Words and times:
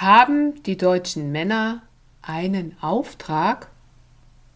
haben 0.00 0.62
die 0.62 0.78
deutschen 0.78 1.30
Männer 1.30 1.82
einen 2.22 2.74
Auftrag, 2.80 3.68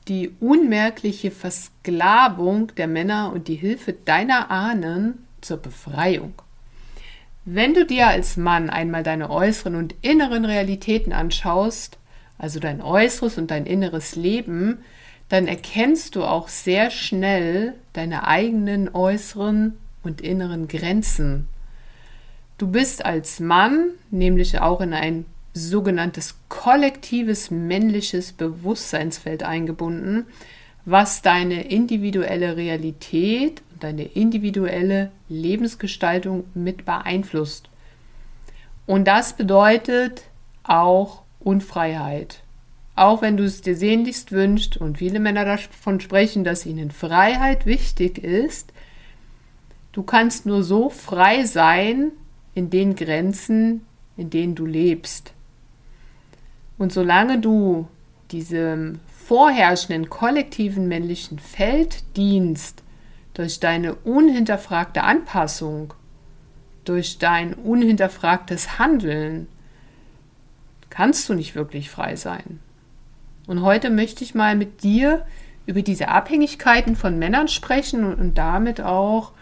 die 0.08 0.32
unmerkliche 0.40 1.30
Versklavung 1.30 2.74
der 2.76 2.86
Männer 2.86 3.30
und 3.32 3.48
die 3.48 3.54
Hilfe 3.54 3.92
deiner 3.92 4.50
Ahnen 4.50 5.26
zur 5.42 5.58
Befreiung. 5.58 6.32
Wenn 7.44 7.74
du 7.74 7.84
dir 7.84 8.08
als 8.08 8.38
Mann 8.38 8.70
einmal 8.70 9.02
deine 9.02 9.28
äußeren 9.28 9.74
und 9.74 9.94
inneren 10.00 10.46
Realitäten 10.46 11.12
anschaust, 11.12 11.98
also 12.38 12.58
dein 12.58 12.80
äußeres 12.80 13.36
und 13.36 13.50
dein 13.50 13.66
inneres 13.66 14.16
Leben, 14.16 14.78
dann 15.28 15.46
erkennst 15.46 16.16
du 16.16 16.24
auch 16.24 16.48
sehr 16.48 16.90
schnell 16.90 17.74
deine 17.92 18.26
eigenen 18.26 18.94
äußeren 18.94 19.76
und 20.02 20.22
inneren 20.22 20.68
Grenzen. 20.68 21.48
Du 22.56 22.68
bist 22.68 23.04
als 23.04 23.40
Mann 23.40 23.88
nämlich 24.10 24.60
auch 24.60 24.80
in 24.80 24.94
ein 24.94 25.26
sogenanntes 25.54 26.34
kollektives 26.48 27.50
männliches 27.50 28.32
Bewusstseinsfeld 28.32 29.44
eingebunden, 29.44 30.26
was 30.84 31.22
deine 31.22 31.68
individuelle 31.68 32.56
Realität 32.56 33.62
und 33.72 33.82
deine 33.82 34.04
individuelle 34.04 35.12
Lebensgestaltung 35.28 36.44
mit 36.54 36.84
beeinflusst. 36.84 37.70
Und 38.86 39.06
das 39.06 39.36
bedeutet 39.36 40.24
auch 40.64 41.22
Unfreiheit. 41.40 42.42
Auch 42.96 43.22
wenn 43.22 43.36
du 43.36 43.44
es 43.44 43.60
dir 43.60 43.76
sehnlichst 43.76 44.32
wünschst 44.32 44.76
und 44.76 44.98
viele 44.98 45.20
Männer 45.20 45.44
davon 45.44 46.00
sprechen, 46.00 46.44
dass 46.44 46.66
ihnen 46.66 46.90
Freiheit 46.90 47.64
wichtig 47.64 48.18
ist, 48.18 48.72
du 49.92 50.02
kannst 50.02 50.46
nur 50.46 50.62
so 50.62 50.90
frei 50.90 51.44
sein 51.44 52.12
in 52.54 52.70
den 52.70 52.94
Grenzen, 52.94 53.86
in 54.16 54.30
denen 54.30 54.54
du 54.54 54.66
lebst. 54.66 55.33
Und 56.78 56.92
solange 56.92 57.38
du 57.40 57.88
diesem 58.30 59.00
vorherrschenden 59.06 60.10
kollektiven 60.10 60.88
männlichen 60.88 61.38
Feld 61.38 62.04
dienst, 62.16 62.82
durch 63.34 63.58
deine 63.58 63.94
unhinterfragte 63.96 65.02
Anpassung, 65.02 65.92
durch 66.84 67.18
dein 67.18 67.54
unhinterfragtes 67.54 68.78
Handeln, 68.78 69.48
kannst 70.88 71.28
du 71.28 71.34
nicht 71.34 71.56
wirklich 71.56 71.90
frei 71.90 72.14
sein. 72.14 72.60
Und 73.46 73.62
heute 73.62 73.90
möchte 73.90 74.22
ich 74.22 74.34
mal 74.34 74.54
mit 74.56 74.84
dir 74.84 75.26
über 75.66 75.82
diese 75.82 76.08
Abhängigkeiten 76.08 76.94
von 76.94 77.18
Männern 77.18 77.48
sprechen 77.48 78.04
und, 78.04 78.38
damit 78.38 78.80
auch 78.80 79.32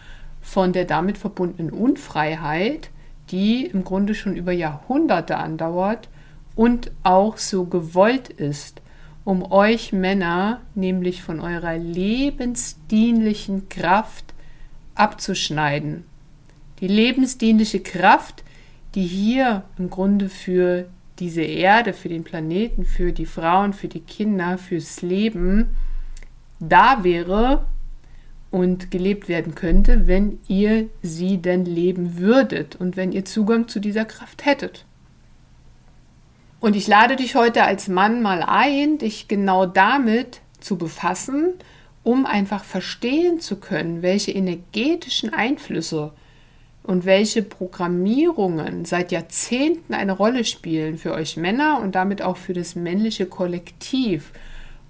von 0.40 0.72
der 0.72 0.86
damit 0.86 1.18
verbundenen 1.18 1.72
Unfreiheit, 1.72 2.90
die 3.30 3.66
im 3.66 3.84
Grunde 3.84 4.14
schon 4.14 4.34
über 4.34 4.52
Jahrhunderte 4.52 5.36
andauert 5.36 6.08
und 6.54 6.90
auch 7.02 7.36
so 7.36 7.64
gewollt 7.64 8.28
ist, 8.28 8.82
um 9.24 9.50
euch 9.50 9.92
Männer 9.92 10.60
nämlich 10.74 11.22
von 11.22 11.40
eurer 11.40 11.76
lebensdienlichen 11.78 13.68
Kraft 13.68 14.34
abzuschneiden. 14.94 16.04
Die 16.80 16.88
lebensdienliche 16.88 17.80
Kraft, 17.80 18.42
die 18.94 19.06
hier 19.06 19.62
im 19.78 19.88
Grunde 19.90 20.28
für 20.28 20.86
diese 21.18 21.42
Erde, 21.42 21.92
für 21.92 22.08
den 22.08 22.24
Planeten, 22.24 22.84
für 22.84 23.12
die 23.12 23.26
Frauen, 23.26 23.72
für 23.72 23.88
die 23.88 24.00
Kinder, 24.00 24.58
fürs 24.58 25.02
Leben 25.02 25.68
da 26.58 27.04
wäre 27.04 27.66
und 28.50 28.90
gelebt 28.90 29.28
werden 29.28 29.54
könnte, 29.54 30.06
wenn 30.06 30.38
ihr 30.48 30.88
sie 31.02 31.38
denn 31.38 31.64
leben 31.64 32.18
würdet 32.18 32.76
und 32.76 32.96
wenn 32.96 33.12
ihr 33.12 33.24
Zugang 33.24 33.68
zu 33.68 33.80
dieser 33.80 34.04
Kraft 34.04 34.44
hättet. 34.44 34.84
Und 36.62 36.76
ich 36.76 36.86
lade 36.86 37.16
dich 37.16 37.34
heute 37.34 37.64
als 37.64 37.88
Mann 37.88 38.22
mal 38.22 38.44
ein, 38.46 38.96
dich 38.96 39.26
genau 39.26 39.66
damit 39.66 40.42
zu 40.60 40.78
befassen, 40.78 41.54
um 42.04 42.24
einfach 42.24 42.62
verstehen 42.62 43.40
zu 43.40 43.56
können, 43.56 44.00
welche 44.02 44.30
energetischen 44.30 45.34
Einflüsse 45.34 46.12
und 46.84 47.04
welche 47.04 47.42
Programmierungen 47.42 48.84
seit 48.84 49.10
Jahrzehnten 49.10 49.92
eine 49.92 50.12
Rolle 50.12 50.44
spielen 50.44 50.98
für 50.98 51.14
euch 51.14 51.36
Männer 51.36 51.80
und 51.82 51.96
damit 51.96 52.22
auch 52.22 52.36
für 52.36 52.52
das 52.52 52.76
männliche 52.76 53.26
Kollektiv, 53.26 54.30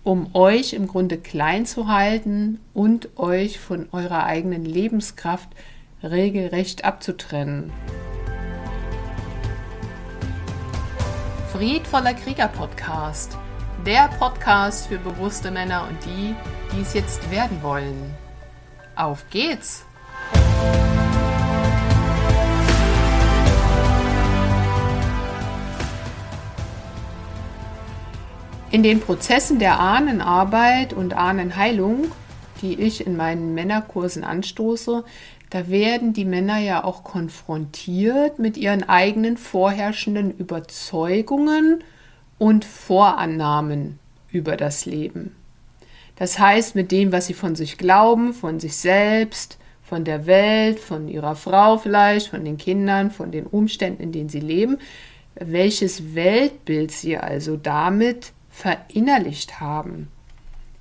um 0.04 0.34
euch 0.34 0.75
im 0.75 0.86
Grunde 0.86 1.16
klein 1.16 1.64
zu 1.64 1.88
halten 1.88 2.60
und 2.75 3.16
euch 3.16 3.58
von 3.58 3.88
eurer 3.92 4.25
eigenen 4.25 4.66
Lebenskraft 4.66 5.48
regelrecht 6.02 6.84
abzutrennen. 6.84 7.72
Friedvoller 11.62 12.14
Krieger 12.14 12.48
Podcast. 12.48 13.38
Der 13.86 14.08
Podcast 14.18 14.88
für 14.88 14.98
bewusste 14.98 15.52
Männer 15.52 15.86
und 15.88 15.96
die, 16.04 16.34
die 16.72 16.80
es 16.80 16.92
jetzt 16.92 17.30
werden 17.30 17.62
wollen. 17.62 18.16
Auf 18.96 19.30
geht's! 19.30 19.84
In 28.72 28.82
den 28.82 28.98
Prozessen 28.98 29.60
der 29.60 29.78
Ahnenarbeit 29.78 30.92
und 30.92 31.14
Ahnenheilung, 31.14 32.10
die 32.60 32.80
ich 32.80 33.06
in 33.06 33.16
meinen 33.16 33.54
Männerkursen 33.54 34.24
anstoße, 34.24 35.04
da 35.52 35.68
werden 35.68 36.14
die 36.14 36.24
Männer 36.24 36.56
ja 36.56 36.82
auch 36.82 37.04
konfrontiert 37.04 38.38
mit 38.38 38.56
ihren 38.56 38.88
eigenen 38.88 39.36
vorherrschenden 39.36 40.30
Überzeugungen 40.30 41.84
und 42.38 42.64
Vorannahmen 42.64 43.98
über 44.30 44.56
das 44.56 44.86
Leben. 44.86 45.36
Das 46.16 46.38
heißt, 46.38 46.74
mit 46.74 46.90
dem, 46.90 47.12
was 47.12 47.26
sie 47.26 47.34
von 47.34 47.54
sich 47.54 47.76
glauben, 47.76 48.32
von 48.32 48.60
sich 48.60 48.76
selbst, 48.76 49.58
von 49.82 50.04
der 50.04 50.24
Welt, 50.24 50.80
von 50.80 51.06
ihrer 51.06 51.36
Frau 51.36 51.76
vielleicht, 51.76 52.28
von 52.28 52.46
den 52.46 52.56
Kindern, 52.56 53.10
von 53.10 53.30
den 53.30 53.44
Umständen, 53.44 54.02
in 54.02 54.12
denen 54.12 54.30
sie 54.30 54.40
leben, 54.40 54.78
welches 55.34 56.14
Weltbild 56.14 56.92
sie 56.92 57.19
also 57.19 57.58
damit 57.58 58.32
verinnerlicht 58.48 59.60
haben. 59.60 60.08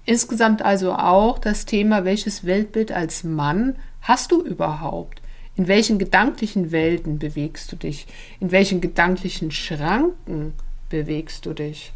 Insgesamt 0.05 0.61
also 0.61 0.93
auch 0.93 1.39
das 1.39 1.65
Thema, 1.65 2.05
welches 2.05 2.45
Weltbild 2.45 2.93
als 2.93 3.25
Mann 3.25 3.75
hast 4.01 4.31
du 4.31 4.41
überhaupt? 4.41 5.21
In 5.55 5.67
welchen 5.67 5.99
gedanklichen 5.99 6.71
Welten 6.71 7.19
bewegst 7.19 7.71
du 7.71 7.75
dich? 7.75 8.07
In 8.39 8.51
welchen 8.51 8.81
gedanklichen 8.81 9.51
Schranken 9.51 10.53
bewegst 10.89 11.45
du 11.45 11.53
dich? 11.53 11.91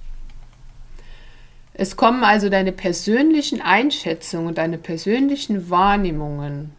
Es 1.74 1.98
kommen 1.98 2.24
also 2.24 2.50
deine 2.50 2.72
persönlichen 2.72 3.62
Einschätzungen 3.62 4.48
und 4.48 4.58
deine 4.58 4.78
persönlichen 4.78 5.70
Wahrnehmungen 5.70 6.72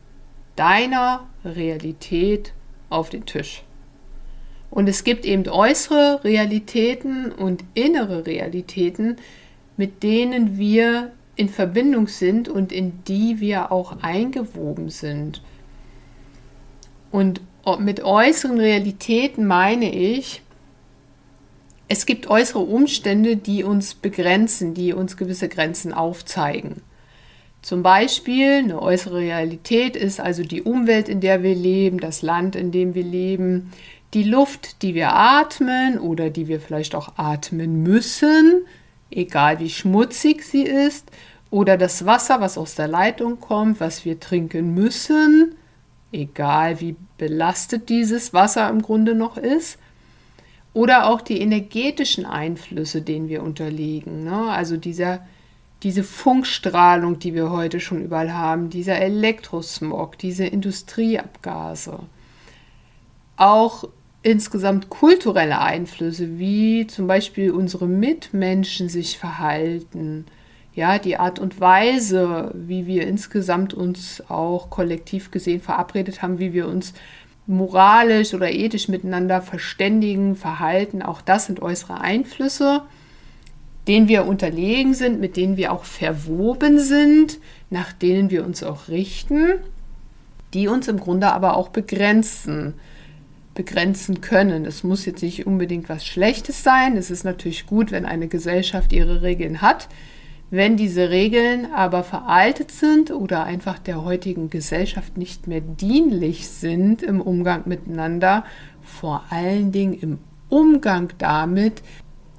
deiner 0.57 1.27
Realität 1.45 2.53
auf 2.89 3.11
den 3.11 3.27
Tisch. 3.27 3.63
Und 4.71 4.89
es 4.89 5.05
gibt 5.05 5.25
eben 5.25 5.47
äußere 5.49 6.25
Realitäten 6.25 7.31
und 7.31 7.63
innere 7.75 8.27
Realitäten, 8.27 9.17
mit 9.77 10.03
denen 10.03 10.59
wir 10.59 11.13
in 11.37 11.49
Verbindung 11.49 12.09
sind 12.09 12.49
und 12.49 12.73
in 12.73 13.05
die 13.05 13.41
wir 13.41 13.71
auch 13.71 14.03
eingewoben 14.03 14.89
sind. 14.89 15.43
Und 17.13 17.41
mit 17.79 18.03
äußeren 18.03 18.59
Realitäten 18.59 19.47
meine 19.47 19.95
ich, 19.95 20.43
es 21.89 22.05
gibt 22.05 22.27
äußere 22.29 22.61
Umstände, 22.61 23.37
die 23.37 23.63
uns 23.63 23.95
begrenzen, 23.95 24.75
die 24.75 24.93
uns 24.93 25.17
gewisse 25.17 25.49
Grenzen 25.49 25.93
aufzeigen. 25.93 26.83
Zum 27.63 27.83
Beispiel 27.83 28.59
eine 28.59 28.81
äußere 28.81 29.19
Realität 29.19 29.97
ist 29.97 30.21
also 30.21 30.43
die 30.43 30.63
Umwelt, 30.63 31.09
in 31.09 31.21
der 31.21 31.43
wir 31.43 31.55
leben, 31.55 32.01
das 32.01 32.23
Land, 32.23 32.57
in 32.57 32.73
dem 32.73 32.95
wir 32.95 33.05
leben, 33.05 33.73
die 34.15 34.23
Luft, 34.23 34.83
die 34.83 34.95
wir 34.95 35.15
atmen 35.15 35.99
oder 35.99 36.31
die 36.31 36.49
wir 36.49 36.61
vielleicht 36.61 36.95
auch 36.95 37.15
atmen 37.17 37.83
müssen, 37.83 38.65
egal 39.11 39.59
wie 39.59 39.71
schmutzig 39.71 40.45
sie 40.45 40.63
ist, 40.63 41.11
oder 41.51 41.77
das 41.77 42.07
Wasser, 42.07 42.41
was 42.41 42.59
aus 42.59 42.75
der 42.75 42.89
Leitung 42.89 43.41
kommt, 43.41 43.81
was 43.81 44.05
wir 44.05 44.19
trinken 44.21 44.75
müssen, 44.75 45.55
egal 46.13 46.81
wie 46.81 46.97
belastet 47.19 47.89
dieses 47.89 48.33
Wasser 48.33 48.69
im 48.69 48.83
Grunde 48.83 49.15
noch 49.15 49.37
ist, 49.37 49.79
oder 50.77 51.09
auch 51.09 51.23
die 51.23 51.41
energetischen 51.41 52.27
Einflüsse, 52.27 53.01
denen 53.01 53.31
wir 53.31 53.43
unterliegen. 53.43 54.25
Ne? 54.25 54.51
Also 54.51 54.77
dieser, 54.77 55.21
diese 55.83 56.03
Funkstrahlung, 56.03 57.19
die 57.19 57.33
wir 57.33 57.51
heute 57.51 57.81
schon 57.81 58.03
überall 58.03 58.35
haben, 58.35 58.69
dieser 58.69 58.97
Elektrosmog, 59.01 60.19
diese 60.19 60.45
Industrieabgase. 60.45 62.01
Auch 63.39 63.89
insgesamt 64.23 64.91
kulturelle 64.91 65.61
Einflüsse, 65.61 66.39
wie 66.39 66.87
zum 66.87 67.07
Beispiel 67.07 67.53
unsere 67.53 67.87
Mitmenschen 67.87 68.91
sich 68.91 69.17
verhalten, 69.17 70.27
ja, 70.77 70.99
die 70.99 71.17
Art 71.17 71.39
und 71.39 71.59
Weise, 71.59 72.53
wie 72.55 72.87
wir 72.87 73.07
insgesamt 73.07 73.73
uns 73.73 74.23
auch 74.29 74.69
kollektiv 74.69 75.31
gesehen 75.31 75.63
verabredet 75.63 76.21
haben, 76.21 76.39
wie 76.39 76.53
wir 76.53 76.69
uns 76.69 76.93
moralisch 77.47 78.35
oder 78.35 78.53
ethisch 78.53 78.87
miteinander 78.87 79.41
verständigen, 79.41 80.37
verhalten. 80.37 81.01
Auch 81.01 81.23
das 81.23 81.47
sind 81.47 81.63
äußere 81.63 82.03
Einflüsse, 82.03 82.83
denen 83.89 84.07
wir 84.07 84.27
unterlegen 84.27 84.93
sind, 84.93 85.19
mit 85.19 85.39
denen 85.39 85.57
wir 85.57 85.73
auch 85.73 85.85
verwoben 85.85 86.79
sind, 86.79 87.39
nach 87.71 87.95
denen 87.95 88.31
wir 88.31 88.45
uns 88.45 88.63
auch 88.63 88.89
richten, 88.89 89.55
die 90.53 90.69
uns 90.69 90.89
im 90.89 91.01
Grunde 91.01 91.33
aber 91.33 91.57
auch 91.57 91.69
begrenzen 91.69 92.75
begrenzen 93.55 94.21
können. 94.21 94.67
Es 94.67 94.85
muss 94.85 95.07
jetzt 95.07 95.23
nicht 95.23 95.47
unbedingt 95.47 95.89
was 95.89 96.05
Schlechtes 96.05 96.63
sein. 96.63 96.99
Es 96.99 97.11
ist 97.11 97.25
natürlich 97.25 97.65
gut, 97.65 97.91
wenn 97.91 98.05
eine 98.05 98.29
Gesellschaft 98.29 98.93
ihre 98.93 99.23
Regeln 99.23 99.63
hat. 99.63 99.89
Wenn 100.51 100.77
diese 100.77 101.11
Regeln 101.11 101.73
aber 101.73 102.05
veraltet 102.05 102.71
sind 102.71 103.11
oder 103.11 103.45
einfach 103.45 103.81
der 103.81 104.05
heutigen 104.05 104.49
Gesellschaft 104.49 105.17
nicht 105.17 105.49
mehr 105.49 105.61
dienlich 105.61 106.49
sind 106.49 107.03
im 107.03 107.21
Umgang 107.21 107.63
miteinander, 107.67 108.45
vor 108.83 109.25
allen 109.31 109.73
Dingen 109.73 109.95
im 109.95 110.19
Umgang 110.49 111.13
damit, 111.19 111.83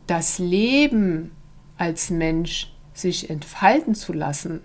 das 0.07 0.39
Leben 0.39 1.31
als 1.77 2.09
Mensch 2.09 2.73
sich 2.93 3.29
entfalten 3.29 3.93
zu 3.93 4.13
lassen, 4.13 4.61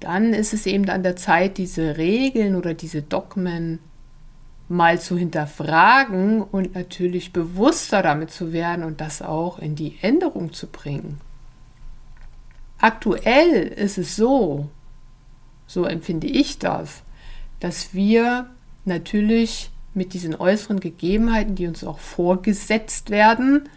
dann 0.00 0.32
ist 0.32 0.54
es 0.54 0.64
eben 0.64 0.88
an 0.88 1.02
der 1.02 1.16
Zeit, 1.16 1.58
diese 1.58 1.98
Regeln 1.98 2.56
oder 2.56 2.72
diese 2.72 3.02
Dogmen 3.02 3.78
mal 4.68 4.98
zu 4.98 5.18
hinterfragen 5.18 6.40
und 6.40 6.74
natürlich 6.74 7.32
bewusster 7.32 8.02
damit 8.02 8.30
zu 8.30 8.52
werden 8.54 8.84
und 8.84 9.02
das 9.02 9.20
auch 9.20 9.58
in 9.58 9.76
die 9.76 9.98
Änderung 10.00 10.52
zu 10.54 10.66
bringen. 10.66 11.20
Aktuell 12.78 13.68
ist 13.68 13.98
es 13.98 14.16
so, 14.16 14.68
so 15.66 15.84
empfinde 15.84 16.26
ich 16.26 16.58
das, 16.58 17.02
dass 17.60 17.94
wir 17.94 18.50
natürlich 18.84 19.70
mit 19.94 20.12
diesen 20.12 20.34
äußeren 20.34 20.80
Gegebenheiten, 20.80 21.54
die 21.54 21.66
uns 21.66 21.84
auch 21.84 21.98
vorgesetzt 21.98 23.10
werden, 23.10 23.68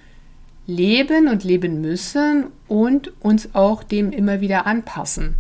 leben 0.66 1.30
und 1.30 1.44
leben 1.44 1.80
müssen 1.80 2.48
und 2.68 3.14
uns 3.22 3.56
auch 3.56 3.84
dem 3.84 4.12
immer 4.12 4.42
wieder 4.42 4.66
anpassen. 4.66 5.36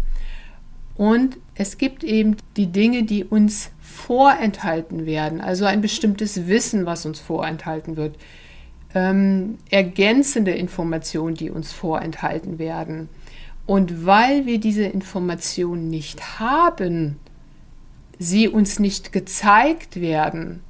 Und 0.95 1.37
es 1.55 1.77
gibt 1.77 2.03
eben 2.03 2.37
die 2.55 2.67
Dinge, 2.67 3.03
die 3.03 3.23
uns 3.23 3.71
vorenthalten 3.81 5.05
werden, 5.05 5.41
also 5.41 5.65
ein 5.65 5.81
bestimmtes 5.81 6.47
Wissen, 6.47 6.85
was 6.85 7.05
uns 7.05 7.19
vorenthalten 7.19 7.97
wird, 7.97 8.15
ähm, 8.95 9.57
ergänzende 9.69 10.51
Informationen, 10.51 11.35
die 11.35 11.51
uns 11.51 11.71
vorenthalten 11.71 12.57
werden. 12.57 13.09
Und 13.67 14.05
weil 14.05 14.45
wir 14.45 14.61
diese 14.61 14.85
Informationen 14.85 15.89
nicht 15.89 16.39
haben, 16.39 17.19
sie 18.17 18.47
uns 18.47 18.79
nicht 18.79 19.11
gezeigt 19.11 19.99
werden, 19.99 20.63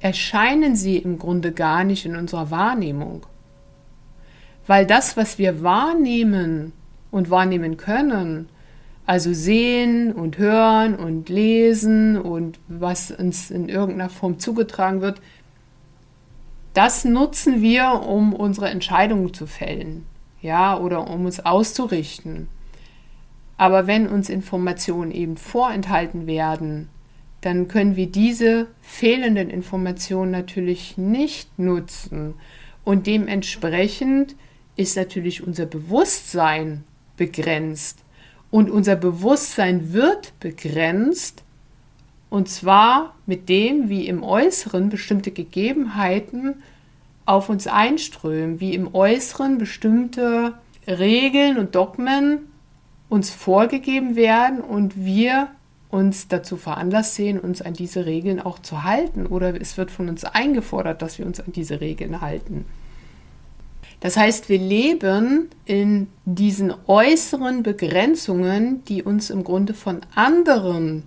erscheinen 0.00 0.76
sie 0.76 0.98
im 0.98 1.18
Grunde 1.18 1.52
gar 1.52 1.84
nicht 1.84 2.04
in 2.04 2.14
unserer 2.14 2.50
Wahrnehmung. 2.50 3.26
Weil 4.66 4.86
das, 4.86 5.16
was 5.16 5.38
wir 5.38 5.62
wahrnehmen 5.62 6.74
und 7.10 7.30
wahrnehmen 7.30 7.78
können, 7.78 8.50
also 9.06 9.32
sehen 9.32 10.12
und 10.12 10.36
hören 10.36 10.96
und 10.96 11.30
lesen 11.30 12.20
und 12.20 12.60
was 12.68 13.10
uns 13.10 13.50
in 13.50 13.70
irgendeiner 13.70 14.10
Form 14.10 14.38
zugetragen 14.38 15.00
wird, 15.00 15.22
das 16.74 17.06
nutzen 17.06 17.62
wir, 17.62 18.02
um 18.06 18.34
unsere 18.34 18.68
Entscheidungen 18.68 19.32
zu 19.32 19.46
fällen 19.46 20.04
ja, 20.42 20.78
oder 20.78 21.08
um 21.08 21.24
uns 21.24 21.40
auszurichten. 21.40 22.48
Aber 23.56 23.86
wenn 23.86 24.06
uns 24.06 24.28
Informationen 24.30 25.10
eben 25.10 25.36
vorenthalten 25.36 26.26
werden, 26.26 26.88
dann 27.40 27.68
können 27.68 27.96
wir 27.96 28.06
diese 28.06 28.68
fehlenden 28.80 29.50
Informationen 29.50 30.30
natürlich 30.30 30.96
nicht 30.96 31.58
nutzen. 31.58 32.34
Und 32.84 33.06
dementsprechend 33.06 34.34
ist 34.76 34.96
natürlich 34.96 35.46
unser 35.46 35.66
Bewusstsein 35.66 36.84
begrenzt. 37.16 37.98
Und 38.50 38.70
unser 38.70 38.96
Bewusstsein 38.96 39.92
wird 39.92 40.32
begrenzt, 40.40 41.42
und 42.30 42.48
zwar 42.48 43.14
mit 43.26 43.48
dem, 43.48 43.88
wie 43.88 44.06
im 44.06 44.22
Äußeren 44.22 44.90
bestimmte 44.90 45.30
Gegebenheiten 45.30 46.62
auf 47.28 47.50
uns 47.50 47.66
einströmen, 47.66 48.58
wie 48.58 48.74
im 48.74 48.94
Äußeren 48.94 49.58
bestimmte 49.58 50.54
Regeln 50.86 51.58
und 51.58 51.74
Dogmen 51.74 52.48
uns 53.10 53.30
vorgegeben 53.30 54.16
werden 54.16 54.60
und 54.60 55.04
wir 55.04 55.48
uns 55.90 56.28
dazu 56.28 56.56
veranlasst 56.56 57.14
sehen, 57.14 57.38
uns 57.38 57.60
an 57.60 57.74
diese 57.74 58.06
Regeln 58.06 58.40
auch 58.40 58.58
zu 58.58 58.82
halten 58.82 59.26
oder 59.26 59.60
es 59.60 59.76
wird 59.76 59.90
von 59.90 60.08
uns 60.08 60.24
eingefordert, 60.24 61.02
dass 61.02 61.18
wir 61.18 61.26
uns 61.26 61.40
an 61.40 61.52
diese 61.52 61.80
Regeln 61.80 62.20
halten. 62.22 62.64
Das 64.00 64.16
heißt, 64.16 64.48
wir 64.48 64.58
leben 64.58 65.50
in 65.66 66.06
diesen 66.24 66.72
äußeren 66.86 67.62
Begrenzungen, 67.62 68.84
die 68.84 69.02
uns 69.02 69.28
im 69.28 69.44
Grunde 69.44 69.74
von 69.74 70.00
anderen 70.14 71.02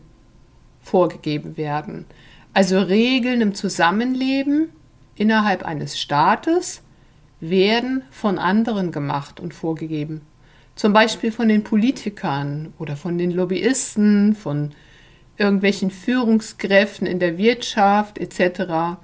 vorgegeben 0.81 1.57
werden. 1.57 2.05
Also 2.53 2.79
Regeln 2.79 3.41
im 3.41 3.55
Zusammenleben, 3.55 4.69
innerhalb 5.15 5.63
eines 5.63 5.99
Staates 5.99 6.81
werden 7.39 8.03
von 8.11 8.37
anderen 8.37 8.91
gemacht 8.91 9.39
und 9.39 9.53
vorgegeben. 9.53 10.21
Zum 10.75 10.93
Beispiel 10.93 11.31
von 11.31 11.49
den 11.49 11.63
Politikern 11.63 12.73
oder 12.79 12.95
von 12.95 13.17
den 13.17 13.31
Lobbyisten, 13.31 14.35
von 14.35 14.71
irgendwelchen 15.37 15.91
Führungskräften 15.91 17.07
in 17.07 17.19
der 17.19 17.37
Wirtschaft 17.37 18.17
etc. 18.19 18.99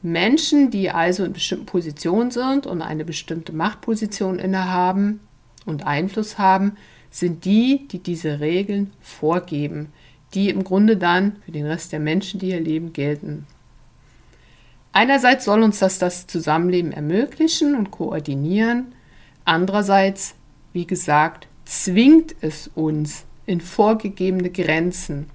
Menschen, 0.00 0.70
die 0.70 0.90
also 0.90 1.24
in 1.24 1.32
bestimmten 1.32 1.66
Positionen 1.66 2.30
sind 2.30 2.66
und 2.66 2.82
eine 2.82 3.04
bestimmte 3.04 3.52
Machtposition 3.52 4.38
innehaben 4.38 5.20
und 5.66 5.86
Einfluss 5.86 6.38
haben, 6.38 6.76
sind 7.10 7.44
die, 7.44 7.86
die 7.88 8.00
diese 8.00 8.40
Regeln 8.40 8.92
vorgeben, 9.00 9.92
die 10.34 10.50
im 10.50 10.64
Grunde 10.64 10.96
dann 10.96 11.36
für 11.44 11.52
den 11.52 11.66
Rest 11.66 11.92
der 11.92 12.00
Menschen, 12.00 12.40
die 12.40 12.46
hier 12.46 12.60
leben, 12.60 12.92
gelten. 12.92 13.46
Einerseits 14.96 15.44
soll 15.44 15.64
uns 15.64 15.80
das 15.80 15.98
das 15.98 16.28
Zusammenleben 16.28 16.92
ermöglichen 16.92 17.74
und 17.74 17.90
koordinieren, 17.90 18.94
andererseits, 19.44 20.36
wie 20.72 20.86
gesagt, 20.86 21.48
zwingt 21.64 22.36
es 22.42 22.70
uns 22.76 23.24
in 23.44 23.60
vorgegebene 23.60 24.50
Grenzen. 24.50 25.26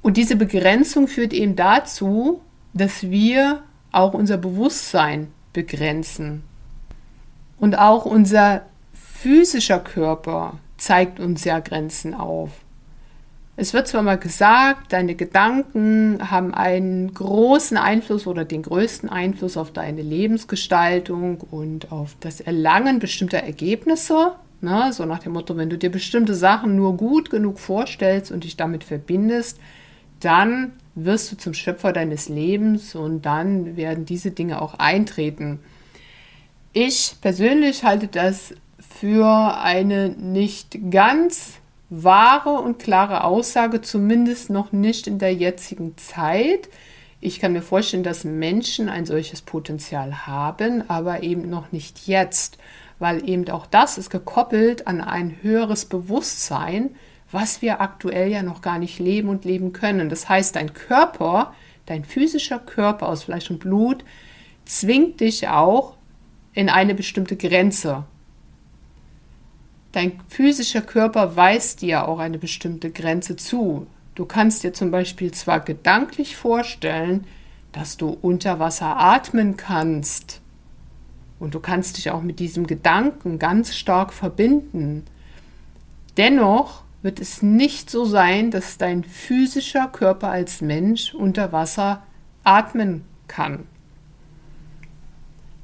Und 0.00 0.16
diese 0.16 0.36
Begrenzung 0.36 1.08
führt 1.08 1.34
eben 1.34 1.56
dazu, 1.56 2.40
dass 2.72 3.10
wir 3.10 3.62
auch 3.92 4.14
unser 4.14 4.38
Bewusstsein 4.38 5.28
begrenzen. 5.52 6.42
Und 7.58 7.76
auch 7.76 8.06
unser 8.06 8.62
physischer 8.94 9.78
Körper 9.78 10.58
zeigt 10.78 11.20
uns 11.20 11.44
ja 11.44 11.58
Grenzen 11.58 12.14
auf. 12.14 12.50
Es 13.58 13.72
wird 13.72 13.88
zwar 13.88 14.02
mal 14.02 14.18
gesagt, 14.18 14.92
deine 14.92 15.14
Gedanken 15.14 16.30
haben 16.30 16.52
einen 16.52 17.14
großen 17.14 17.78
Einfluss 17.78 18.26
oder 18.26 18.44
den 18.44 18.62
größten 18.62 19.08
Einfluss 19.08 19.56
auf 19.56 19.72
deine 19.72 20.02
Lebensgestaltung 20.02 21.40
und 21.50 21.90
auf 21.90 22.16
das 22.20 22.40
Erlangen 22.40 22.98
bestimmter 22.98 23.38
Ergebnisse. 23.38 24.32
Ne? 24.60 24.92
So 24.92 25.06
nach 25.06 25.20
dem 25.20 25.32
Motto, 25.32 25.56
wenn 25.56 25.70
du 25.70 25.78
dir 25.78 25.90
bestimmte 25.90 26.34
Sachen 26.34 26.76
nur 26.76 26.98
gut 26.98 27.30
genug 27.30 27.58
vorstellst 27.58 28.30
und 28.30 28.44
dich 28.44 28.58
damit 28.58 28.84
verbindest, 28.84 29.58
dann 30.20 30.72
wirst 30.94 31.32
du 31.32 31.36
zum 31.36 31.54
Schöpfer 31.54 31.94
deines 31.94 32.28
Lebens 32.28 32.94
und 32.94 33.24
dann 33.24 33.76
werden 33.76 34.04
diese 34.04 34.32
Dinge 34.32 34.60
auch 34.60 34.74
eintreten. 34.74 35.60
Ich 36.74 37.16
persönlich 37.22 37.84
halte 37.84 38.08
das 38.08 38.54
für 38.78 39.58
eine 39.58 40.10
nicht 40.10 40.90
ganz 40.90 41.54
wahre 41.88 42.50
und 42.50 42.78
klare 42.78 43.24
Aussage, 43.24 43.80
zumindest 43.80 44.50
noch 44.50 44.72
nicht 44.72 45.06
in 45.06 45.18
der 45.18 45.34
jetzigen 45.34 45.96
Zeit. 45.96 46.68
Ich 47.20 47.40
kann 47.40 47.52
mir 47.52 47.62
vorstellen, 47.62 48.02
dass 48.02 48.24
Menschen 48.24 48.88
ein 48.88 49.06
solches 49.06 49.42
Potenzial 49.42 50.26
haben, 50.26 50.88
aber 50.88 51.22
eben 51.22 51.48
noch 51.48 51.72
nicht 51.72 52.06
jetzt, 52.06 52.58
weil 52.98 53.28
eben 53.28 53.48
auch 53.50 53.66
das 53.66 53.98
ist 53.98 54.10
gekoppelt 54.10 54.86
an 54.86 55.00
ein 55.00 55.38
höheres 55.42 55.84
Bewusstsein, 55.84 56.90
was 57.30 57.62
wir 57.62 57.80
aktuell 57.80 58.30
ja 58.30 58.42
noch 58.42 58.62
gar 58.62 58.78
nicht 58.78 58.98
leben 58.98 59.28
und 59.28 59.44
leben 59.44 59.72
können. 59.72 60.08
Das 60.08 60.28
heißt, 60.28 60.56
dein 60.56 60.74
Körper, 60.74 61.54
dein 61.86 62.04
physischer 62.04 62.58
Körper 62.58 63.08
aus 63.08 63.24
Fleisch 63.24 63.50
und 63.50 63.60
Blut, 63.60 64.04
zwingt 64.64 65.20
dich 65.20 65.48
auch 65.48 65.94
in 66.52 66.68
eine 66.68 66.94
bestimmte 66.94 67.36
Grenze. 67.36 68.04
Dein 69.96 70.20
physischer 70.28 70.82
Körper 70.82 71.36
weist 71.36 71.80
dir 71.80 72.06
auch 72.06 72.18
eine 72.18 72.36
bestimmte 72.36 72.90
Grenze 72.90 73.34
zu. 73.34 73.86
Du 74.14 74.26
kannst 74.26 74.62
dir 74.62 74.74
zum 74.74 74.90
Beispiel 74.90 75.32
zwar 75.32 75.60
gedanklich 75.60 76.36
vorstellen, 76.36 77.26
dass 77.72 77.96
du 77.96 78.10
unter 78.20 78.58
Wasser 78.58 78.98
atmen 78.98 79.56
kannst. 79.56 80.42
Und 81.38 81.54
du 81.54 81.60
kannst 81.60 81.96
dich 81.96 82.10
auch 82.10 82.20
mit 82.20 82.40
diesem 82.40 82.66
Gedanken 82.66 83.38
ganz 83.38 83.74
stark 83.74 84.12
verbinden. 84.12 85.06
Dennoch 86.18 86.82
wird 87.00 87.18
es 87.18 87.40
nicht 87.40 87.88
so 87.88 88.04
sein, 88.04 88.50
dass 88.50 88.76
dein 88.76 89.02
physischer 89.02 89.88
Körper 89.88 90.28
als 90.28 90.60
Mensch 90.60 91.14
unter 91.14 91.52
Wasser 91.52 92.02
atmen 92.44 93.06
kann. 93.28 93.60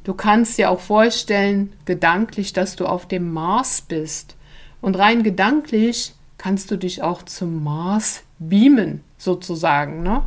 Du 0.05 0.15
kannst 0.15 0.59
dir 0.59 0.71
auch 0.71 0.81
vorstellen, 0.81 1.73
gedanklich, 1.85 2.53
dass 2.53 2.77
du 2.77 2.87
auf 2.87 3.07
dem 3.07 3.33
Mars 3.33 3.83
bist. 3.83 4.37
Und 4.81 4.99
rein 4.99 5.23
gedanklich 5.23 6.15
kannst 6.39 6.71
du 6.71 6.77
dich 6.77 7.03
auch 7.03 7.23
zum 7.23 7.63
Mars 7.63 8.23
beamen, 8.41 9.05
sozusagen. 9.17 10.03
Ne? 10.03 10.25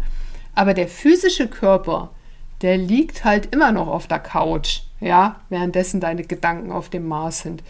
Aber 0.53 0.74
der 0.74 0.88
physische 0.88 1.48
Körper, 1.48 2.12
der 2.62 2.77
liegt 2.77 3.25
halt 3.25 3.53
immer 3.53 3.74
noch 3.74 3.88
auf 3.88 4.08
der 4.08 4.20
Couch, 4.20 4.82
ja, 5.01 5.41
währenddessen 5.50 6.00
deine 6.00 6.24
Gedanken 6.24 6.72
auf 6.72 6.89
dem 6.89 7.05
Mars 7.05 7.41
sind. 7.41 7.62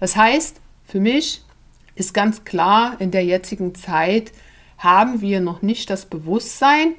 Das 0.00 0.16
heißt, 0.16 0.60
für 0.84 1.00
mich 1.00 1.42
ist 1.94 2.12
ganz 2.12 2.44
klar, 2.44 2.96
in 2.98 3.10
der 3.10 3.24
jetzigen 3.24 3.74
Zeit 3.74 4.32
haben 4.76 5.22
wir 5.22 5.40
noch 5.40 5.62
nicht 5.62 5.88
das 5.88 6.04
Bewusstsein, 6.04 6.94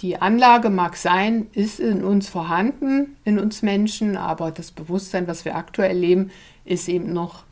die 0.00 0.20
Anlage 0.20 0.68
mag 0.68 0.96
sein, 0.96 1.46
ist 1.52 1.80
in 1.80 2.04
uns 2.04 2.28
vorhanden, 2.28 3.16
in 3.24 3.38
uns 3.38 3.62
Menschen, 3.62 4.16
aber 4.16 4.50
das 4.50 4.70
Bewusstsein, 4.70 5.26
was 5.26 5.44
wir 5.44 5.56
aktuell 5.56 5.96
leben, 5.96 6.30
ist 6.64 6.88
eben 6.88 7.12
noch 7.12 7.44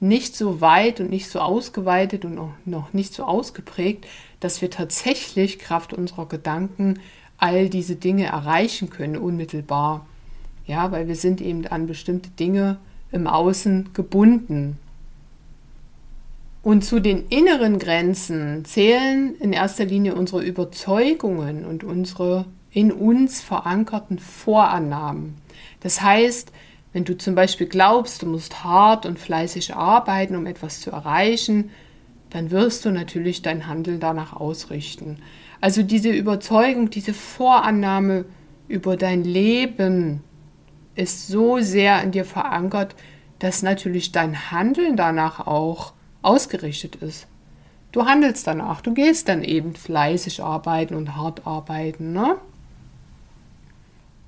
nicht 0.00 0.34
so 0.34 0.60
weit 0.60 0.98
und 0.98 1.10
nicht 1.10 1.28
so 1.28 1.38
ausgeweitet 1.38 2.24
und 2.24 2.34
noch, 2.34 2.54
noch 2.64 2.92
nicht 2.92 3.14
so 3.14 3.22
ausgeprägt, 3.22 4.06
dass 4.40 4.60
wir 4.60 4.68
tatsächlich 4.68 5.60
Kraft 5.60 5.92
unserer 5.92 6.26
Gedanken 6.26 6.98
all 7.38 7.68
diese 7.68 7.94
Dinge 7.94 8.26
erreichen 8.26 8.90
können, 8.90 9.16
unmittelbar. 9.16 10.04
Ja, 10.66 10.90
weil 10.90 11.06
wir 11.06 11.14
sind 11.16 11.40
eben 11.40 11.66
an 11.68 11.86
bestimmte 11.86 12.30
Dinge 12.30 12.78
im 13.12 13.28
Außen 13.28 13.90
gebunden. 13.94 14.78
Und 16.62 16.84
zu 16.84 17.00
den 17.00 17.26
inneren 17.28 17.78
Grenzen 17.78 18.64
zählen 18.64 19.34
in 19.40 19.52
erster 19.52 19.84
Linie 19.84 20.14
unsere 20.14 20.44
Überzeugungen 20.44 21.64
und 21.64 21.82
unsere 21.82 22.46
in 22.70 22.92
uns 22.92 23.42
verankerten 23.42 24.18
Vorannahmen. 24.18 25.36
Das 25.80 26.00
heißt, 26.00 26.52
wenn 26.92 27.04
du 27.04 27.16
zum 27.16 27.34
Beispiel 27.34 27.66
glaubst, 27.66 28.22
du 28.22 28.26
musst 28.26 28.64
hart 28.64 29.06
und 29.06 29.18
fleißig 29.18 29.74
arbeiten, 29.74 30.36
um 30.36 30.46
etwas 30.46 30.80
zu 30.80 30.90
erreichen, 30.90 31.70
dann 32.30 32.50
wirst 32.50 32.84
du 32.84 32.90
natürlich 32.90 33.42
dein 33.42 33.66
Handeln 33.66 34.00
danach 34.00 34.32
ausrichten. 34.32 35.18
Also 35.60 35.82
diese 35.82 36.10
Überzeugung, 36.10 36.90
diese 36.90 37.12
Vorannahme 37.12 38.24
über 38.68 38.96
dein 38.96 39.24
Leben 39.24 40.22
ist 40.94 41.28
so 41.28 41.58
sehr 41.58 42.02
in 42.02 42.12
dir 42.12 42.24
verankert, 42.24 42.94
dass 43.38 43.62
natürlich 43.62 44.12
dein 44.12 44.50
Handeln 44.50 44.96
danach 44.96 45.46
auch 45.46 45.92
ausgerichtet 46.22 46.96
ist. 46.96 47.26
Du 47.92 48.06
handelst 48.06 48.46
danach, 48.46 48.80
du 48.80 48.94
gehst 48.94 49.28
dann 49.28 49.44
eben 49.44 49.74
fleißig 49.74 50.42
arbeiten 50.42 50.94
und 50.94 51.14
hart 51.14 51.46
arbeiten. 51.46 52.12
Ne? 52.12 52.36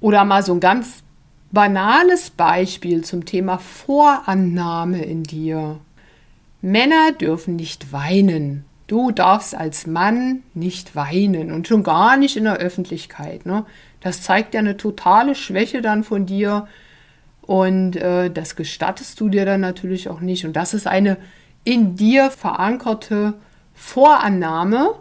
Oder 0.01 0.25
mal 0.25 0.43
so 0.43 0.53
ein 0.53 0.61
ganz 0.61 1.03
banales 1.51 2.31
Beispiel 2.31 3.05
zum 3.05 3.25
Thema 3.25 3.59
Vorannahme 3.59 5.03
in 5.03 5.23
dir. 5.23 5.79
Männer 6.61 7.13
dürfen 7.13 7.57
nicht 7.57 7.93
weinen. 7.93 8.65
Du 8.87 9.13
darfst 9.13 9.55
als 9.55 9.87
Mann 9.87 10.43
nicht 10.53 10.95
weinen 10.95 11.53
und 11.53 11.67
schon 11.67 11.83
gar 11.83 12.19
nicht 12.19 12.37
in 12.37 12.45
der 12.45 12.57
Öffentlichkeit. 12.57 13.47
Ne? 13.47 13.65
Das 14.01 14.21
zeigt 14.23 14.53
ja 14.53 14.61
eine 14.61 14.77
totale 14.77 15.35
Schwäche 15.35 15.81
dann 15.81 16.05
von 16.05 16.27
dir 16.27 16.69
und 17.41 17.97
äh, 17.97 18.31
das 18.31 18.57
gestattest 18.57 19.21
du 19.21 19.31
dir 19.31 19.47
dann 19.47 19.61
natürlich 19.61 20.09
auch 20.09 20.21
nicht. 20.21 20.45
Und 20.45 20.55
das 20.55 20.75
ist 20.75 20.87
eine 20.87 21.17
in 21.65 21.97
dir 21.97 22.31
verankerte 22.31 23.35
Vorannahme 23.75 24.95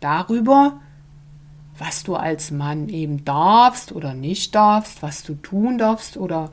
darüber, 0.00 0.80
was 1.78 2.02
du 2.02 2.14
als 2.14 2.50
Mann 2.50 2.88
eben 2.88 3.24
darfst 3.24 3.92
oder 3.92 4.14
nicht 4.14 4.54
darfst, 4.54 5.02
was 5.02 5.22
du 5.22 5.34
tun 5.34 5.78
darfst 5.78 6.16
oder 6.16 6.50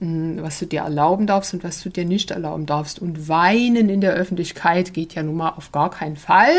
mh, 0.00 0.06
hm, 0.06 0.42
was 0.42 0.58
du 0.58 0.66
dir 0.66 0.80
erlauben 0.80 1.26
darfst 1.26 1.54
und 1.54 1.64
was 1.64 1.82
du 1.82 1.90
dir 1.90 2.04
nicht 2.04 2.30
erlauben 2.30 2.66
darfst. 2.66 2.98
Und 2.98 3.28
weinen 3.28 3.88
in 3.88 4.00
der 4.00 4.12
Öffentlichkeit 4.12 4.92
geht 4.94 5.14
ja 5.14 5.22
nun 5.22 5.36
mal 5.36 5.50
auf 5.50 5.72
gar 5.72 5.90
keinen 5.90 6.16
Fall. 6.16 6.54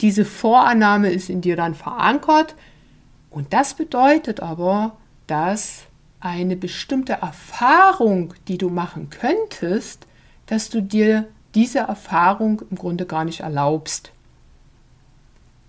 Diese 0.00 0.24
Vorannahme 0.24 1.10
ist 1.10 1.30
in 1.30 1.40
dir 1.40 1.56
dann 1.56 1.74
verankert 1.74 2.54
und 3.30 3.52
das 3.52 3.74
bedeutet 3.74 4.40
aber, 4.40 4.96
dass 5.26 5.84
eine 6.20 6.56
bestimmte 6.56 7.14
Erfahrung, 7.14 8.34
die 8.48 8.58
du 8.58 8.68
machen 8.68 9.10
könntest, 9.10 10.06
dass 10.46 10.68
du 10.68 10.82
dir 10.82 11.28
diese 11.56 11.80
Erfahrung 11.80 12.62
im 12.70 12.76
Grunde 12.76 13.06
gar 13.06 13.24
nicht 13.24 13.40
erlaubst. 13.40 14.12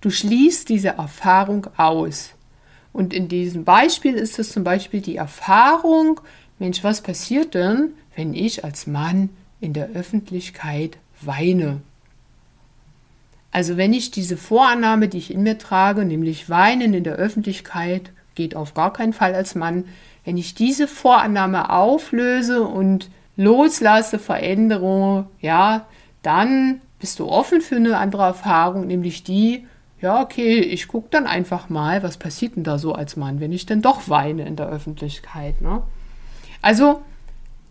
Du 0.02 0.12
schließt 0.12 0.70
diese 0.70 0.90
Erfahrung 0.90 1.68
aus. 1.78 2.34
Und 2.94 3.14
in 3.14 3.28
diesem 3.28 3.64
Beispiel 3.64 4.14
ist 4.14 4.38
es 4.38 4.52
zum 4.52 4.64
Beispiel 4.64 5.02
die 5.02 5.16
Erfahrung, 5.16 6.22
Mensch, 6.60 6.84
was 6.84 7.02
passiert 7.02 7.54
denn, 7.54 7.94
wenn 8.16 8.34
ich 8.34 8.64
als 8.64 8.86
Mann 8.86 9.30
in 9.60 9.74
der 9.74 9.90
Öffentlichkeit 9.90 10.98
weine? 11.22 11.82
Also 13.52 13.78
wenn 13.78 13.94
ich 13.94 14.12
diese 14.12 14.38
Vorannahme, 14.38 15.08
die 15.08 15.18
ich 15.18 15.34
in 15.34 15.44
mir 15.44 15.58
trage, 15.58 16.06
nämlich 16.06 16.50
Weinen 16.50 16.94
in 16.94 17.04
der 17.04 17.16
Öffentlichkeit, 17.16 18.12
geht 18.36 18.56
auf 18.56 18.74
gar 18.74 18.94
keinen 18.94 19.14
Fall 19.14 19.34
als 19.34 19.56
Mann, 19.56 19.86
wenn 20.26 20.38
ich 20.38 20.54
diese 20.54 20.88
Vorannahme 20.88 21.72
auflöse 21.72 22.64
und 22.64 23.10
loslasse, 23.38 24.20
Veränderung, 24.20 25.28
ja, 25.40 25.86
dann 26.24 26.82
bist 27.00 27.20
du 27.20 27.28
offen 27.28 27.62
für 27.62 27.76
eine 27.78 27.98
andere 27.98 28.24
Erfahrung, 28.24 28.88
nämlich 28.88 29.24
die, 29.24 29.66
ja, 30.02 30.22
okay, 30.22 30.60
ich 30.60 30.88
gucke 30.88 31.08
dann 31.12 31.28
einfach 31.28 31.70
mal, 31.70 32.04
was 32.04 32.18
passiert 32.18 32.56
denn 32.56 32.64
da 32.64 32.78
so 32.78 32.94
als 32.94 33.16
Mann, 33.16 33.40
wenn 33.40 33.54
ich 33.54 33.66
denn 33.66 33.82
doch 33.82 34.10
weine 34.10 34.46
in 34.46 34.56
der 34.56 34.68
Öffentlichkeit. 34.68 35.62
Ne? 35.62 35.84
Also 36.62 37.02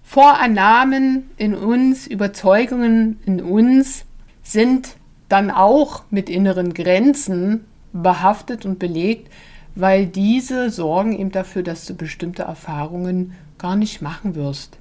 Vorannahmen 0.02 1.30
in 1.36 1.54
uns, 1.54 2.06
Überzeugungen 2.06 3.20
in 3.26 3.42
uns 3.42 4.04
sind 4.42 4.96
dann 5.28 5.50
auch 5.50 6.04
mit 6.10 6.30
inneren 6.30 6.72
Grenzen 6.72 7.64
behaftet 7.92 8.64
und 8.64 8.78
belegt, 8.78 9.32
weil 9.74 10.06
diese 10.06 10.70
sorgen 10.70 11.18
eben 11.18 11.32
dafür, 11.32 11.64
dass 11.64 11.86
du 11.86 11.94
bestimmte 11.94 12.44
Erfahrungen 12.44 13.32
gar 13.58 13.74
nicht 13.74 14.00
machen 14.00 14.36
wirst 14.36 14.78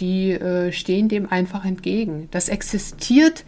die 0.00 0.32
äh, 0.32 0.72
stehen 0.72 1.08
dem 1.08 1.30
einfach 1.30 1.64
entgegen. 1.64 2.28
Das 2.30 2.48
existiert 2.48 3.44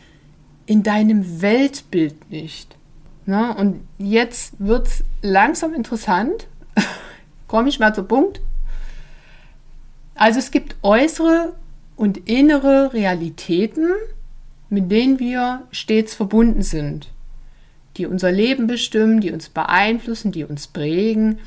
in 0.66 0.82
deinem 0.82 1.42
Weltbild 1.42 2.30
nicht. 2.30 2.76
Na, 3.26 3.52
und 3.52 3.80
jetzt 3.98 4.54
wird 4.58 4.86
es 4.86 5.04
langsam 5.22 5.74
interessant. 5.74 6.48
Komme 7.48 7.68
ich 7.68 7.78
mal 7.78 7.94
zum 7.94 8.08
Punkt. 8.08 8.40
Also 10.14 10.38
es 10.38 10.50
gibt 10.50 10.76
äußere 10.82 11.54
und 11.96 12.28
innere 12.28 12.92
Realitäten, 12.92 13.88
mit 14.68 14.90
denen 14.90 15.18
wir 15.18 15.62
stets 15.70 16.14
verbunden 16.14 16.62
sind, 16.62 17.08
die 17.96 18.06
unser 18.06 18.30
Leben 18.30 18.66
bestimmen, 18.66 19.20
die 19.20 19.32
uns 19.32 19.48
beeinflussen, 19.48 20.32
die 20.32 20.44
uns 20.44 20.66
prägen 20.66 21.38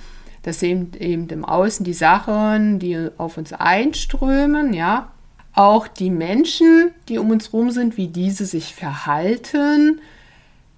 das 0.43 0.59
sind 0.59 0.99
eben 1.01 1.27
im 1.29 1.45
Außen 1.45 1.85
die 1.85 1.93
Sachen, 1.93 2.79
die 2.79 3.09
auf 3.17 3.37
uns 3.37 3.53
einströmen, 3.53 4.73
ja. 4.73 5.09
Auch 5.55 5.87
die 5.87 6.09
Menschen, 6.09 6.91
die 7.09 7.19
um 7.19 7.29
uns 7.29 7.51
herum 7.51 7.71
sind, 7.71 7.95
wie 7.95 8.07
diese 8.07 8.45
sich 8.45 8.73
verhalten, 8.73 10.01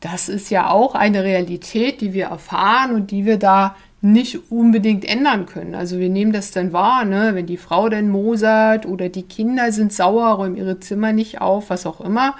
das 0.01 0.29
ist 0.29 0.51
ja 0.51 0.69
auch 0.69 0.93
eine 0.93 1.23
Realität, 1.23 2.01
die 2.01 2.13
wir 2.13 2.25
erfahren 2.25 2.93
und 2.93 3.09
die 3.09 3.25
wir 3.25 3.37
da 3.37 3.75
nicht 4.01 4.51
unbedingt 4.51 5.03
ändern 5.03 5.47
können. 5.47 5.73
Also 5.73 5.97
wir 5.97 6.09
nehmen 6.09 6.31
das 6.31 6.51
dann 6.51 6.73
wahr, 6.73 7.05
ne? 7.05 7.31
wenn 7.33 7.47
die 7.47 7.57
Frau 7.57 7.89
dann 7.89 8.09
mosert 8.09 8.85
oder 8.85 9.09
die 9.09 9.23
Kinder 9.23 9.71
sind 9.71 9.91
sauer, 9.91 10.27
räumen 10.33 10.57
ihre 10.57 10.79
Zimmer 10.79 11.11
nicht 11.11 11.41
auf, 11.41 11.71
was 11.71 11.87
auch 11.87 12.01
immer. 12.01 12.35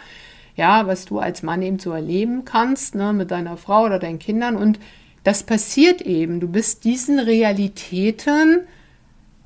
Ja, 0.56 0.86
was 0.86 1.06
du 1.06 1.20
als 1.20 1.42
Mann 1.42 1.64
eben 1.64 1.80
so 1.80 1.92
erleben 1.92 2.46
kannst, 2.46 2.94
ne? 2.94 3.14
mit 3.14 3.32
deiner 3.32 3.58
Frau 3.58 3.86
oder 3.86 3.98
deinen 3.98 4.20
Kindern. 4.20 4.58
Und 4.58 4.80
das 5.26 5.42
passiert 5.44 6.02
eben. 6.04 6.40
Du 6.40 6.48
bist 6.48 6.84
diesen 6.84 7.20
Realitäten 7.20 8.62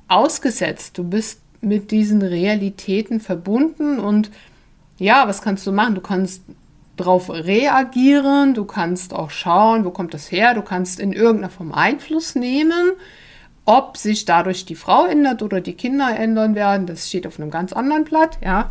ausgesetzt. 0.08 0.98
Du 0.98 1.04
bist 1.04 1.40
mit 1.62 1.90
diesen 1.90 2.22
Realitäten 2.22 3.18
verbunden 3.18 3.98
und 3.98 4.30
ja, 4.98 5.26
was 5.26 5.40
kannst 5.40 5.66
du 5.66 5.72
machen? 5.72 5.94
Du 5.94 6.02
kannst 6.02 6.42
darauf 6.96 7.30
reagieren, 7.30 8.52
du 8.52 8.66
kannst 8.66 9.14
auch 9.14 9.30
schauen, 9.30 9.86
wo 9.86 9.90
kommt 9.90 10.12
das 10.12 10.30
her, 10.30 10.52
du 10.52 10.60
kannst 10.60 11.00
in 11.00 11.14
irgendeiner 11.14 11.50
Form 11.50 11.72
Einfluss 11.72 12.34
nehmen. 12.34 12.92
Ob 13.64 13.96
sich 13.96 14.26
dadurch 14.26 14.66
die 14.66 14.74
Frau 14.74 15.06
ändert 15.06 15.42
oder 15.42 15.62
die 15.62 15.72
Kinder 15.72 16.14
ändern 16.14 16.54
werden, 16.54 16.86
das 16.86 17.08
steht 17.08 17.26
auf 17.26 17.40
einem 17.40 17.50
ganz 17.50 17.72
anderen 17.72 18.04
Blatt, 18.04 18.36
ja. 18.44 18.70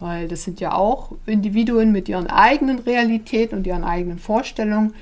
Weil 0.00 0.28
das 0.28 0.44
sind 0.44 0.60
ja 0.60 0.72
auch 0.72 1.12
Individuen 1.26 1.92
mit 1.92 2.08
ihren 2.08 2.28
eigenen 2.28 2.78
Realitäten 2.78 3.58
und 3.58 3.66
ihren 3.66 3.84
eigenen 3.84 4.18
Vorstellungen. 4.18 4.94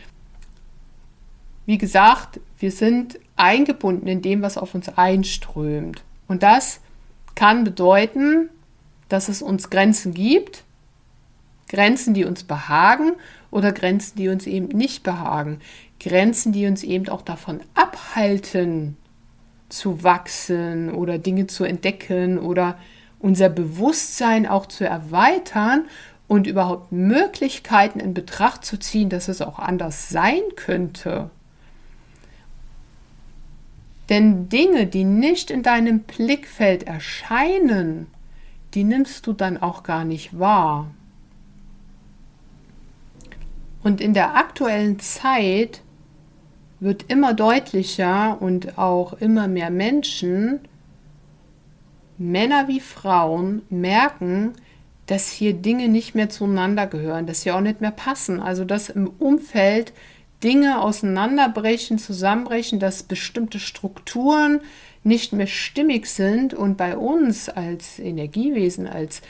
Wie 1.66 1.78
gesagt, 1.78 2.40
wir 2.58 2.70
sind 2.70 3.18
eingebunden 3.36 4.06
in 4.06 4.22
dem, 4.22 4.40
was 4.42 4.56
auf 4.56 4.74
uns 4.74 4.88
einströmt. 4.88 6.02
Und 6.28 6.42
das 6.42 6.80
kann 7.34 7.64
bedeuten, 7.64 8.48
dass 9.08 9.28
es 9.28 9.42
uns 9.42 9.70
Grenzen 9.70 10.14
gibt, 10.14 10.64
Grenzen, 11.68 12.14
die 12.14 12.24
uns 12.24 12.44
behagen 12.44 13.12
oder 13.50 13.72
Grenzen, 13.72 14.16
die 14.16 14.28
uns 14.28 14.46
eben 14.46 14.68
nicht 14.68 15.02
behagen. 15.02 15.60
Grenzen, 15.98 16.52
die 16.52 16.66
uns 16.66 16.82
eben 16.84 17.08
auch 17.08 17.22
davon 17.22 17.60
abhalten, 17.74 18.96
zu 19.68 20.04
wachsen 20.04 20.92
oder 20.92 21.18
Dinge 21.18 21.48
zu 21.48 21.64
entdecken 21.64 22.38
oder 22.38 22.78
unser 23.18 23.48
Bewusstsein 23.48 24.46
auch 24.46 24.66
zu 24.66 24.84
erweitern 24.84 25.86
und 26.28 26.46
überhaupt 26.46 26.92
Möglichkeiten 26.92 27.98
in 27.98 28.14
Betracht 28.14 28.64
zu 28.64 28.78
ziehen, 28.78 29.08
dass 29.08 29.26
es 29.26 29.42
auch 29.42 29.58
anders 29.58 30.08
sein 30.08 30.42
könnte. 30.54 31.30
Denn 34.08 34.48
Dinge, 34.48 34.86
die 34.86 35.04
nicht 35.04 35.50
in 35.50 35.62
deinem 35.62 36.00
Blickfeld 36.00 36.84
erscheinen, 36.84 38.06
die 38.74 38.84
nimmst 38.84 39.26
du 39.26 39.32
dann 39.32 39.56
auch 39.56 39.82
gar 39.82 40.04
nicht 40.04 40.38
wahr. 40.38 40.90
Und 43.82 44.00
in 44.00 44.14
der 44.14 44.36
aktuellen 44.36 44.98
Zeit 44.98 45.82
wird 46.80 47.04
immer 47.08 47.34
deutlicher 47.34 48.40
und 48.40 48.78
auch 48.78 49.14
immer 49.14 49.48
mehr 49.48 49.70
Menschen, 49.70 50.60
Männer 52.18 52.68
wie 52.68 52.80
Frauen, 52.80 53.62
merken, 53.70 54.52
dass 55.06 55.30
hier 55.30 55.52
Dinge 55.54 55.88
nicht 55.88 56.14
mehr 56.14 56.28
zueinander 56.28 56.86
gehören, 56.86 57.26
dass 57.26 57.42
sie 57.42 57.52
auch 57.52 57.60
nicht 57.60 57.80
mehr 57.80 57.92
passen. 57.92 58.40
Also 58.40 58.64
dass 58.64 58.88
im 58.88 59.08
Umfeld 59.18 59.92
Dinge 60.42 60.80
auseinanderbrechen, 60.80 61.98
zusammenbrechen, 61.98 62.78
dass 62.78 63.02
bestimmte 63.02 63.58
Strukturen 63.58 64.60
nicht 65.02 65.32
mehr 65.32 65.46
stimmig 65.46 66.06
sind 66.06 66.52
und 66.52 66.76
bei 66.76 66.96
uns 66.96 67.48
als 67.48 67.98
Energiewesen, 67.98 68.86
als 68.86 69.22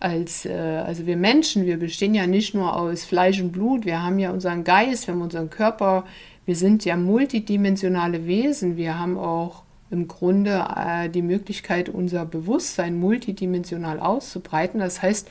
als, 0.00 0.44
äh, 0.44 0.52
also 0.52 1.06
wir 1.06 1.16
Menschen, 1.16 1.64
wir 1.64 1.78
bestehen 1.78 2.14
ja 2.14 2.26
nicht 2.26 2.54
nur 2.54 2.76
aus 2.76 3.04
Fleisch 3.04 3.40
und 3.40 3.52
Blut, 3.52 3.86
wir 3.86 4.02
haben 4.02 4.18
ja 4.18 4.32
unseren 4.32 4.62
Geist, 4.62 5.06
wir 5.06 5.14
haben 5.14 5.22
unseren 5.22 5.48
Körper, 5.48 6.04
wir 6.44 6.56
sind 6.56 6.84
ja 6.84 6.96
multidimensionale 6.96 8.26
Wesen, 8.26 8.76
wir 8.76 8.98
haben 8.98 9.16
auch 9.16 9.62
im 9.90 10.06
Grunde 10.06 10.66
äh, 10.76 11.08
die 11.08 11.22
Möglichkeit, 11.22 11.88
unser 11.88 12.26
Bewusstsein 12.26 12.98
multidimensional 12.98 13.98
auszubreiten. 13.98 14.80
Das 14.80 15.00
heißt, 15.00 15.28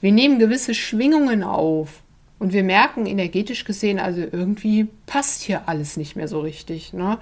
wir 0.00 0.12
nehmen 0.12 0.38
gewisse 0.38 0.72
Schwingungen 0.72 1.42
auf 1.42 2.02
und 2.42 2.52
wir 2.52 2.64
merken 2.64 3.06
energetisch 3.06 3.64
gesehen, 3.64 4.00
also 4.00 4.20
irgendwie 4.20 4.88
passt 5.06 5.42
hier 5.42 5.68
alles 5.68 5.96
nicht 5.96 6.16
mehr 6.16 6.26
so 6.26 6.40
richtig. 6.40 6.92
Ne? 6.92 7.18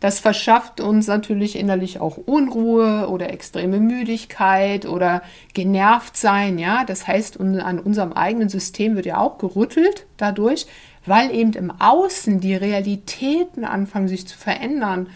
Das 0.00 0.18
verschafft 0.18 0.80
uns 0.80 1.06
natürlich 1.06 1.56
innerlich 1.56 2.00
auch 2.00 2.16
Unruhe 2.16 3.08
oder 3.08 3.30
extreme 3.30 3.78
Müdigkeit 3.78 4.84
oder 4.84 5.22
genervt 5.54 6.16
sein. 6.16 6.58
Ja, 6.58 6.84
das 6.84 7.06
heißt, 7.06 7.38
an 7.40 7.78
unserem 7.78 8.12
eigenen 8.12 8.48
System 8.48 8.96
wird 8.96 9.06
ja 9.06 9.18
auch 9.18 9.38
gerüttelt 9.38 10.04
dadurch, 10.16 10.66
weil 11.06 11.32
eben 11.32 11.52
im 11.52 11.70
Außen 11.70 12.40
die 12.40 12.56
Realitäten 12.56 13.64
anfangen 13.64 14.08
sich 14.08 14.26
zu 14.26 14.36
verändern 14.36 15.08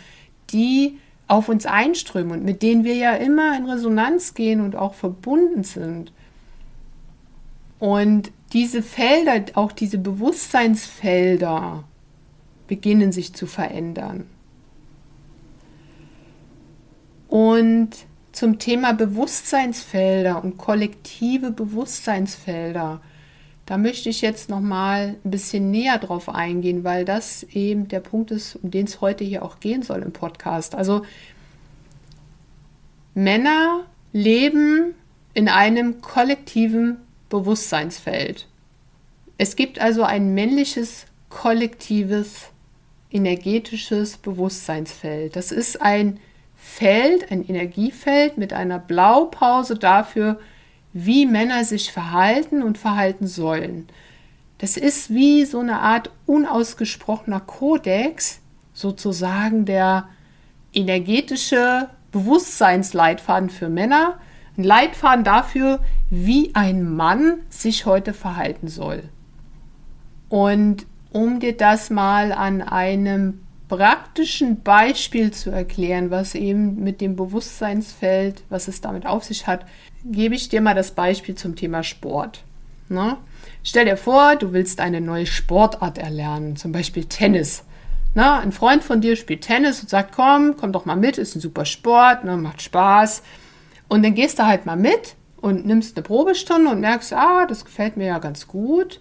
die 0.52 0.98
auf 1.26 1.48
uns 1.48 1.66
einströmen 1.66 2.32
und 2.32 2.44
mit 2.44 2.62
denen 2.62 2.84
wir 2.84 2.94
ja 2.94 3.14
immer 3.14 3.56
in 3.56 3.68
Resonanz 3.68 4.34
gehen 4.34 4.60
und 4.60 4.76
auch 4.76 4.94
verbunden 4.94 5.64
sind. 5.64 6.12
Und 7.78 8.30
diese 8.52 8.82
Felder, 8.82 9.44
auch 9.54 9.72
diese 9.72 9.98
Bewusstseinsfelder, 9.98 11.84
beginnen 12.66 13.12
sich 13.12 13.34
zu 13.34 13.46
verändern. 13.46 14.26
Und 17.28 17.90
zum 18.32 18.58
Thema 18.58 18.92
Bewusstseinsfelder 18.92 20.42
und 20.42 20.56
kollektive 20.56 21.50
Bewusstseinsfelder 21.50 23.00
da 23.70 23.78
möchte 23.78 24.08
ich 24.08 24.20
jetzt 24.20 24.50
noch 24.50 24.58
mal 24.58 25.14
ein 25.24 25.30
bisschen 25.30 25.70
näher 25.70 25.98
drauf 25.98 26.28
eingehen, 26.28 26.82
weil 26.82 27.04
das 27.04 27.44
eben 27.44 27.86
der 27.86 28.00
Punkt 28.00 28.32
ist, 28.32 28.56
um 28.56 28.72
den 28.72 28.86
es 28.86 29.00
heute 29.00 29.22
hier 29.22 29.44
auch 29.44 29.60
gehen 29.60 29.84
soll 29.84 30.02
im 30.02 30.12
Podcast. 30.12 30.74
Also 30.74 31.02
Männer 33.14 33.84
leben 34.12 34.96
in 35.34 35.48
einem 35.48 36.00
kollektiven 36.00 36.96
Bewusstseinsfeld. 37.28 38.48
Es 39.42 39.56
gibt 39.56 39.80
also 39.80 40.02
ein 40.02 40.34
männliches 40.34 41.06
kollektives 41.30 42.50
energetisches 43.10 44.18
Bewusstseinsfeld. 44.18 45.34
Das 45.34 45.50
ist 45.50 45.80
ein 45.80 46.20
Feld, 46.56 47.32
ein 47.32 47.48
Energiefeld 47.48 48.36
mit 48.36 48.52
einer 48.52 48.78
Blaupause 48.78 49.76
dafür, 49.76 50.38
wie 50.92 51.24
Männer 51.24 51.64
sich 51.64 51.90
verhalten 51.90 52.62
und 52.62 52.76
verhalten 52.76 53.26
sollen. 53.26 53.88
Das 54.58 54.76
ist 54.76 55.08
wie 55.08 55.46
so 55.46 55.60
eine 55.60 55.80
Art 55.80 56.10
unausgesprochener 56.26 57.40
Kodex, 57.40 58.40
sozusagen 58.74 59.64
der 59.64 60.06
energetische 60.74 61.88
Bewusstseinsleitfaden 62.12 63.48
für 63.48 63.70
Männer, 63.70 64.20
ein 64.58 64.64
Leitfaden 64.64 65.24
dafür, 65.24 65.80
wie 66.10 66.54
ein 66.54 66.94
Mann 66.94 67.38
sich 67.48 67.86
heute 67.86 68.12
verhalten 68.12 68.68
soll. 68.68 69.08
Und 70.30 70.86
um 71.12 71.40
dir 71.40 71.56
das 71.56 71.90
mal 71.90 72.32
an 72.32 72.62
einem 72.62 73.40
praktischen 73.68 74.62
Beispiel 74.62 75.32
zu 75.32 75.50
erklären, 75.50 76.10
was 76.10 76.34
eben 76.34 76.82
mit 76.82 77.00
dem 77.00 77.16
Bewusstseinsfeld, 77.16 78.42
was 78.48 78.68
es 78.68 78.80
damit 78.80 79.06
auf 79.06 79.24
sich 79.24 79.46
hat, 79.46 79.66
gebe 80.04 80.34
ich 80.34 80.48
dir 80.48 80.60
mal 80.60 80.74
das 80.74 80.92
Beispiel 80.92 81.34
zum 81.34 81.56
Thema 81.56 81.82
Sport. 81.82 82.42
Ne? 82.88 83.16
Stell 83.62 83.84
dir 83.84 83.96
vor, 83.96 84.36
du 84.36 84.52
willst 84.52 84.80
eine 84.80 85.00
neue 85.00 85.26
Sportart 85.26 85.98
erlernen, 85.98 86.56
zum 86.56 86.72
Beispiel 86.72 87.04
Tennis. 87.04 87.64
Ne? 88.14 88.32
Ein 88.32 88.52
Freund 88.52 88.82
von 88.82 89.00
dir 89.00 89.14
spielt 89.16 89.42
Tennis 89.42 89.80
und 89.80 89.88
sagt, 89.88 90.14
komm, 90.14 90.56
komm 90.56 90.72
doch 90.72 90.84
mal 90.84 90.96
mit, 90.96 91.18
ist 91.18 91.36
ein 91.36 91.40
super 91.40 91.64
Sport, 91.64 92.24
ne? 92.24 92.36
macht 92.36 92.62
Spaß. 92.62 93.22
Und 93.88 94.04
dann 94.04 94.14
gehst 94.14 94.38
du 94.38 94.46
halt 94.46 94.66
mal 94.66 94.76
mit 94.76 95.14
und 95.40 95.66
nimmst 95.66 95.96
eine 95.96 96.02
Probestunde 96.02 96.70
und 96.70 96.80
merkst, 96.80 97.12
ah, 97.12 97.46
das 97.46 97.64
gefällt 97.64 97.96
mir 97.96 98.06
ja 98.06 98.18
ganz 98.18 98.46
gut. 98.46 99.00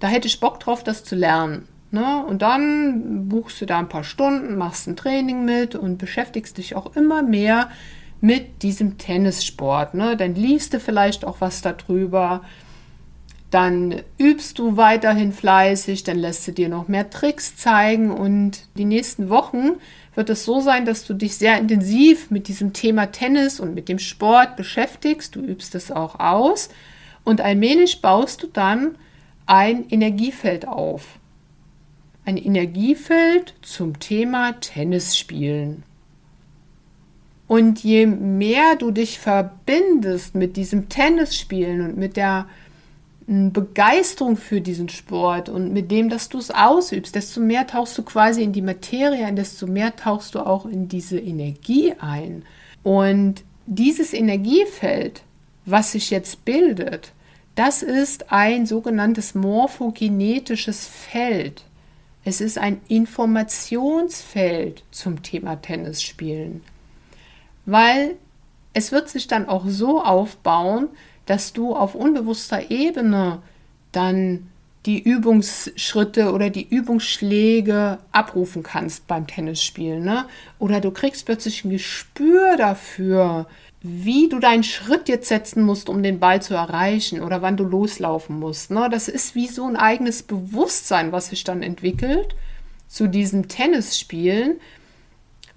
Da 0.00 0.08
hätte 0.08 0.28
ich 0.28 0.40
Bock 0.40 0.60
drauf, 0.60 0.84
das 0.84 1.04
zu 1.04 1.16
lernen. 1.16 1.66
Ne? 1.90 2.24
Und 2.26 2.42
dann 2.42 3.28
buchst 3.28 3.60
du 3.60 3.66
da 3.66 3.78
ein 3.78 3.88
paar 3.88 4.04
Stunden, 4.04 4.56
machst 4.56 4.86
ein 4.86 4.96
Training 4.96 5.44
mit 5.44 5.74
und 5.74 5.98
beschäftigst 5.98 6.58
dich 6.58 6.76
auch 6.76 6.94
immer 6.96 7.22
mehr 7.22 7.70
mit 8.20 8.62
diesem 8.62 8.98
Tennissport. 8.98 9.94
Ne? 9.94 10.16
Dann 10.16 10.34
liest 10.34 10.74
du 10.74 10.80
vielleicht 10.80 11.24
auch 11.24 11.40
was 11.40 11.62
darüber. 11.62 12.42
Dann 13.50 14.02
übst 14.18 14.58
du 14.58 14.76
weiterhin 14.76 15.32
fleißig, 15.32 16.04
dann 16.04 16.18
lässt 16.18 16.46
du 16.46 16.52
dir 16.52 16.68
noch 16.68 16.88
mehr 16.88 17.08
Tricks 17.08 17.56
zeigen 17.56 18.10
und 18.10 18.60
die 18.76 18.84
nächsten 18.84 19.30
Wochen 19.30 19.70
wird 20.14 20.28
es 20.28 20.44
so 20.44 20.60
sein, 20.60 20.84
dass 20.84 21.06
du 21.06 21.14
dich 21.14 21.36
sehr 21.36 21.56
intensiv 21.56 22.30
mit 22.30 22.48
diesem 22.48 22.74
Thema 22.74 23.06
Tennis 23.06 23.58
und 23.58 23.74
mit 23.74 23.88
dem 23.88 23.98
Sport 23.98 24.56
beschäftigst. 24.56 25.34
Du 25.34 25.40
übst 25.40 25.74
es 25.74 25.90
auch 25.90 26.20
aus 26.20 26.68
und 27.24 27.40
allmählich 27.40 28.02
baust 28.02 28.42
du 28.42 28.48
dann 28.48 28.96
ein 29.48 29.88
Energiefeld 29.88 30.68
auf. 30.68 31.18
Ein 32.24 32.36
Energiefeld 32.36 33.54
zum 33.62 33.98
Thema 33.98 34.52
Tennis 34.60 35.16
spielen. 35.16 35.82
Und 37.46 37.82
je 37.82 38.04
mehr 38.04 38.76
du 38.76 38.90
dich 38.90 39.18
verbindest 39.18 40.34
mit 40.34 40.58
diesem 40.58 40.90
Tennisspielen 40.90 41.80
und 41.80 41.96
mit 41.96 42.18
der 42.18 42.46
hm, 43.26 43.54
Begeisterung 43.54 44.36
für 44.36 44.60
diesen 44.60 44.90
Sport 44.90 45.48
und 45.48 45.72
mit 45.72 45.90
dem, 45.90 46.10
dass 46.10 46.28
du 46.28 46.36
es 46.36 46.50
ausübst, 46.50 47.14
desto 47.14 47.40
mehr 47.40 47.66
tauchst 47.66 47.96
du 47.96 48.02
quasi 48.02 48.42
in 48.42 48.52
die 48.52 48.60
Materie 48.60 49.24
ein, 49.24 49.36
desto 49.36 49.66
mehr 49.66 49.96
tauchst 49.96 50.34
du 50.34 50.40
auch 50.40 50.66
in 50.66 50.88
diese 50.88 51.18
Energie 51.18 51.94
ein. 51.98 52.42
Und 52.82 53.44
dieses 53.64 54.12
Energiefeld, 54.12 55.22
was 55.64 55.92
sich 55.92 56.10
jetzt 56.10 56.44
bildet, 56.44 57.12
das 57.58 57.82
ist 57.82 58.30
ein 58.30 58.66
sogenanntes 58.66 59.34
morphogenetisches 59.34 60.86
Feld. 60.86 61.64
Es 62.24 62.40
ist 62.40 62.58
ein 62.58 62.80
Informationsfeld 62.88 64.84
zum 64.90 65.22
Thema 65.22 65.56
Tennisspielen 65.56 66.62
weil 67.68 68.16
es 68.72 68.92
wird 68.92 69.10
sich 69.10 69.26
dann 69.28 69.46
auch 69.46 69.64
so 69.66 70.02
aufbauen, 70.02 70.88
dass 71.26 71.52
du 71.52 71.76
auf 71.76 71.94
unbewusster 71.94 72.70
Ebene 72.70 73.42
dann 73.92 74.48
die 74.86 75.02
Übungsschritte 75.02 76.32
oder 76.32 76.48
die 76.48 76.66
Übungsschläge 76.66 77.98
abrufen 78.10 78.62
kannst 78.62 79.06
beim 79.06 79.26
Tennisspielen. 79.26 80.02
Ne? 80.02 80.24
Oder 80.58 80.80
du 80.80 80.90
kriegst 80.90 81.26
plötzlich 81.26 81.62
ein 81.62 81.70
Gespür 81.70 82.56
dafür, 82.56 83.46
wie 83.80 84.28
du 84.28 84.38
deinen 84.38 84.64
Schritt 84.64 85.08
jetzt 85.08 85.28
setzen 85.28 85.62
musst, 85.62 85.88
um 85.88 86.02
den 86.02 86.18
Ball 86.18 86.42
zu 86.42 86.54
erreichen 86.54 87.22
oder 87.22 87.42
wann 87.42 87.56
du 87.56 87.64
loslaufen 87.64 88.38
musst. 88.38 88.70
Ne? 88.70 88.88
Das 88.90 89.08
ist 89.08 89.34
wie 89.34 89.46
so 89.46 89.66
ein 89.66 89.76
eigenes 89.76 90.22
Bewusstsein, 90.22 91.12
was 91.12 91.28
sich 91.28 91.44
dann 91.44 91.62
entwickelt 91.62 92.34
zu 92.88 93.06
diesem 93.06 93.48
Tennisspielen 93.48 94.58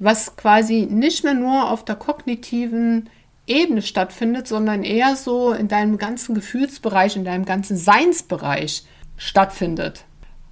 was 0.01 0.35
quasi 0.35 0.87
nicht 0.89 1.23
mehr 1.23 1.35
nur 1.35 1.69
auf 1.69 1.85
der 1.85 1.95
kognitiven 1.95 3.07
Ebene 3.45 3.83
stattfindet, 3.83 4.47
sondern 4.47 4.83
eher 4.83 5.15
so 5.15 5.53
in 5.53 5.67
deinem 5.67 5.99
ganzen 5.99 6.33
Gefühlsbereich, 6.33 7.15
in 7.15 7.23
deinem 7.23 7.45
ganzen 7.45 7.77
Seinsbereich 7.77 8.83
stattfindet. 9.15 10.05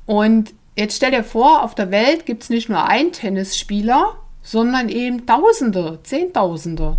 Und 0.06 0.54
jetzt 0.78 0.98
stell 0.98 1.10
dir 1.10 1.24
vor, 1.24 1.64
auf 1.64 1.74
der 1.74 1.90
Welt 1.90 2.28
gibt 2.28 2.44
es 2.44 2.52
nicht 2.52 2.70
nur 2.70 2.88
einen 2.88 3.12
Tennisspieler, 3.12 4.18
sondern 4.44 4.88
eben 4.88 5.26
Tausende, 5.26 6.00
Zehntausende. 6.04 6.98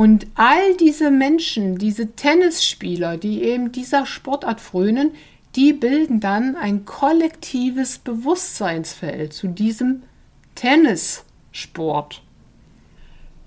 Und 0.00 0.28
all 0.34 0.78
diese 0.78 1.10
Menschen, 1.10 1.76
diese 1.76 2.12
Tennisspieler, 2.12 3.18
die 3.18 3.42
eben 3.42 3.70
dieser 3.70 4.06
Sportart 4.06 4.58
frönen, 4.58 5.10
die 5.56 5.74
bilden 5.74 6.20
dann 6.20 6.56
ein 6.56 6.86
kollektives 6.86 7.98
Bewusstseinsfeld 7.98 9.34
zu 9.34 9.48
diesem 9.48 10.04
Tennissport. 10.54 12.22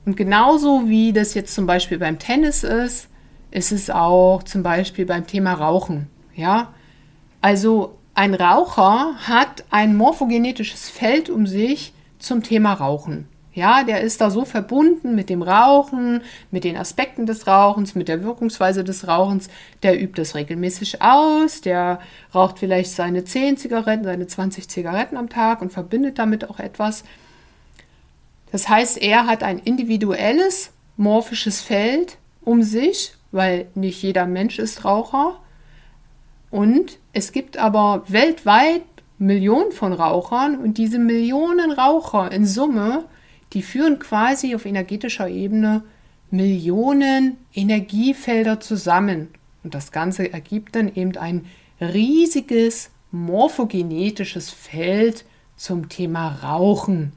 Und 0.06 0.16
genauso 0.16 0.88
wie 0.88 1.12
das 1.12 1.34
jetzt 1.34 1.56
zum 1.56 1.66
Beispiel 1.66 1.98
beim 1.98 2.20
Tennis 2.20 2.64
ist, 2.64 3.10
ist 3.50 3.72
es 3.72 3.90
auch 3.90 4.44
zum 4.44 4.62
Beispiel 4.62 5.08
beim 5.08 5.26
Thema 5.26 5.54
Rauchen. 5.54 6.08
Ja, 6.36 6.72
also 7.42 7.98
ein 8.14 8.36
Raucher 8.36 9.16
hat 9.28 9.64
ein 9.72 9.96
morphogenetisches 9.96 10.88
Feld 10.88 11.32
um 11.32 11.48
sich 11.48 11.94
zum 12.20 12.44
Thema 12.44 12.74
Rauchen. 12.74 13.28
Ja, 13.56 13.84
der 13.84 14.02
ist 14.02 14.20
da 14.20 14.32
so 14.32 14.46
verbunden 14.46 15.14
mit 15.14 15.30
dem 15.30 15.44
Rauchen, 15.44 16.22
mit 16.50 16.64
den 16.64 16.76
Aspekten 16.76 17.28
des 17.28 17.46
Rauchens, 17.46 17.94
mit 17.94 18.08
der 18.08 18.24
Wirkungsweise 18.24 18.84
des 18.84 19.08
Rauchens. 19.08 19.48
Der 19.84 20.02
übt 20.02 20.20
es 20.20 20.34
regelmäßig 20.34 21.04
aus, 21.04 21.62
der 21.62 22.00
raucht 22.34 22.58
vielleicht 22.58 22.92
seine 22.92 23.24
10 23.24 23.58
Zigaretten, 23.58 24.06
seine 24.06 24.26
20 24.26 24.68
Zigaretten 24.68 25.18
am 25.18 25.30
Tag 25.30 25.62
und 25.62 25.72
verbindet 25.72 26.18
damit 26.18 26.50
auch 26.50 26.60
etwas. 26.60 27.04
Das 28.52 28.70
heißt, 28.70 29.00
er 29.00 29.28
hat 29.28 29.44
ein 29.44 29.60
individuelles 29.60 30.72
morphisches 30.98 31.62
Feld 31.62 32.18
um 32.42 32.64
sich, 32.64 33.14
weil 33.32 33.68
nicht 33.76 34.02
jeder 34.02 34.26
Mensch 34.26 34.58
ist 34.58 34.84
Raucher. 34.84 35.40
Und 36.50 36.98
es 37.14 37.32
gibt 37.32 37.58
aber 37.58 38.04
weltweit 38.08 38.82
Millionen 39.20 39.72
von 39.72 39.94
Rauchern 39.94 40.58
und 40.58 40.80
diese 40.80 41.00
Millionen 41.00 41.72
Raucher 41.72 42.32
in 42.32 42.46
Summe 42.46 43.06
die 43.54 43.62
führen 43.62 44.00
quasi 44.00 44.56
auf 44.56 44.66
energetischer 44.66 45.28
Ebene 45.28 45.84
Millionen 46.32 47.38
Energiefelder 47.54 48.60
zusammen. 48.60 49.30
Und 49.64 49.76
das 49.76 49.92
Ganze 49.92 50.34
ergibt 50.34 50.76
dann 50.76 50.94
eben 50.94 51.16
ein 51.18 51.46
riesiges 51.80 52.90
morphogenetisches 53.12 54.50
Feld 54.50 55.26
zum 55.56 55.90
Thema 55.90 56.30
Rauchen. 56.42 57.14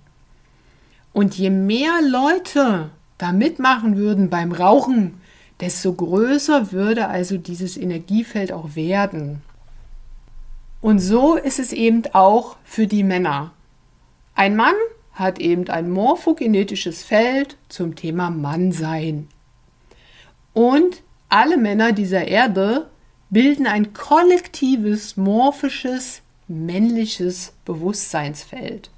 Und 1.13 1.39
je 1.39 1.49
mehr 1.49 2.01
Leute 2.07 2.91
da 3.17 3.33
mitmachen 3.33 3.97
würden 3.97 4.29
beim 4.29 4.53
Rauchen, 4.53 5.15
desto 5.61 5.95
größer 5.95 6.73
würde 6.73 7.09
also 7.09 7.39
dieses 7.39 7.79
Energiefeld 7.79 8.53
auch 8.53 8.77
werden. 8.77 9.41
Und 10.83 10.99
so 10.99 11.37
ist 11.37 11.59
es 11.59 11.73
eben 11.73 12.03
auch 12.13 12.57
für 12.65 12.87
die 12.87 13.03
Männer. 13.03 13.53
Ein 14.35 14.57
Mann 14.57 14.75
hat 15.17 15.41
eben 15.41 15.69
ein 15.69 15.91
morphogenetisches 15.91 17.03
Feld 17.03 17.57
zum 17.69 17.97
Thema 17.97 18.31
Mannsein. 18.31 19.29
Und 20.53 21.03
alle 21.29 21.57
Männer 21.57 21.93
dieser 21.93 22.29
Erde 22.29 22.87
bilden 23.31 23.67
ein 23.67 23.95
kollektives, 23.95 25.17
morphisches, 25.17 26.21
männliches 26.49 27.55
Bewusstseinsfeld. 27.65 28.91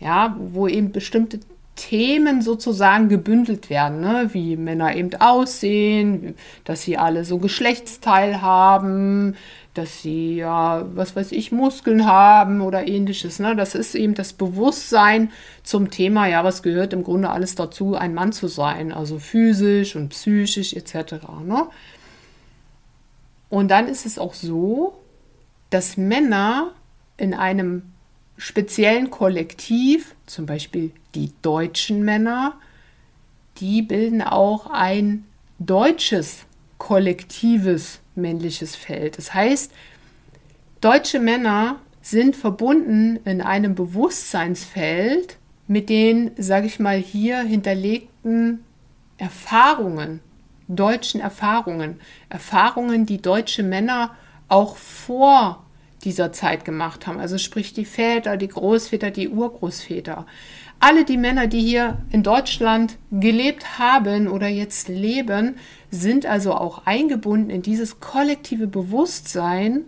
Ja, 0.00 0.36
wo 0.38 0.66
eben 0.68 0.92
bestimmte 0.92 1.40
Themen 1.76 2.42
sozusagen 2.42 3.08
gebündelt 3.08 3.70
werden, 3.70 4.00
ne? 4.00 4.30
wie 4.32 4.56
Männer 4.56 4.96
eben 4.96 5.14
aussehen, 5.20 6.34
dass 6.64 6.82
sie 6.82 6.98
alle 6.98 7.24
so 7.24 7.38
Geschlechtsteil 7.38 8.42
haben, 8.42 9.36
dass 9.74 10.02
sie 10.02 10.36
ja, 10.36 10.86
was 10.94 11.14
weiß 11.14 11.32
ich, 11.32 11.52
Muskeln 11.52 12.06
haben 12.06 12.60
oder 12.60 12.86
ähnliches. 12.88 13.38
Ne? 13.38 13.54
Das 13.54 13.74
ist 13.74 13.94
eben 13.94 14.14
das 14.14 14.32
Bewusstsein 14.32 15.30
zum 15.62 15.90
Thema, 15.90 16.26
ja, 16.26 16.42
was 16.42 16.62
gehört 16.62 16.92
im 16.92 17.04
Grunde 17.04 17.30
alles 17.30 17.54
dazu, 17.54 17.94
ein 17.94 18.14
Mann 18.14 18.32
zu 18.32 18.48
sein, 18.48 18.92
also 18.92 19.18
physisch 19.18 19.94
und 19.94 20.08
psychisch 20.08 20.74
etc. 20.74 21.14
Ne? 21.44 21.66
Und 23.50 23.70
dann 23.70 23.88
ist 23.88 24.04
es 24.04 24.18
auch 24.18 24.34
so, 24.34 24.98
dass 25.70 25.96
Männer 25.96 26.72
in 27.16 27.34
einem 27.34 27.82
speziellen 28.36 29.10
Kollektiv, 29.10 30.14
zum 30.26 30.46
Beispiel 30.46 30.92
die 31.14 31.32
deutschen 31.42 32.04
Männer, 32.04 32.54
die 33.58 33.82
bilden 33.82 34.22
auch 34.22 34.70
ein 34.70 35.24
deutsches 35.58 36.46
kollektives 36.78 38.00
männliches 38.18 38.76
Feld. 38.76 39.18
Das 39.18 39.32
heißt, 39.32 39.72
deutsche 40.80 41.20
Männer 41.20 41.80
sind 42.02 42.36
verbunden 42.36 43.18
in 43.24 43.40
einem 43.40 43.74
Bewusstseinsfeld 43.74 45.36
mit 45.66 45.88
den, 45.88 46.30
sage 46.36 46.66
ich 46.66 46.80
mal, 46.80 46.96
hier 46.98 47.40
hinterlegten 47.40 48.64
Erfahrungen, 49.18 50.20
deutschen 50.68 51.20
Erfahrungen, 51.20 52.00
Erfahrungen, 52.28 53.06
die 53.06 53.20
deutsche 53.20 53.62
Männer 53.62 54.14
auch 54.48 54.76
vor 54.76 55.64
dieser 56.04 56.32
Zeit 56.32 56.64
gemacht 56.64 57.06
haben. 57.06 57.18
Also 57.18 57.38
sprich 57.38 57.74
die 57.74 57.84
Väter, 57.84 58.36
die 58.36 58.48
Großväter, 58.48 59.10
die 59.10 59.28
Urgroßväter. 59.28 60.26
Alle 60.80 61.04
die 61.04 61.16
Männer, 61.16 61.48
die 61.48 61.60
hier 61.60 61.98
in 62.10 62.22
Deutschland 62.22 62.98
gelebt 63.10 63.78
haben 63.80 64.28
oder 64.28 64.46
jetzt 64.46 64.88
leben, 64.88 65.56
sind 65.90 66.24
also 66.24 66.54
auch 66.54 66.86
eingebunden 66.86 67.50
in 67.50 67.62
dieses 67.62 67.98
kollektive 67.98 68.68
Bewusstsein. 68.68 69.84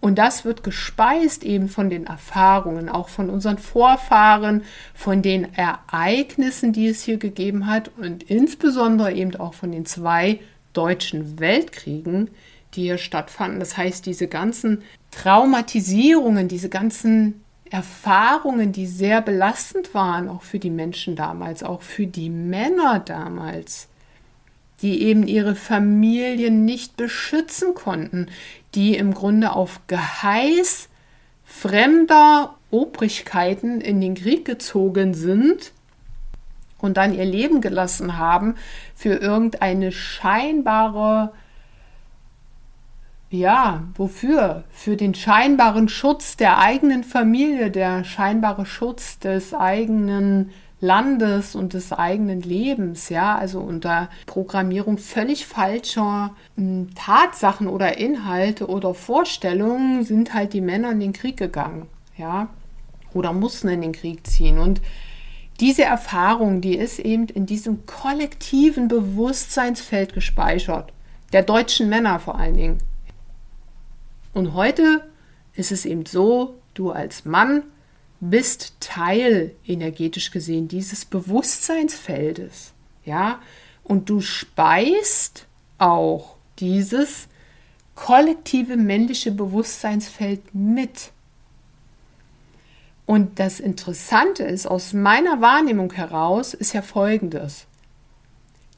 Und 0.00 0.18
das 0.18 0.44
wird 0.44 0.62
gespeist 0.62 1.44
eben 1.44 1.68
von 1.68 1.90
den 1.90 2.06
Erfahrungen, 2.06 2.88
auch 2.88 3.08
von 3.08 3.28
unseren 3.28 3.58
Vorfahren, 3.58 4.62
von 4.94 5.20
den 5.20 5.52
Ereignissen, 5.54 6.72
die 6.72 6.86
es 6.86 7.02
hier 7.02 7.18
gegeben 7.18 7.66
hat 7.66 7.90
und 7.98 8.22
insbesondere 8.22 9.12
eben 9.12 9.34
auch 9.36 9.54
von 9.54 9.72
den 9.72 9.84
zwei 9.84 10.38
deutschen 10.72 11.40
Weltkriegen, 11.40 12.30
die 12.74 12.82
hier 12.82 12.98
stattfanden. 12.98 13.58
Das 13.58 13.76
heißt, 13.76 14.06
diese 14.06 14.28
ganzen 14.28 14.82
Traumatisierungen, 15.10 16.46
diese 16.46 16.68
ganzen 16.68 17.42
Erfahrungen, 17.70 18.72
die 18.72 18.86
sehr 18.86 19.22
belastend 19.22 19.94
waren, 19.94 20.28
auch 20.28 20.42
für 20.42 20.58
die 20.58 20.70
Menschen 20.70 21.14
damals, 21.16 21.62
auch 21.62 21.82
für 21.82 22.06
die 22.06 22.28
Männer 22.28 22.98
damals, 22.98 23.88
die 24.82 25.02
eben 25.02 25.26
ihre 25.26 25.54
Familien 25.54 26.64
nicht 26.64 26.96
beschützen 26.96 27.74
konnten, 27.74 28.26
die 28.74 28.96
im 28.96 29.14
Grunde 29.14 29.52
auf 29.52 29.80
Geheiß 29.86 30.88
fremder 31.44 32.56
Obrigkeiten 32.70 33.80
in 33.80 34.00
den 34.00 34.14
Krieg 34.14 34.44
gezogen 34.44 35.14
sind 35.14 35.72
und 36.78 36.96
dann 36.96 37.14
ihr 37.14 37.24
Leben 37.24 37.60
gelassen 37.60 38.18
haben 38.18 38.56
für 38.94 39.14
irgendeine 39.14 39.92
scheinbare 39.92 41.32
ja, 43.30 43.84
wofür? 43.94 44.64
Für 44.70 44.96
den 44.96 45.14
scheinbaren 45.14 45.88
Schutz 45.88 46.36
der 46.36 46.58
eigenen 46.58 47.04
Familie, 47.04 47.70
der 47.70 48.02
scheinbare 48.02 48.66
Schutz 48.66 49.20
des 49.20 49.54
eigenen 49.54 50.50
Landes 50.80 51.54
und 51.54 51.74
des 51.74 51.92
eigenen 51.92 52.40
Lebens, 52.40 53.08
ja, 53.08 53.36
also 53.36 53.60
unter 53.60 54.08
Programmierung 54.26 54.98
völlig 54.98 55.46
falscher 55.46 56.34
hm, 56.56 56.88
Tatsachen 56.96 57.68
oder 57.68 57.98
Inhalte 57.98 58.66
oder 58.66 58.94
Vorstellungen 58.94 60.04
sind 60.04 60.34
halt 60.34 60.52
die 60.52 60.62
Männer 60.62 60.90
in 60.90 61.00
den 61.00 61.12
Krieg 61.12 61.36
gegangen, 61.36 61.86
ja, 62.16 62.48
oder 63.14 63.32
mussten 63.32 63.68
in 63.68 63.82
den 63.82 63.92
Krieg 63.92 64.26
ziehen 64.26 64.58
und 64.58 64.80
diese 65.60 65.84
Erfahrung, 65.84 66.62
die 66.62 66.76
ist 66.76 66.98
eben 66.98 67.26
in 67.26 67.44
diesem 67.44 67.84
kollektiven 67.84 68.88
Bewusstseinsfeld 68.88 70.14
gespeichert, 70.14 70.94
der 71.34 71.42
deutschen 71.42 71.90
Männer 71.90 72.18
vor 72.18 72.38
allen 72.38 72.54
Dingen. 72.54 72.89
Und 74.32 74.54
heute 74.54 75.08
ist 75.54 75.72
es 75.72 75.84
eben 75.84 76.06
so, 76.06 76.58
du 76.74 76.90
als 76.90 77.24
Mann 77.24 77.64
bist 78.20 78.74
Teil 78.80 79.54
energetisch 79.66 80.30
gesehen 80.30 80.68
dieses 80.68 81.04
Bewusstseinsfeldes, 81.04 82.72
ja, 83.04 83.40
und 83.82 84.08
du 84.10 84.20
speist 84.20 85.46
auch 85.78 86.36
dieses 86.58 87.28
kollektive 87.94 88.76
männliche 88.76 89.32
Bewusstseinsfeld 89.32 90.54
mit. 90.54 91.12
Und 93.06 93.40
das 93.40 93.58
Interessante 93.58 94.44
ist, 94.44 94.66
aus 94.66 94.92
meiner 94.92 95.40
Wahrnehmung 95.40 95.92
heraus, 95.92 96.54
ist 96.54 96.74
ja 96.74 96.82
folgendes. 96.82 97.66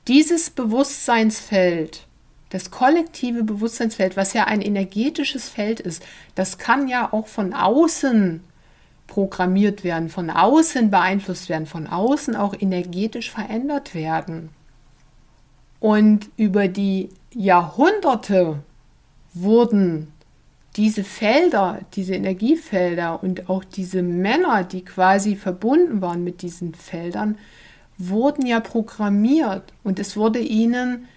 Dieses 0.08 0.50
Bewusstseinsfeld 0.50 2.06
das 2.52 2.70
kollektive 2.70 3.44
Bewusstseinsfeld, 3.44 4.14
was 4.14 4.34
ja 4.34 4.44
ein 4.44 4.60
energetisches 4.60 5.48
Feld 5.48 5.80
ist, 5.80 6.02
das 6.34 6.58
kann 6.58 6.86
ja 6.86 7.10
auch 7.10 7.26
von 7.26 7.54
außen 7.54 8.44
programmiert 9.06 9.84
werden, 9.84 10.10
von 10.10 10.28
außen 10.28 10.90
beeinflusst 10.90 11.48
werden, 11.48 11.66
von 11.66 11.86
außen 11.86 12.36
auch 12.36 12.54
energetisch 12.58 13.30
verändert 13.30 13.94
werden. 13.94 14.50
Und 15.80 16.28
über 16.36 16.68
die 16.68 17.08
Jahrhunderte 17.32 18.58
wurden 19.32 20.12
diese 20.76 21.04
Felder, 21.04 21.80
diese 21.94 22.14
Energiefelder 22.14 23.22
und 23.22 23.48
auch 23.48 23.64
diese 23.64 24.02
Männer, 24.02 24.62
die 24.62 24.84
quasi 24.84 25.36
verbunden 25.36 26.02
waren 26.02 26.22
mit 26.22 26.42
diesen 26.42 26.74
Feldern, 26.74 27.38
wurden 27.96 28.44
ja 28.44 28.60
programmiert 28.60 29.72
und 29.82 29.98
es 29.98 30.18
wurde 30.18 30.38
ihnen 30.38 31.08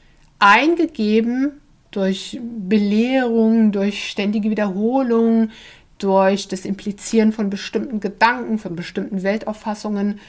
eingegeben 0.46 1.60
durch 1.90 2.40
Belehrung, 2.42 3.72
durch 3.72 4.10
ständige 4.10 4.52
Wiederholung, 4.52 5.50
durch 5.98 6.48
das 6.48 6.66
Implizieren 6.66 7.32
von 7.32 7.50
bestimmten 7.50 8.00
Gedanken, 8.00 8.60
von 8.60 8.76
bestimmten 8.76 9.24
Weltauffassungen, 9.24 10.20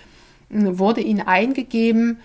wurde 0.48 1.02
ihnen 1.02 1.20
eingegeben, 1.20 2.18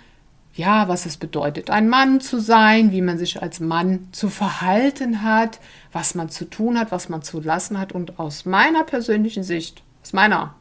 ja, 0.54 0.88
was 0.88 1.06
es 1.06 1.18
bedeutet, 1.18 1.70
ein 1.70 1.90
Mann 1.90 2.22
zu 2.22 2.40
sein, 2.40 2.92
wie 2.92 3.02
man 3.02 3.18
sich 3.18 3.42
als 3.42 3.60
Mann 3.60 4.08
zu 4.14 4.30
verhalten 4.30 5.22
hat, 5.22 5.60
was 5.92 6.16
man 6.16 6.30
zu 6.30 6.46
tun 6.46 6.80
hat, 6.80 6.92
was 6.92 7.10
man 7.10 7.24
zu 7.24 7.42
lassen 7.42 7.78
hat. 7.78 7.92
Und 7.92 8.20
aus 8.20 8.46
meiner 8.46 8.84
persönlichen 8.84 9.44
Sicht, 9.44 9.84
aus 10.02 10.14
meiner 10.14 10.56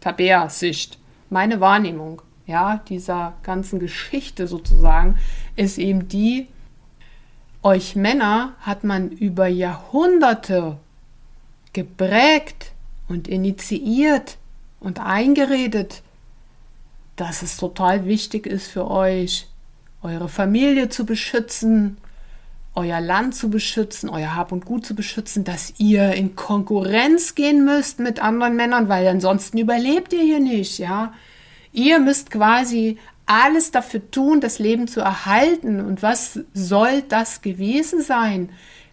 Tabea-Sicht, 0.00 0.98
meine 1.28 1.60
Wahrnehmung, 1.60 2.22
ja, 2.46 2.80
dieser 2.88 3.34
ganzen 3.42 3.78
Geschichte 3.78 4.46
sozusagen, 4.46 5.16
ist 5.56 5.78
eben 5.78 6.08
die, 6.08 6.48
euch 7.62 7.96
Männer 7.96 8.54
hat 8.60 8.84
man 8.84 9.10
über 9.10 9.48
Jahrhunderte 9.48 10.76
geprägt 11.72 12.72
und 13.08 13.26
initiiert 13.26 14.38
und 14.78 15.00
eingeredet, 15.00 16.02
dass 17.16 17.42
es 17.42 17.56
total 17.56 18.06
wichtig 18.06 18.46
ist 18.46 18.68
für 18.68 18.88
euch, 18.88 19.48
eure 20.02 20.28
Familie 20.28 20.88
zu 20.88 21.04
beschützen, 21.04 21.96
euer 22.74 23.00
Land 23.00 23.34
zu 23.34 23.50
beschützen, 23.50 24.10
euer 24.10 24.36
Hab 24.36 24.52
und 24.52 24.66
Gut 24.66 24.86
zu 24.86 24.94
beschützen, 24.94 25.44
dass 25.44 25.74
ihr 25.78 26.12
in 26.12 26.36
Konkurrenz 26.36 27.34
gehen 27.34 27.64
müsst 27.64 27.98
mit 27.98 28.20
anderen 28.20 28.54
Männern, 28.54 28.88
weil 28.88 29.08
ansonsten 29.08 29.58
überlebt 29.58 30.12
ihr 30.12 30.22
hier 30.22 30.40
nicht, 30.40 30.78
ja. 30.78 31.12
Ihr 31.76 32.00
müsst 32.00 32.30
quasi 32.30 32.96
alles 33.26 33.70
dafür 33.70 34.10
tun, 34.10 34.40
das 34.40 34.58
Leben 34.58 34.88
zu 34.88 35.00
erhalten. 35.00 35.80
Und 35.80 36.02
was 36.02 36.40
soll 36.54 37.02
das 37.02 37.42
gewesen 37.42 38.00
sein? 38.00 38.48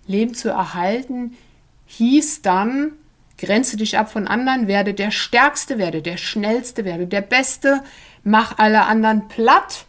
Leben 0.05 0.33
zu 0.33 0.49
erhalten 0.49 1.37
hieß 1.85 2.41
dann, 2.41 2.91
grenze 3.37 3.77
dich 3.77 3.97
ab 3.97 4.11
von 4.11 4.27
anderen, 4.27 4.67
werde 4.67 4.93
der 4.93 5.11
Stärkste, 5.11 5.77
werde 5.77 6.01
der 6.01 6.17
Schnellste, 6.17 6.83
werde 6.83 7.07
der 7.07 7.21
Beste, 7.21 7.83
mach 8.23 8.57
alle 8.57 8.85
anderen 8.85 9.27
platt, 9.29 9.85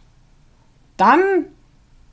dann 0.95 1.19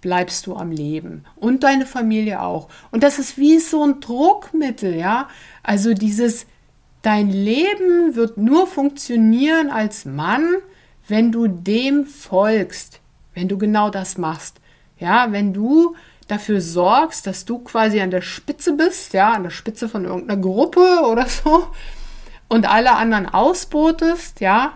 bleibst 0.00 0.46
du 0.46 0.56
am 0.56 0.72
Leben 0.72 1.24
und 1.36 1.62
deine 1.62 1.86
Familie 1.86 2.42
auch. 2.42 2.68
Und 2.90 3.04
das 3.04 3.20
ist 3.20 3.38
wie 3.38 3.60
so 3.60 3.84
ein 3.84 4.00
Druckmittel, 4.00 4.96
ja. 4.96 5.28
Also 5.62 5.94
dieses, 5.94 6.46
dein 7.02 7.30
Leben 7.30 8.16
wird 8.16 8.36
nur 8.36 8.66
funktionieren 8.66 9.70
als 9.70 10.04
Mann, 10.04 10.56
wenn 11.12 11.30
du 11.30 11.46
dem 11.46 12.06
folgst, 12.06 13.00
wenn 13.34 13.46
du 13.46 13.58
genau 13.58 13.90
das 13.90 14.16
machst. 14.16 14.62
Ja, 14.98 15.30
wenn 15.30 15.52
du 15.52 15.94
dafür 16.26 16.62
sorgst, 16.62 17.26
dass 17.26 17.44
du 17.44 17.58
quasi 17.58 18.00
an 18.00 18.10
der 18.10 18.22
Spitze 18.22 18.72
bist, 18.72 19.12
ja, 19.12 19.32
an 19.32 19.42
der 19.42 19.50
Spitze 19.50 19.90
von 19.90 20.06
irgendeiner 20.06 20.40
Gruppe 20.40 21.02
oder 21.10 21.26
so 21.26 21.68
und 22.48 22.66
alle 22.66 22.94
anderen 22.96 23.26
ausbotest, 23.26 24.40
ja, 24.40 24.72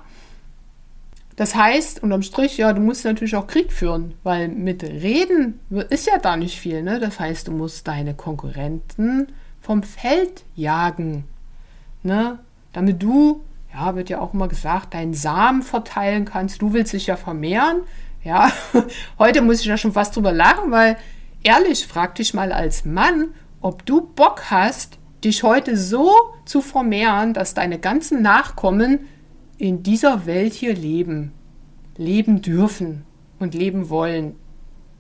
das 1.37 1.55
heißt, 1.55 2.03
unterm 2.03 2.21
Strich, 2.21 2.59
ja, 2.59 2.75
du 2.75 2.83
musst 2.83 3.07
natürlich 3.07 3.35
auch 3.35 3.47
Krieg 3.47 3.73
führen, 3.73 4.13
weil 4.23 4.49
mit 4.49 4.83
Reden 4.83 5.59
ist 5.89 6.07
ja 6.07 6.19
da 6.19 6.37
nicht 6.37 6.61
viel. 6.61 6.83
Ne? 6.83 7.01
Das 7.01 7.19
heißt, 7.19 7.49
du 7.49 7.53
musst 7.53 7.89
deine 7.89 8.13
Konkurrenten 8.13 9.33
vom 9.63 9.83
Feld 9.83 10.45
jagen, 10.55 11.25
ne? 12.03 12.39
damit 12.75 13.03
du, 13.03 13.43
ja, 13.77 13.95
wird 13.95 14.09
ja 14.09 14.21
auch 14.21 14.33
immer 14.33 14.49
gesagt, 14.49 14.95
deinen 14.95 15.13
Samen 15.13 15.63
verteilen 15.63 16.25
kannst. 16.25 16.63
Du 16.63 16.73
willst 16.73 16.95
dich 16.95 17.07
ja 17.07 17.17
vermehren. 17.17 17.83
Ja, 18.25 18.51
heute 19.19 19.43
muss 19.43 19.61
ich 19.61 19.67
ja 19.67 19.77
schon 19.77 19.93
fast 19.93 20.17
drüber 20.17 20.33
lachen, 20.33 20.71
weil 20.71 20.97
ehrlich, 21.43 21.87
frag 21.87 22.15
dich 22.15 22.33
mal 22.33 22.53
als 22.53 22.87
Mann, 22.87 23.35
ob 23.61 23.85
du 23.85 24.01
Bock 24.01 24.51
hast, 24.51 24.99
dich 25.23 25.43
heute 25.43 25.77
so 25.77 26.11
zu 26.47 26.63
vermehren, 26.63 27.35
dass 27.35 27.53
deine 27.53 27.79
ganzen 27.79 28.23
Nachkommen 28.23 29.01
in 29.59 29.83
dieser 29.83 30.25
Welt 30.27 30.55
hier 30.55 30.75
leben, 30.75 31.33
leben 31.97 32.41
dürfen 32.41 33.05
und 33.39 33.55
leben 33.55 33.91
wollen. 33.91 34.37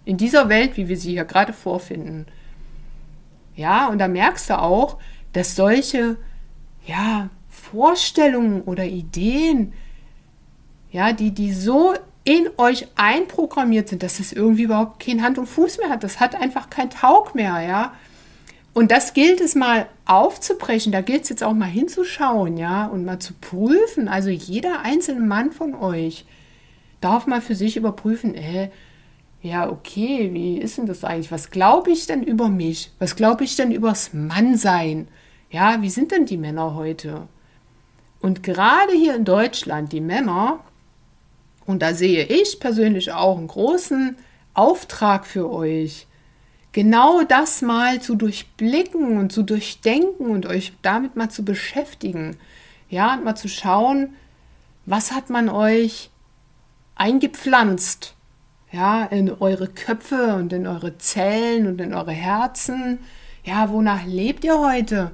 In 0.04 0.18
dieser 0.18 0.50
Welt, 0.50 0.76
wie 0.76 0.88
wir 0.88 0.98
sie 0.98 1.12
hier 1.12 1.24
gerade 1.24 1.52
vorfinden. 1.52 2.26
Ja, 3.54 3.88
und 3.88 3.98
da 3.98 4.06
merkst 4.06 4.50
du 4.50 4.58
auch, 4.58 4.98
dass 5.32 5.56
solche 5.56 6.18
ja, 6.86 7.30
Vorstellungen 7.70 8.62
oder 8.62 8.84
Ideen, 8.84 9.72
ja, 10.90 11.12
die, 11.12 11.32
die 11.32 11.52
so 11.52 11.94
in 12.24 12.48
euch 12.56 12.88
einprogrammiert 12.96 13.88
sind, 13.88 14.02
dass 14.02 14.18
es 14.18 14.32
irgendwie 14.32 14.64
überhaupt 14.64 15.00
kein 15.00 15.22
Hand 15.22 15.38
und 15.38 15.46
Fuß 15.46 15.78
mehr 15.78 15.90
hat. 15.90 16.02
Das 16.02 16.18
hat 16.20 16.34
einfach 16.34 16.70
kein 16.70 16.90
Taug 16.90 17.34
mehr, 17.34 17.60
ja. 17.60 17.94
Und 18.72 18.90
das 18.90 19.14
gilt 19.14 19.40
es 19.40 19.54
mal 19.54 19.86
aufzubrechen, 20.04 20.92
da 20.92 21.00
gilt 21.00 21.22
es 21.22 21.28
jetzt 21.30 21.42
auch 21.42 21.54
mal 21.54 21.64
hinzuschauen, 21.64 22.56
ja, 22.56 22.86
und 22.86 23.04
mal 23.04 23.18
zu 23.18 23.32
prüfen. 23.34 24.08
Also 24.08 24.28
jeder 24.28 24.80
einzelne 24.80 25.20
Mann 25.20 25.52
von 25.52 25.74
euch 25.74 26.26
darf 27.00 27.26
mal 27.26 27.40
für 27.40 27.54
sich 27.54 27.76
überprüfen, 27.76 28.34
äh, 28.34 28.70
ja, 29.42 29.70
okay, 29.70 30.30
wie 30.32 30.58
ist 30.58 30.78
denn 30.78 30.86
das 30.86 31.04
eigentlich? 31.04 31.30
Was 31.30 31.50
glaube 31.50 31.92
ich 31.92 32.06
denn 32.06 32.22
über 32.22 32.48
mich? 32.48 32.90
Was 32.98 33.14
glaube 33.14 33.44
ich 33.44 33.54
denn 33.54 33.70
übers 33.70 34.12
Mannsein? 34.12 35.08
Ja, 35.50 35.80
wie 35.80 35.90
sind 35.90 36.10
denn 36.10 36.26
die 36.26 36.36
Männer 36.36 36.74
heute? 36.74 37.28
Und 38.20 38.42
gerade 38.42 38.92
hier 38.92 39.14
in 39.14 39.24
Deutschland, 39.24 39.92
die 39.92 40.00
Männer, 40.00 40.60
und 41.66 41.82
da 41.82 41.94
sehe 41.94 42.24
ich 42.24 42.60
persönlich 42.60 43.12
auch 43.12 43.36
einen 43.36 43.48
großen 43.48 44.16
Auftrag 44.54 45.26
für 45.26 45.50
euch, 45.50 46.06
genau 46.72 47.22
das 47.22 47.62
mal 47.62 48.00
zu 48.00 48.14
durchblicken 48.14 49.18
und 49.18 49.32
zu 49.32 49.42
durchdenken 49.42 50.30
und 50.30 50.46
euch 50.46 50.72
damit 50.82 51.16
mal 51.16 51.30
zu 51.30 51.44
beschäftigen. 51.44 52.36
Ja, 52.88 53.14
und 53.14 53.24
mal 53.24 53.34
zu 53.34 53.48
schauen, 53.48 54.14
was 54.84 55.12
hat 55.12 55.30
man 55.30 55.48
euch 55.48 56.10
eingepflanzt? 56.94 58.14
Ja, 58.72 59.04
in 59.04 59.30
eure 59.30 59.68
Köpfe 59.68 60.34
und 60.34 60.52
in 60.52 60.66
eure 60.66 60.98
Zellen 60.98 61.66
und 61.66 61.80
in 61.80 61.94
eure 61.94 62.12
Herzen. 62.12 62.98
Ja, 63.44 63.70
wonach 63.70 64.04
lebt 64.04 64.44
ihr 64.44 64.58
heute? 64.58 65.12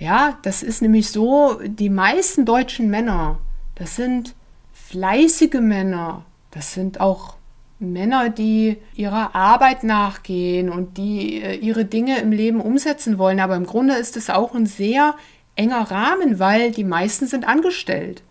Ja, 0.00 0.38
das 0.42 0.62
ist 0.62 0.80
nämlich 0.80 1.10
so, 1.10 1.60
die 1.62 1.90
meisten 1.90 2.46
deutschen 2.46 2.88
Männer, 2.88 3.38
das 3.74 3.96
sind 3.96 4.34
fleißige 4.72 5.60
Männer, 5.60 6.24
das 6.50 6.72
sind 6.72 7.00
auch 7.00 7.36
Männer, 7.78 8.30
die 8.30 8.78
ihrer 8.94 9.34
Arbeit 9.34 9.84
nachgehen 9.84 10.70
und 10.70 10.96
die 10.96 11.42
äh, 11.42 11.54
ihre 11.54 11.84
Dinge 11.84 12.18
im 12.18 12.32
Leben 12.32 12.62
umsetzen 12.62 13.18
wollen. 13.18 13.40
Aber 13.40 13.56
im 13.56 13.66
Grunde 13.66 13.94
ist 13.94 14.16
es 14.16 14.30
auch 14.30 14.54
ein 14.54 14.66
sehr 14.66 15.14
enger 15.54 15.90
Rahmen, 15.90 16.38
weil 16.38 16.72
die 16.72 16.84
meisten 16.84 17.26
sind 17.26 17.46
angestellt. 17.46 18.22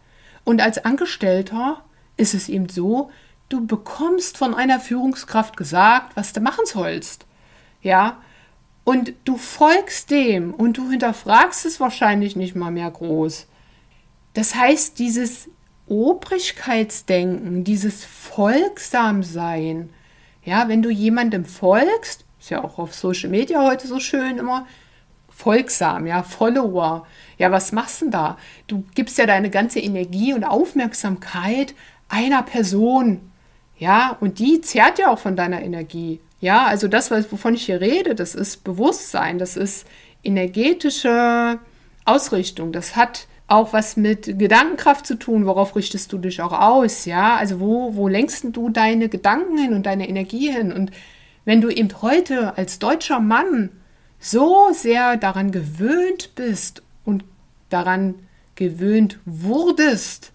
Und 0.43 0.61
als 0.61 0.83
Angestellter 0.83 1.83
ist 2.17 2.33
es 2.33 2.49
eben 2.49 2.69
so, 2.69 3.11
du 3.49 3.65
bekommst 3.65 4.37
von 4.37 4.55
einer 4.55 4.79
Führungskraft 4.79 5.55
gesagt, 5.55 6.15
was 6.15 6.33
du 6.33 6.41
machen 6.41 6.65
sollst. 6.65 7.27
Ja, 7.81 8.17
und 8.89 9.13
du 9.23 9.37
folgst 9.37 10.09
dem 10.09 10.51
und 10.51 10.77
du 10.79 10.89
hinterfragst 10.89 11.63
es 11.67 11.79
wahrscheinlich 11.79 12.35
nicht 12.35 12.55
mal 12.55 12.71
mehr 12.71 12.89
groß. 12.89 13.45
Das 14.33 14.55
heißt, 14.55 14.97
dieses 14.97 15.47
Obrigkeitsdenken, 15.85 17.63
dieses 17.63 18.03
Folgsamsein. 18.03 19.91
Ja, 20.43 20.69
wenn 20.69 20.81
du 20.81 20.89
jemandem 20.89 21.45
folgst, 21.45 22.25
ist 22.39 22.49
ja 22.49 22.63
auch 22.63 22.79
auf 22.79 22.95
Social 22.95 23.29
Media 23.29 23.61
heute 23.61 23.85
so 23.85 23.99
schön 23.99 24.39
immer, 24.39 24.65
folgsam, 25.29 26.07
ja, 26.07 26.23
Follower. 26.23 27.05
Ja, 27.37 27.51
was 27.51 27.71
machst 27.71 28.01
du 28.01 28.05
denn 28.05 28.11
da? 28.13 28.39
Du 28.65 28.83
gibst 28.95 29.19
ja 29.19 29.27
deine 29.27 29.51
ganze 29.51 29.81
Energie 29.81 30.33
und 30.33 30.43
Aufmerksamkeit 30.43 31.75
einer 32.07 32.41
Person. 32.41 33.29
Ja, 33.77 34.17
und 34.19 34.39
die 34.39 34.61
zehrt 34.61 34.97
ja 34.97 35.11
auch 35.11 35.19
von 35.19 35.35
deiner 35.35 35.61
Energie. 35.61 36.21
Ja, 36.41 36.65
also 36.65 36.87
das, 36.87 37.11
wovon 37.11 37.55
ich 37.55 37.65
hier 37.65 37.81
rede, 37.81 38.15
das 38.15 38.33
ist 38.35 38.63
Bewusstsein, 38.63 39.39
das 39.39 39.57
ist 39.57 39.85
energetische 40.23 41.59
Ausrichtung. 42.05 42.71
Das 42.71 42.95
hat 42.95 43.27
auch 43.47 43.73
was 43.73 43.97
mit 43.97 44.37
Gedankenkraft 44.39 45.05
zu 45.05 45.15
tun. 45.15 45.45
Worauf 45.45 45.75
richtest 45.75 46.13
du 46.13 46.17
dich 46.17 46.41
auch 46.41 46.53
aus? 46.53 47.05
Ja, 47.05 47.35
also 47.35 47.59
wo, 47.59 47.95
wo 47.95 48.07
lenkst 48.07 48.45
du 48.51 48.69
deine 48.69 49.09
Gedanken 49.09 49.57
hin 49.57 49.73
und 49.73 49.85
deine 49.85 50.07
Energie 50.07 50.51
hin? 50.51 50.71
Und 50.71 50.91
wenn 51.45 51.61
du 51.61 51.69
eben 51.69 51.89
heute 52.01 52.57
als 52.57 52.79
deutscher 52.79 53.19
Mann 53.19 53.69
so 54.19 54.69
sehr 54.71 55.17
daran 55.17 55.51
gewöhnt 55.51 56.35
bist 56.35 56.83
und 57.05 57.23
daran 57.69 58.15
gewöhnt 58.55 59.19
wurdest 59.25 60.31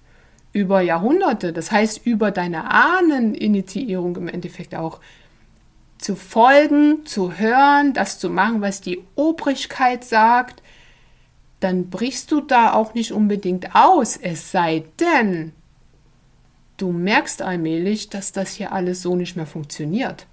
über 0.53 0.81
Jahrhunderte, 0.81 1.53
das 1.53 1.71
heißt 1.71 2.05
über 2.05 2.31
deine 2.31 2.71
Ahneninitiierung 2.71 4.17
im 4.17 4.29
Endeffekt 4.29 4.75
auch, 4.75 5.01
zu 6.05 6.17
folgen, 6.17 7.07
zu 7.07 7.39
hören, 7.39 7.95
das 7.95 8.19
zu 8.19 8.29
machen, 8.29 8.61
was 8.61 8.83
die 8.83 9.03
Obrigkeit 9.15 10.05
sagt, 10.05 10.63
dann 11.61 11.89
brichst 11.89 12.31
du 12.31 12.43
da 12.43 12.75
auch 12.75 12.93
nicht 12.93 13.11
unbedingt 13.11 13.75
aus, 13.75 14.19
es 14.19 14.53
sei 14.53 14.85
denn, 15.01 15.53
du 16.77 16.93
merkst 16.93 17.41
allmählich, 17.41 18.11
dass 18.11 18.33
das 18.33 18.53
hier 18.53 18.73
alles 18.73 19.01
so 19.01 19.17
nicht 19.17 19.35
mehr 19.35 19.47
funktioniert. 19.47 20.27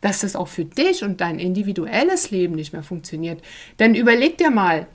Dass 0.00 0.22
das 0.22 0.34
auch 0.34 0.48
für 0.48 0.64
dich 0.64 1.04
und 1.04 1.20
dein 1.20 1.38
individuelles 1.38 2.32
Leben 2.32 2.56
nicht 2.56 2.72
mehr 2.72 2.82
funktioniert. 2.82 3.40
Denn 3.78 3.94
überleg 3.94 4.36
dir 4.36 4.50
mal, 4.50 4.88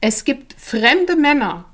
es 0.00 0.24
gibt 0.24 0.54
fremde 0.54 1.14
Männer 1.14 1.66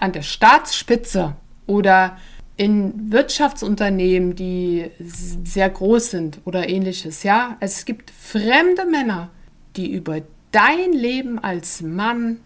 an 0.00 0.10
der 0.10 0.22
Staatsspitze 0.22 1.36
oder 1.68 2.18
in 2.56 3.10
Wirtschaftsunternehmen, 3.10 4.36
die 4.36 4.90
sehr 4.98 5.68
groß 5.68 6.10
sind 6.10 6.40
oder 6.44 6.68
ähnliches, 6.68 7.22
ja. 7.22 7.56
Es 7.60 7.84
gibt 7.84 8.10
fremde 8.10 8.84
Männer, 8.86 9.30
die 9.76 9.90
über 9.90 10.22
dein 10.52 10.92
Leben 10.92 11.38
als 11.38 11.82
Mann 11.82 12.38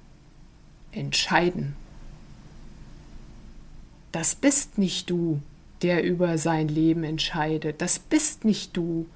entscheiden. 0.92 1.74
Das 4.12 4.34
bist 4.34 4.78
nicht 4.78 5.10
du, 5.10 5.40
der 5.82 6.02
über 6.02 6.38
sein 6.38 6.68
Leben 6.68 7.04
entscheidet. 7.04 7.82
Das 7.82 7.98
bist 7.98 8.46
nicht 8.46 8.76
du. 8.76 9.06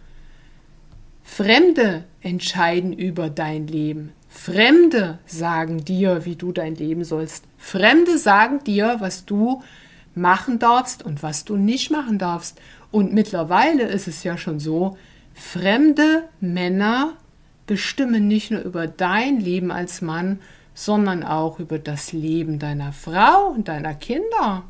Fremde 1.24 2.04
entscheiden 2.20 2.92
über 2.92 3.30
dein 3.30 3.66
Leben. 3.66 4.12
Fremde 4.28 5.18
sagen 5.26 5.84
dir, 5.84 6.26
wie 6.26 6.36
du 6.36 6.52
dein 6.52 6.74
Leben 6.74 7.04
sollst. 7.04 7.44
Fremde 7.56 8.18
sagen 8.18 8.62
dir, 8.64 8.96
was 8.98 9.24
du 9.24 9.62
machen 10.14 10.58
darfst 10.58 11.02
und 11.02 11.22
was 11.22 11.44
du 11.44 11.56
nicht 11.56 11.90
machen 11.90 12.18
darfst. 12.18 12.60
Und 12.90 13.12
mittlerweile 13.12 13.84
ist 13.84 14.08
es 14.08 14.22
ja 14.24 14.36
schon 14.36 14.60
so, 14.60 14.96
fremde 15.34 16.24
Männer 16.40 17.14
bestimmen 17.66 18.28
nicht 18.28 18.50
nur 18.50 18.60
über 18.62 18.86
dein 18.86 19.40
Leben 19.40 19.70
als 19.70 20.02
Mann, 20.02 20.40
sondern 20.74 21.22
auch 21.22 21.58
über 21.58 21.78
das 21.78 22.12
Leben 22.12 22.58
deiner 22.58 22.92
Frau 22.92 23.48
und 23.48 23.68
deiner 23.68 23.94
Kinder. 23.94 24.64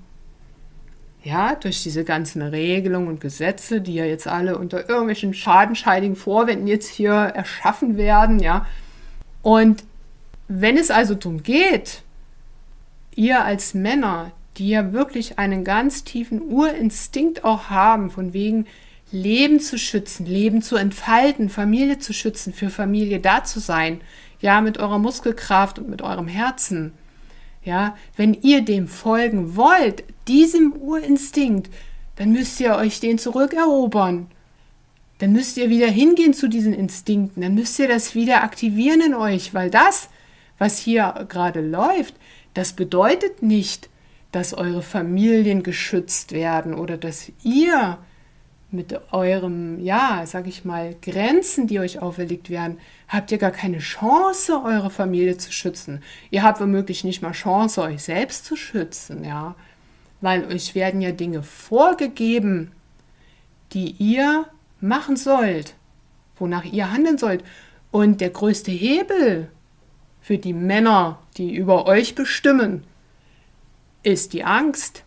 Ja, 1.25 1.55
durch 1.55 1.85
diese 1.85 2.03
ganzen 2.05 2.43
Regelungen 2.43 3.07
und 3.07 3.21
Gesetze, 3.21 3.81
die 3.81 3.95
ja 3.95 4.05
jetzt 4.05 4.27
alle 4.27 4.59
unter 4.59 4.89
irgendwelchen 4.89 5.35
schadenscheidigen 5.35 6.17
Vorwänden 6.17 6.67
jetzt 6.67 6.89
hier 6.89 7.13
erschaffen 7.13 7.97
werden, 7.97 8.41
ja. 8.41 8.67
Und 9.43 9.85
wenn 10.49 10.77
es 10.77 10.91
also 10.91 11.15
darum 11.15 11.43
geht, 11.43 12.03
ihr 13.15 13.45
als 13.45 13.75
Männer 13.75 14.33
die 14.59 14.69
ja 14.69 14.93
wirklich 14.93 15.39
einen 15.39 15.65
ganz 15.65 16.05
tiefen 16.05 16.43
Urinstinkt 16.43 17.45
auch 17.45 17.71
haben, 17.71 18.11
von 18.11 18.33
wegen 18.33 18.67
Leben 19.11 19.61
zu 19.61 19.79
schützen, 19.79 20.27
Leben 20.27 20.63
zu 20.63 20.77
entfalten, 20.77 21.51
Familie 21.51 21.99
zu 21.99 22.13
schützen, 22.13 22.53
für 22.53 22.71
Familie 22.71 23.21
da 23.21 23.45
zu 23.45 23.61
sein, 23.61 24.01
ja, 24.41 24.61
mit 24.61 24.79
eurer 24.79 24.99
Muskelkraft 24.99 25.79
und 25.79 25.89
mit 25.89 26.03
eurem 26.03 26.29
Herzen. 26.29 26.93
Ja, 27.65 27.97
wenn 28.17 28.35
ihr 28.35 28.63
dem 28.63 28.89
folgen 28.89 29.55
wollt, 29.55 30.03
diesem 30.27 30.73
Urinstinkt, 30.73 31.71
dann 32.17 32.33
müsst 32.33 32.59
ihr 32.61 32.75
euch 32.75 33.01
den 33.01 33.19
zurückerobern. 33.19 34.27
Dann 35.19 35.33
müsst 35.33 35.57
ihr 35.57 35.71
wieder 35.71 35.87
hingehen 35.87 36.35
zu 36.35 36.49
diesen 36.49 36.73
Instinkten, 36.73 37.43
dann 37.43 37.55
müsst 37.55 37.79
ihr 37.79 37.87
das 37.87 38.17
wieder 38.17 38.43
aktivieren 38.43 39.01
in 39.01 39.15
euch, 39.15 39.55
weil 39.55 39.71
das, 39.71 40.09
was 40.59 40.79
hier 40.79 41.27
gerade 41.29 41.61
läuft, 41.61 42.15
das 42.55 42.73
bedeutet 42.73 43.43
nicht, 43.43 43.89
dass 44.33 44.55
eure 44.55 44.83
Familien 44.83 45.63
geschützt 45.63 46.33
werden 46.33 46.75
oder 46.75 46.97
dass 46.97 47.31
ihr 47.45 47.99
mit 48.73 48.99
eurem, 49.13 49.79
ja, 49.81 50.23
sag 50.25 50.47
ich 50.47 50.65
mal, 50.65 50.97
Grenzen, 51.03 51.67
die 51.67 51.79
euch 51.79 52.01
auferlegt 52.01 52.49
werden, 52.49 52.79
habt 53.07 53.31
ihr 53.31 53.37
gar 53.37 53.51
keine 53.51 53.79
Chance, 53.79 54.63
eure 54.65 54.91
Familie 54.91 55.37
zu 55.37 55.53
schützen. 55.53 56.03
Ihr 56.31 56.43
habt 56.43 56.61
womöglich 56.61 57.05
nicht 57.05 57.21
mal 57.21 57.33
Chance, 57.33 57.83
euch 57.83 58.03
selbst 58.03 58.47
zu 58.47 58.57
schützen, 58.57 59.25
ja. 59.25 59.55
Weil 60.23 60.47
euch 60.47 60.75
werden 60.75 61.03
ja 61.03 61.13
Dinge 61.13 61.43
vorgegeben, 61.43 62.73
die 63.73 63.91
ihr 63.99 64.47
machen 64.81 65.17
sollt, 65.17 65.75
wonach 66.37 66.65
ihr 66.65 66.91
handeln 66.91 67.19
sollt. 67.19 67.45
Und 67.91 68.23
der 68.23 68.31
größte 68.31 68.71
Hebel 68.71 69.51
für 70.23 70.39
die 70.39 70.55
Männer, 70.55 71.19
die 71.37 71.55
über 71.55 71.87
euch 71.87 72.15
bestimmen, 72.15 72.85
ist 74.03 74.33
die 74.33 74.45
Angst. 74.45 75.05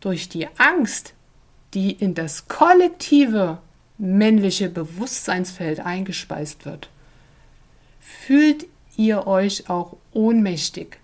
Durch 0.00 0.28
die 0.28 0.48
Angst, 0.58 1.14
die 1.72 1.92
in 1.92 2.14
das 2.14 2.46
kollektive 2.48 3.58
männliche 3.96 4.68
Bewusstseinsfeld 4.68 5.80
eingespeist 5.80 6.66
wird, 6.66 6.90
fühlt 8.00 8.66
ihr 8.96 9.26
euch 9.26 9.70
auch 9.70 9.96
ohnmächtig. 10.12 10.98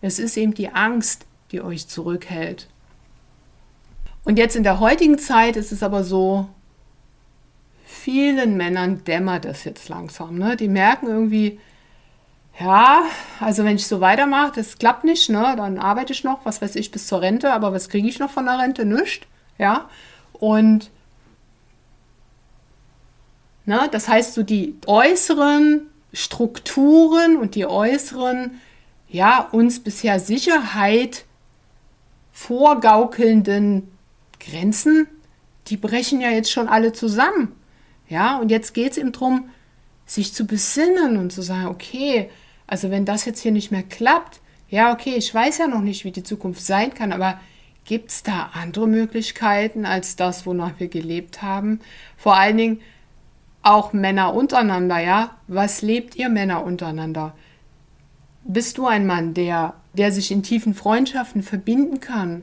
Es 0.00 0.18
ist 0.18 0.36
eben 0.36 0.54
die 0.54 0.70
Angst, 0.70 1.26
die 1.52 1.60
euch 1.60 1.88
zurückhält. 1.88 2.68
Und 4.24 4.38
jetzt 4.38 4.56
in 4.56 4.62
der 4.62 4.80
heutigen 4.80 5.18
Zeit 5.18 5.56
ist 5.56 5.70
es 5.70 5.82
aber 5.82 6.02
so, 6.02 6.48
vielen 7.84 8.56
Männern 8.56 9.04
dämmert 9.04 9.44
das 9.44 9.64
jetzt 9.64 9.88
langsam. 9.88 10.38
Ne? 10.38 10.56
Die 10.56 10.68
merken 10.68 11.06
irgendwie, 11.06 11.60
ja, 12.60 13.02
also 13.40 13.64
wenn 13.64 13.76
ich 13.76 13.86
so 13.86 14.00
weitermache, 14.00 14.52
das 14.56 14.78
klappt 14.78 15.04
nicht, 15.04 15.28
ne? 15.28 15.54
Dann 15.56 15.78
arbeite 15.78 16.12
ich 16.12 16.22
noch, 16.22 16.44
was 16.44 16.62
weiß 16.62 16.76
ich, 16.76 16.90
bis 16.90 17.06
zur 17.06 17.20
Rente, 17.20 17.52
aber 17.52 17.72
was 17.72 17.88
kriege 17.88 18.08
ich 18.08 18.18
noch 18.18 18.30
von 18.30 18.46
der 18.46 18.58
Rente? 18.58 18.84
Nichts. 18.84 19.26
Ja. 19.58 19.88
Und 20.34 20.90
ne, 23.64 23.88
das 23.90 24.08
heißt, 24.08 24.34
so 24.34 24.42
die 24.42 24.76
äußeren 24.86 25.86
Strukturen 26.12 27.36
und 27.36 27.56
die 27.56 27.66
äußeren, 27.66 28.60
ja, 29.08 29.48
uns 29.50 29.82
bisher 29.82 30.20
Sicherheit 30.20 31.24
vorgaukelnden 32.32 33.90
Grenzen, 34.38 35.08
die 35.68 35.76
brechen 35.76 36.20
ja 36.20 36.30
jetzt 36.30 36.52
schon 36.52 36.68
alle 36.68 36.92
zusammen. 36.92 37.52
Ja, 38.08 38.38
und 38.38 38.50
jetzt 38.50 38.74
geht 38.74 38.92
es 38.92 38.98
eben 38.98 39.12
darum, 39.12 39.48
sich 40.06 40.34
zu 40.34 40.46
besinnen 40.46 41.16
und 41.16 41.32
zu 41.32 41.42
sagen, 41.42 41.66
okay, 41.66 42.30
also 42.66 42.90
wenn 42.90 43.04
das 43.04 43.24
jetzt 43.24 43.40
hier 43.40 43.52
nicht 43.52 43.70
mehr 43.70 43.82
klappt, 43.82 44.40
ja, 44.68 44.92
okay, 44.92 45.14
ich 45.16 45.32
weiß 45.32 45.58
ja 45.58 45.66
noch 45.66 45.82
nicht, 45.82 46.04
wie 46.04 46.10
die 46.10 46.22
Zukunft 46.22 46.64
sein 46.64 46.94
kann, 46.94 47.12
aber 47.12 47.38
gibt 47.84 48.10
es 48.10 48.22
da 48.22 48.50
andere 48.54 48.88
Möglichkeiten 48.88 49.84
als 49.84 50.16
das, 50.16 50.46
wonach 50.46 50.72
wir 50.78 50.88
gelebt 50.88 51.42
haben? 51.42 51.80
Vor 52.16 52.36
allen 52.36 52.56
Dingen 52.56 52.80
auch 53.62 53.92
Männer 53.92 54.34
untereinander, 54.34 54.98
ja? 54.98 55.36
Was 55.48 55.82
lebt 55.82 56.16
ihr 56.16 56.28
Männer 56.28 56.64
untereinander? 56.64 57.34
Bist 58.44 58.78
du 58.78 58.86
ein 58.86 59.06
Mann, 59.06 59.32
der, 59.32 59.74
der 59.94 60.12
sich 60.12 60.30
in 60.30 60.42
tiefen 60.42 60.74
Freundschaften 60.74 61.42
verbinden 61.42 62.00
kann, 62.00 62.42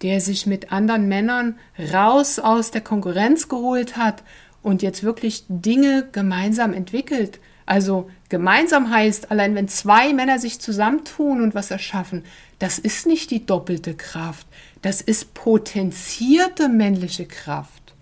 der 0.00 0.20
sich 0.20 0.46
mit 0.46 0.72
anderen 0.72 1.08
Männern 1.08 1.58
raus 1.92 2.38
aus 2.38 2.70
der 2.70 2.80
Konkurrenz 2.80 3.48
geholt 3.48 3.96
hat 3.96 4.22
und 4.62 4.82
jetzt 4.82 5.02
wirklich 5.02 5.44
Dinge 5.48 6.08
gemeinsam 6.10 6.72
entwickelt? 6.72 7.38
Also 7.66 8.10
gemeinsam 8.32 8.88
heißt, 8.90 9.30
allein 9.30 9.54
wenn 9.54 9.68
zwei 9.68 10.14
Männer 10.14 10.38
sich 10.38 10.58
zusammentun 10.58 11.42
und 11.42 11.54
was 11.54 11.70
erschaffen, 11.70 12.24
das 12.58 12.78
ist 12.78 13.06
nicht 13.06 13.30
die 13.30 13.44
doppelte 13.44 13.94
Kraft, 13.94 14.46
das 14.80 15.02
ist 15.02 15.34
potenzierte 15.34 16.70
männliche 16.70 17.26
Kraft. 17.26 17.94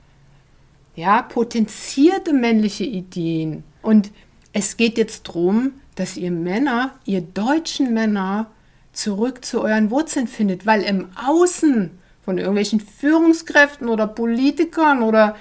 Ja, 0.95 1.23
potenzierte 1.23 2.33
männliche 2.33 2.85
Ideen. 2.85 3.65
Und 3.83 4.13
es 4.53 4.77
geht 4.77 4.99
jetzt 4.99 5.27
darum, 5.27 5.73
dass 5.97 6.17
ihr 6.17 6.31
Männer, 6.31 6.93
ihr 7.05 7.23
deutschen 7.23 7.93
Männer, 7.93 8.53
zurück 8.93 9.45
zu 9.45 9.63
euren 9.63 9.91
Wurzeln 9.91 10.29
findet, 10.29 10.65
weil 10.65 10.83
im 10.83 11.09
Außen 11.27 11.91
von 12.23 12.39
irgendwelchen 12.39 12.79
Führungskräften 12.79 13.89
oder 13.89 14.07
Politikern 14.07 15.03
oder 15.03 15.35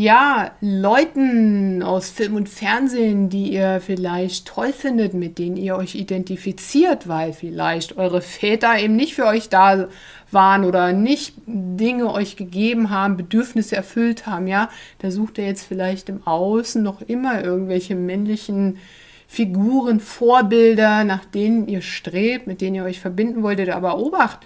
ja, 0.00 0.52
Leuten 0.60 1.82
aus 1.82 2.08
Film 2.08 2.36
und 2.36 2.48
Fernsehen, 2.48 3.30
die 3.30 3.52
ihr 3.52 3.80
vielleicht 3.84 4.46
toll 4.46 4.72
findet, 4.72 5.12
mit 5.12 5.38
denen 5.38 5.56
ihr 5.56 5.74
euch 5.74 5.96
identifiziert, 5.96 7.08
weil 7.08 7.32
vielleicht 7.32 7.98
eure 7.98 8.20
Väter 8.22 8.78
eben 8.78 8.94
nicht 8.94 9.16
für 9.16 9.26
euch 9.26 9.48
da 9.48 9.88
waren 10.30 10.64
oder 10.64 10.92
nicht 10.92 11.34
Dinge 11.46 12.12
euch 12.12 12.36
gegeben 12.36 12.90
haben, 12.90 13.16
Bedürfnisse 13.16 13.74
erfüllt 13.74 14.24
haben, 14.28 14.46
ja, 14.46 14.70
da 15.00 15.10
sucht 15.10 15.36
ihr 15.38 15.46
jetzt 15.46 15.66
vielleicht 15.66 16.08
im 16.08 16.24
Außen 16.24 16.80
noch 16.80 17.02
immer 17.02 17.42
irgendwelche 17.42 17.96
männlichen 17.96 18.78
Figuren, 19.26 19.98
Vorbilder, 19.98 21.02
nach 21.02 21.24
denen 21.24 21.66
ihr 21.66 21.82
strebt, 21.82 22.46
mit 22.46 22.60
denen 22.60 22.76
ihr 22.76 22.84
euch 22.84 23.00
verbinden 23.00 23.42
wolltet, 23.42 23.70
aber 23.70 23.98
obacht, 23.98 24.38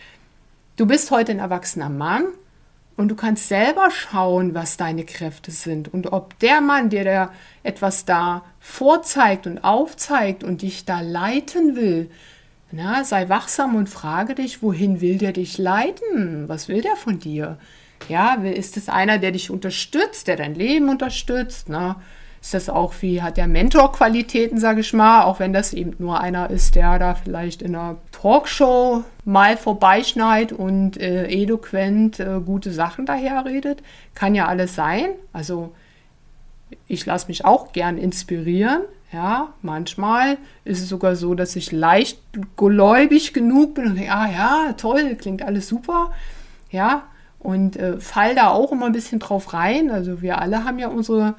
du 0.77 0.87
bist 0.87 1.11
heute 1.11 1.33
ein 1.33 1.41
erwachsener 1.41 1.91
Mann 1.91 2.24
und 3.03 3.09
du 3.09 3.17
kannst 3.17 3.49
selber 3.49 3.91
schauen, 3.91 4.55
was 4.55 4.77
deine 4.77 5.05
Kräfte 5.05 5.51
sind 5.51 5.93
und 5.93 6.13
ob 6.13 6.39
der 6.39 6.61
Mann, 6.61 6.89
der 6.89 7.03
dir 7.03 7.31
etwas 7.65 8.05
da 8.05 8.45
vorzeigt 8.61 9.49
und 9.49 9.65
aufzeigt 9.65 10.45
und 10.45 10.63
dich 10.63 10.85
da 10.85 11.01
leiten 11.01 11.75
will, 11.75 12.11
na, 12.71 13.03
sei 13.03 13.29
wachsam 13.29 13.75
und 13.75 13.89
frage 13.89 14.37
dich, 14.37 14.63
wohin 14.63 15.01
will 15.01 15.19
der 15.19 15.33
dich 15.33 15.59
leiten? 15.59 16.49
Was 16.49 16.69
will 16.69 16.81
der 16.81 16.95
von 16.95 17.19
dir? 17.19 17.59
Ja, 18.09 18.35
ist 18.35 18.77
es 18.77 18.89
einer, 18.89 19.19
der 19.19 19.33
dich 19.33 19.51
unterstützt, 19.51 20.29
der 20.29 20.37
dein 20.37 20.55
Leben 20.55 20.89
unterstützt? 20.89 21.69
Ne? 21.69 21.97
Ist 22.43 22.55
das 22.55 22.68
auch 22.68 22.93
wie, 23.01 23.22
hat 23.22 23.36
der 23.36 23.47
Mentor-Qualitäten, 23.47 24.59
sage 24.59 24.80
ich 24.80 24.93
mal, 24.93 25.22
auch 25.22 25.38
wenn 25.38 25.53
das 25.53 25.72
eben 25.72 25.95
nur 26.01 26.20
einer 26.20 26.51
ist, 26.51 26.74
der 26.74 26.99
da 26.99 27.14
vielleicht 27.14 27.62
in 27.62 27.76
einer 27.76 27.99
Talkshow 28.11 29.05
mal 29.24 29.57
vorbeischneit 29.57 30.53
und 30.53 31.01
äh, 31.01 31.28
eloquent 31.28 32.18
äh, 32.18 32.40
gute 32.45 32.72
Sachen 32.72 33.07
daherredet? 33.07 33.84
Kann 34.14 34.34
ja 34.34 34.49
alles 34.49 34.74
sein. 34.74 35.11
Also 35.32 35.72
ich 36.88 37.07
lasse 37.07 37.28
mich 37.28 37.45
auch 37.45 37.72
gern 37.72 37.97
inspirieren. 37.97 38.82
Ja, 39.12 39.53
manchmal 39.62 40.36
ist 40.64 40.80
es 40.80 40.88
sogar 40.88 41.14
so, 41.14 41.34
dass 41.34 41.55
ich 41.55 41.70
leicht 41.70 42.18
gläubig 42.57 43.32
genug 43.34 43.74
bin 43.74 43.86
und 43.86 43.95
denke, 43.95 44.11
ah 44.11 44.28
ja, 44.28 44.72
toll, 44.72 45.14
klingt 45.14 45.43
alles 45.43 45.68
super. 45.68 46.11
Ja, 46.72 47.05
und 47.38 47.76
äh, 47.76 48.01
fall 48.01 48.34
da 48.34 48.49
auch 48.49 48.72
immer 48.72 48.86
ein 48.86 48.93
bisschen 48.93 49.20
drauf 49.20 49.53
rein. 49.53 49.93
Also 49.93 50.22
wir 50.22 50.40
alle 50.40 50.64
haben 50.64 50.80
ja 50.80 50.88
unsere 50.88 51.34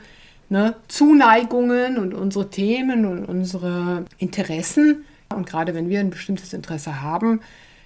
ne, 0.54 0.76
Zuneigungen 0.88 1.98
und 1.98 2.14
unsere 2.14 2.52
Themen 2.52 3.06
und 3.08 3.26
unsere 3.26 4.06
Interessen. 4.20 5.04
Und 5.36 5.48
gerade 5.48 5.74
wenn 5.74 5.90
wir 5.90 6.00
ein 6.00 6.12
bestimmtes 6.12 6.54
Interesse 6.54 7.02
haben, 7.02 7.42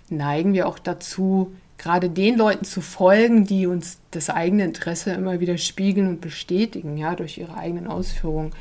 neigen 0.09 0.53
wir 0.53 0.67
auch 0.67 0.77
dazu, 0.77 1.55
gerade 1.77 2.09
den 2.09 2.37
Leuten 2.37 2.65
zu 2.65 2.81
folgen, 2.81 3.45
die 3.45 3.67
uns 3.67 3.99
das 4.11 4.29
eigene 4.29 4.65
Interesse 4.65 5.11
immer 5.11 5.39
wieder 5.39 5.57
spiegeln 5.57 6.09
und 6.09 6.19
bestätigen, 6.19 6.97
ja, 6.97 7.15
durch 7.15 7.37
ihre 7.37 7.55
eigenen 7.55 7.87
Ausführungen. 7.87 8.51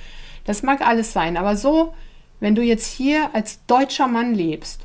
Das 0.44 0.62
mag 0.62 0.86
alles 0.86 1.12
sein, 1.12 1.36
aber 1.36 1.56
so, 1.56 1.92
wenn 2.38 2.54
du 2.54 2.62
jetzt 2.62 2.86
hier 2.86 3.34
als 3.34 3.66
deutscher 3.66 4.06
Mann 4.06 4.34
lebst 4.34 4.82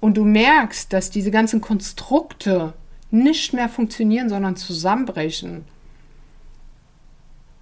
und 0.00 0.16
du 0.16 0.24
merkst, 0.24 0.90
dass 0.94 1.10
diese 1.10 1.30
ganzen 1.30 1.60
Konstrukte 1.60 2.72
nicht 3.10 3.52
mehr 3.52 3.68
funktionieren, 3.68 4.30
sondern 4.30 4.56
zusammenbrechen, 4.56 5.64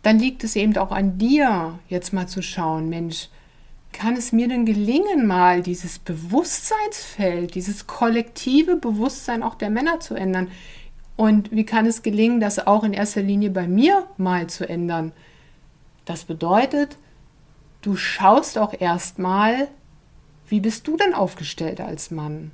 dann 0.05 0.19
liegt 0.19 0.45
es 0.45 0.55
eben 0.55 0.77
auch 0.77 0.93
an 0.93 1.17
dir, 1.19 1.79
jetzt 1.89 2.13
mal 2.13 2.29
zu 2.29 2.43
schauen, 2.43 2.91
Mensch, 2.91 3.31
kann 3.93 4.17
es 4.17 4.33
mir 4.33 4.49
denn 4.49 4.67
gelingen, 4.67 5.27
mal 5.27 5.63
dieses 5.63 5.99
Bewusstseinsfeld, 5.99 7.55
dieses 7.55 7.87
kollektive 7.87 8.77
Bewusstsein 8.77 9.43
auch 9.43 9.55
der 9.55 9.71
Männer 9.71 10.01
zu 10.01 10.15
ändern? 10.15 10.51
Und 11.17 11.53
wie 11.53 11.65
kann 11.65 11.87
es 11.87 12.03
gelingen, 12.03 12.39
das 12.39 12.67
auch 12.67 12.85
in 12.85 12.93
erster 12.93 13.23
Linie 13.23 13.51
bei 13.51 13.67
mir 13.67 14.07
mal 14.19 14.47
zu 14.49 14.69
ändern? 14.69 15.13
Das 16.05 16.25
bedeutet, 16.25 16.99
du 17.81 17.97
schaust 17.97 18.59
auch 18.59 18.79
erstmal, 18.79 19.69
wie 20.49 20.61
bist 20.61 20.87
du 20.87 20.99
denn 20.99 21.15
aufgestellt 21.15 21.81
als 21.81 22.11
Mann? 22.11 22.51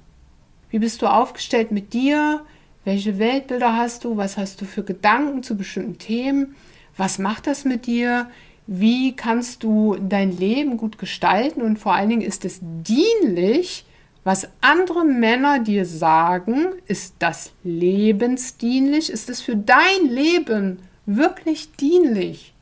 Wie 0.69 0.79
bist 0.79 1.03
du 1.03 1.07
aufgestellt 1.07 1.73
mit 1.73 1.95
dir? 1.95 2.45
Welche 2.85 3.19
Weltbilder 3.19 3.77
hast 3.77 4.05
du? 4.05 4.17
Was 4.17 4.37
hast 4.37 4.61
du 4.61 4.67
für 4.67 4.85
Gedanken 4.85 5.43
zu 5.43 5.57
bestimmten 5.57 5.99
Themen? 5.99 6.55
Was 6.97 7.19
macht 7.19 7.47
das 7.47 7.65
mit 7.65 7.87
dir? 7.87 8.31
Wie 8.67 9.17
kannst 9.17 9.63
du 9.63 9.97
dein 9.97 10.37
Leben 10.37 10.77
gut 10.77 10.99
gestalten? 10.99 11.63
Und 11.63 11.79
vor 11.79 11.95
allen 11.95 12.09
Dingen 12.09 12.23
ist 12.23 12.45
es 12.45 12.61
dienlich, 12.63 13.85
was 14.23 14.49
andere 14.61 15.05
Männer 15.05 15.61
dir 15.61 15.87
sagen, 15.87 16.67
ist 16.87 17.15
das 17.19 17.53
lebensdienlich? 17.65 19.11
Ist 19.11 19.31
es 19.31 19.41
für 19.41 19.57
dein 19.57 20.07
Leben 20.09 20.81
wirklich 21.07 21.73
dienlich? 21.73 22.53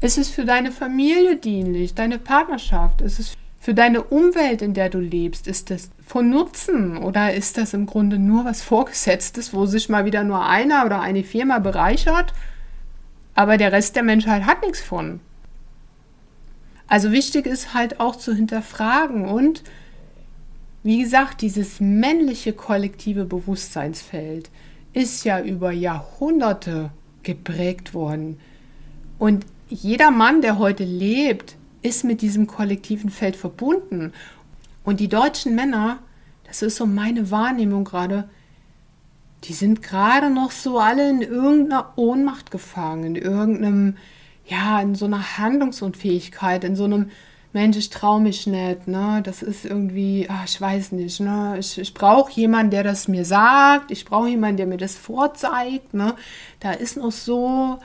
Ist 0.00 0.18
es 0.18 0.30
für 0.30 0.44
deine 0.44 0.70
Familie 0.70 1.36
dienlich, 1.36 1.94
deine 1.94 2.18
Partnerschaft? 2.18 3.00
Ist 3.00 3.18
es 3.18 3.34
für 3.58 3.74
deine 3.74 4.04
Umwelt, 4.04 4.62
in 4.62 4.72
der 4.72 4.88
du 4.88 4.98
lebst? 4.98 5.48
Ist 5.48 5.70
das 5.70 5.90
von 6.06 6.30
Nutzen 6.30 6.96
oder 6.96 7.34
ist 7.34 7.58
das 7.58 7.74
im 7.74 7.86
Grunde 7.86 8.18
nur 8.18 8.44
was 8.44 8.62
Vorgesetztes, 8.62 9.52
wo 9.52 9.66
sich 9.66 9.88
mal 9.88 10.04
wieder 10.04 10.22
nur 10.22 10.46
einer 10.46 10.86
oder 10.86 11.00
eine 11.00 11.24
Firma 11.24 11.58
bereichert 11.58 12.32
aber 13.36 13.58
der 13.58 13.70
Rest 13.70 13.94
der 13.94 14.02
Menschheit 14.02 14.46
hat 14.46 14.62
nichts 14.62 14.80
von. 14.80 15.20
Also 16.88 17.12
wichtig 17.12 17.46
ist 17.46 17.74
halt 17.74 18.00
auch 18.00 18.16
zu 18.16 18.34
hinterfragen 18.34 19.26
und 19.26 19.62
wie 20.82 21.02
gesagt, 21.02 21.42
dieses 21.42 21.80
männliche 21.80 22.52
kollektive 22.52 23.24
Bewusstseinsfeld 23.24 24.50
ist 24.92 25.24
ja 25.24 25.40
über 25.40 25.72
Jahrhunderte 25.72 26.90
geprägt 27.24 27.92
worden. 27.92 28.38
Und 29.18 29.44
jeder 29.68 30.12
Mann, 30.12 30.42
der 30.42 30.58
heute 30.58 30.84
lebt, 30.84 31.56
ist 31.82 32.04
mit 32.04 32.22
diesem 32.22 32.46
kollektiven 32.46 33.10
Feld 33.10 33.34
verbunden. 33.34 34.12
Und 34.84 35.00
die 35.00 35.08
deutschen 35.08 35.56
Männer, 35.56 35.98
das 36.46 36.62
ist 36.62 36.76
so 36.76 36.86
meine 36.86 37.32
Wahrnehmung 37.32 37.84
gerade, 37.84 38.28
die 39.44 39.52
sind 39.52 39.82
gerade 39.82 40.30
noch 40.30 40.50
so 40.50 40.78
alle 40.78 41.08
in 41.08 41.22
irgendeiner 41.22 41.92
Ohnmacht 41.96 42.50
gefangen, 42.50 43.04
in 43.04 43.16
irgendeinem, 43.16 43.96
ja, 44.46 44.80
in 44.80 44.94
so 44.94 45.04
einer 45.04 45.38
Handlungsunfähigkeit, 45.38 46.64
in 46.64 46.76
so 46.76 46.84
einem, 46.84 47.10
Mensch, 47.56 47.78
ich 47.78 47.88
traue 47.88 48.20
mich 48.20 48.46
nicht, 48.46 48.86
ne? 48.86 49.22
Das 49.24 49.42
ist 49.42 49.64
irgendwie, 49.64 50.26
ach, 50.28 50.44
ich 50.44 50.60
weiß 50.60 50.92
nicht, 50.92 51.20
ne? 51.20 51.56
Ich, 51.58 51.78
ich 51.78 51.94
brauche 51.94 52.30
jemanden, 52.32 52.70
der 52.70 52.82
das 52.82 53.08
mir 53.08 53.24
sagt, 53.24 53.90
ich 53.90 54.04
brauche 54.04 54.28
jemanden, 54.28 54.58
der 54.58 54.66
mir 54.66 54.76
das 54.76 54.94
vorzeigt, 54.94 55.94
ne? 55.94 56.14
Da 56.60 56.72
ist 56.72 56.98
noch 56.98 57.12
so, 57.12 57.78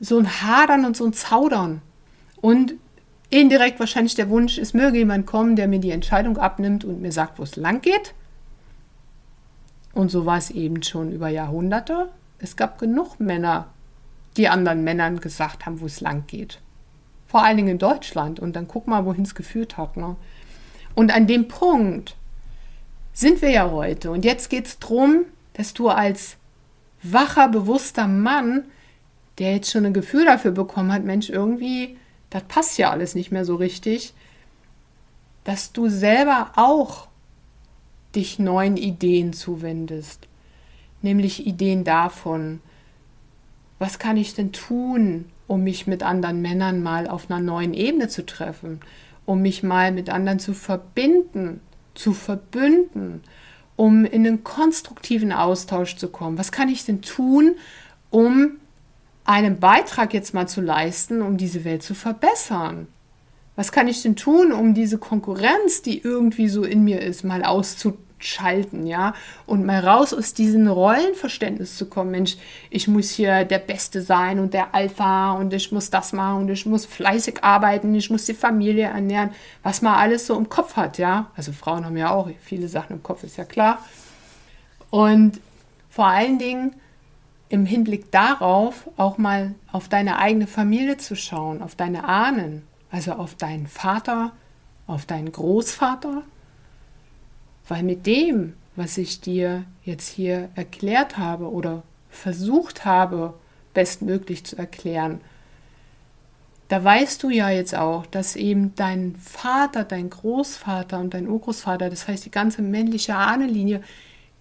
so 0.00 0.18
ein 0.18 0.42
Hadern 0.42 0.84
und 0.84 0.98
so 0.98 1.06
ein 1.06 1.14
Zaudern. 1.14 1.80
Und 2.42 2.74
indirekt 3.30 3.80
wahrscheinlich 3.80 4.14
der 4.16 4.28
Wunsch, 4.28 4.58
es 4.58 4.74
möge 4.74 4.98
jemand 4.98 5.24
kommen, 5.24 5.56
der 5.56 5.66
mir 5.66 5.78
die 5.78 5.90
Entscheidung 5.90 6.36
abnimmt 6.36 6.84
und 6.84 7.00
mir 7.00 7.12
sagt, 7.12 7.38
wo 7.38 7.44
es 7.44 7.56
lang 7.56 7.80
geht. 7.80 8.12
Und 9.92 10.10
so 10.10 10.26
war 10.26 10.38
es 10.38 10.50
eben 10.50 10.82
schon 10.82 11.12
über 11.12 11.28
Jahrhunderte. 11.28 12.10
Es 12.38 12.56
gab 12.56 12.78
genug 12.78 13.18
Männer, 13.18 13.68
die 14.36 14.48
anderen 14.48 14.84
Männern 14.84 15.20
gesagt 15.20 15.66
haben, 15.66 15.80
wo 15.80 15.86
es 15.86 16.00
lang 16.00 16.24
geht. 16.26 16.60
Vor 17.26 17.42
allen 17.42 17.56
Dingen 17.56 17.70
in 17.70 17.78
Deutschland. 17.78 18.40
Und 18.40 18.54
dann 18.54 18.68
guck 18.68 18.86
mal, 18.86 19.04
wohin 19.04 19.24
es 19.24 19.34
geführt 19.34 19.76
hat. 19.76 19.96
Ne? 19.96 20.16
Und 20.94 21.14
an 21.14 21.26
dem 21.26 21.48
Punkt 21.48 22.16
sind 23.12 23.42
wir 23.42 23.50
ja 23.50 23.70
heute. 23.70 24.10
Und 24.10 24.24
jetzt 24.24 24.48
geht 24.48 24.66
es 24.66 24.78
darum, 24.78 25.24
dass 25.54 25.74
du 25.74 25.88
als 25.88 26.36
wacher, 27.02 27.48
bewusster 27.48 28.06
Mann, 28.06 28.64
der 29.38 29.54
jetzt 29.54 29.70
schon 29.70 29.86
ein 29.86 29.92
Gefühl 29.92 30.24
dafür 30.24 30.52
bekommen 30.52 30.92
hat, 30.92 31.04
Mensch, 31.04 31.28
irgendwie, 31.28 31.96
das 32.30 32.44
passt 32.44 32.78
ja 32.78 32.90
alles 32.90 33.14
nicht 33.14 33.30
mehr 33.30 33.44
so 33.44 33.56
richtig, 33.56 34.14
dass 35.44 35.72
du 35.72 35.88
selber 35.88 36.52
auch 36.56 37.07
dich 38.14 38.38
neuen 38.38 38.76
Ideen 38.76 39.32
zuwendest, 39.32 40.28
nämlich 41.02 41.46
Ideen 41.46 41.84
davon, 41.84 42.60
was 43.78 43.98
kann 43.98 44.16
ich 44.16 44.34
denn 44.34 44.52
tun, 44.52 45.26
um 45.46 45.62
mich 45.62 45.86
mit 45.86 46.02
anderen 46.02 46.42
Männern 46.42 46.82
mal 46.82 47.08
auf 47.08 47.30
einer 47.30 47.40
neuen 47.40 47.74
Ebene 47.74 48.08
zu 48.08 48.26
treffen, 48.26 48.80
um 49.24 49.40
mich 49.40 49.62
mal 49.62 49.92
mit 49.92 50.10
anderen 50.10 50.38
zu 50.38 50.54
verbinden, 50.54 51.60
zu 51.94 52.12
verbünden, 52.12 53.22
um 53.76 54.04
in 54.04 54.26
einen 54.26 54.44
konstruktiven 54.44 55.32
Austausch 55.32 55.96
zu 55.96 56.08
kommen. 56.08 56.38
Was 56.38 56.52
kann 56.52 56.68
ich 56.68 56.84
denn 56.84 57.02
tun, 57.02 57.54
um 58.10 58.52
einen 59.24 59.60
Beitrag 59.60 60.14
jetzt 60.14 60.34
mal 60.34 60.48
zu 60.48 60.60
leisten, 60.60 61.22
um 61.22 61.36
diese 61.36 61.64
Welt 61.64 61.82
zu 61.82 61.94
verbessern? 61.94 62.88
Was 63.58 63.72
kann 63.72 63.88
ich 63.88 64.02
denn 64.02 64.14
tun, 64.14 64.52
um 64.52 64.72
diese 64.72 64.98
Konkurrenz, 64.98 65.82
die 65.82 66.00
irgendwie 66.00 66.48
so 66.48 66.62
in 66.62 66.84
mir 66.84 67.02
ist, 67.02 67.24
mal 67.24 67.42
auszuprobieren? 67.42 68.06
schalten, 68.20 68.84
ja, 68.86 69.14
und 69.46 69.64
mal 69.64 69.78
raus 69.78 70.12
aus 70.12 70.34
diesem 70.34 70.66
Rollenverständnis 70.66 71.76
zu 71.76 71.86
kommen. 71.86 72.10
Mensch, 72.10 72.36
ich 72.68 72.88
muss 72.88 73.10
hier 73.10 73.44
der 73.44 73.60
Beste 73.60 74.02
sein 74.02 74.40
und 74.40 74.54
der 74.54 74.74
Alpha 74.74 75.32
und 75.32 75.52
ich 75.52 75.70
muss 75.70 75.90
das 75.90 76.12
machen 76.12 76.42
und 76.42 76.48
ich 76.48 76.66
muss 76.66 76.84
fleißig 76.84 77.44
arbeiten, 77.44 77.94
ich 77.94 78.10
muss 78.10 78.24
die 78.24 78.34
Familie 78.34 78.86
ernähren, 78.86 79.30
was 79.62 79.82
man 79.82 79.94
alles 79.94 80.26
so 80.26 80.36
im 80.36 80.48
Kopf 80.48 80.74
hat, 80.74 80.98
ja. 80.98 81.30
Also 81.36 81.52
Frauen 81.52 81.84
haben 81.84 81.96
ja 81.96 82.10
auch 82.10 82.28
viele 82.40 82.66
Sachen 82.66 82.94
im 82.94 83.02
Kopf, 83.04 83.22
ist 83.22 83.36
ja 83.36 83.44
klar. 83.44 83.78
Und 84.90 85.40
vor 85.90 86.06
allen 86.06 86.38
Dingen 86.38 86.74
im 87.50 87.66
Hinblick 87.66 88.10
darauf 88.10 88.88
auch 88.96 89.16
mal 89.16 89.54
auf 89.70 89.88
deine 89.88 90.18
eigene 90.18 90.46
Familie 90.46 90.96
zu 90.96 91.14
schauen, 91.14 91.62
auf 91.62 91.76
deine 91.76 92.04
Ahnen, 92.04 92.62
also 92.90 93.12
auf 93.12 93.34
deinen 93.34 93.66
Vater, 93.66 94.32
auf 94.86 95.06
deinen 95.06 95.32
Großvater, 95.32 96.22
weil 97.68 97.82
mit 97.82 98.06
dem, 98.06 98.54
was 98.76 98.96
ich 98.98 99.20
dir 99.20 99.64
jetzt 99.84 100.08
hier 100.08 100.48
erklärt 100.54 101.18
habe 101.18 101.50
oder 101.50 101.82
versucht 102.10 102.84
habe, 102.84 103.34
bestmöglich 103.74 104.44
zu 104.44 104.56
erklären, 104.56 105.20
da 106.68 106.84
weißt 106.84 107.22
du 107.22 107.30
ja 107.30 107.48
jetzt 107.48 107.74
auch, 107.74 108.04
dass 108.06 108.36
eben 108.36 108.74
dein 108.74 109.16
Vater, 109.16 109.84
dein 109.84 110.10
Großvater 110.10 110.98
und 110.98 111.14
dein 111.14 111.26
Urgroßvater, 111.26 111.88
das 111.88 112.06
heißt 112.06 112.26
die 112.26 112.30
ganze 112.30 112.60
männliche 112.60 113.14
Ahnenlinie, 113.14 113.82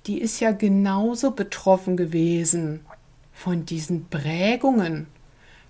die 0.07 0.19
ist 0.19 0.39
ja 0.39 0.51
genauso 0.51 1.31
betroffen 1.31 1.95
gewesen 1.95 2.81
von 3.31 3.65
diesen 3.65 4.07
Prägungen, 4.09 5.07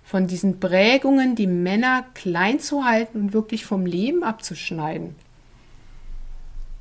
von 0.08 0.26
diesen 0.26 0.58
Prägungen, 0.58 1.34
die 1.34 1.46
Männer 1.46 2.06
klein 2.14 2.60
zu 2.60 2.86
halten 2.86 3.20
und 3.20 3.32
wirklich 3.34 3.66
vom 3.66 3.84
Leben 3.84 4.24
abzuschneiden. 4.24 5.14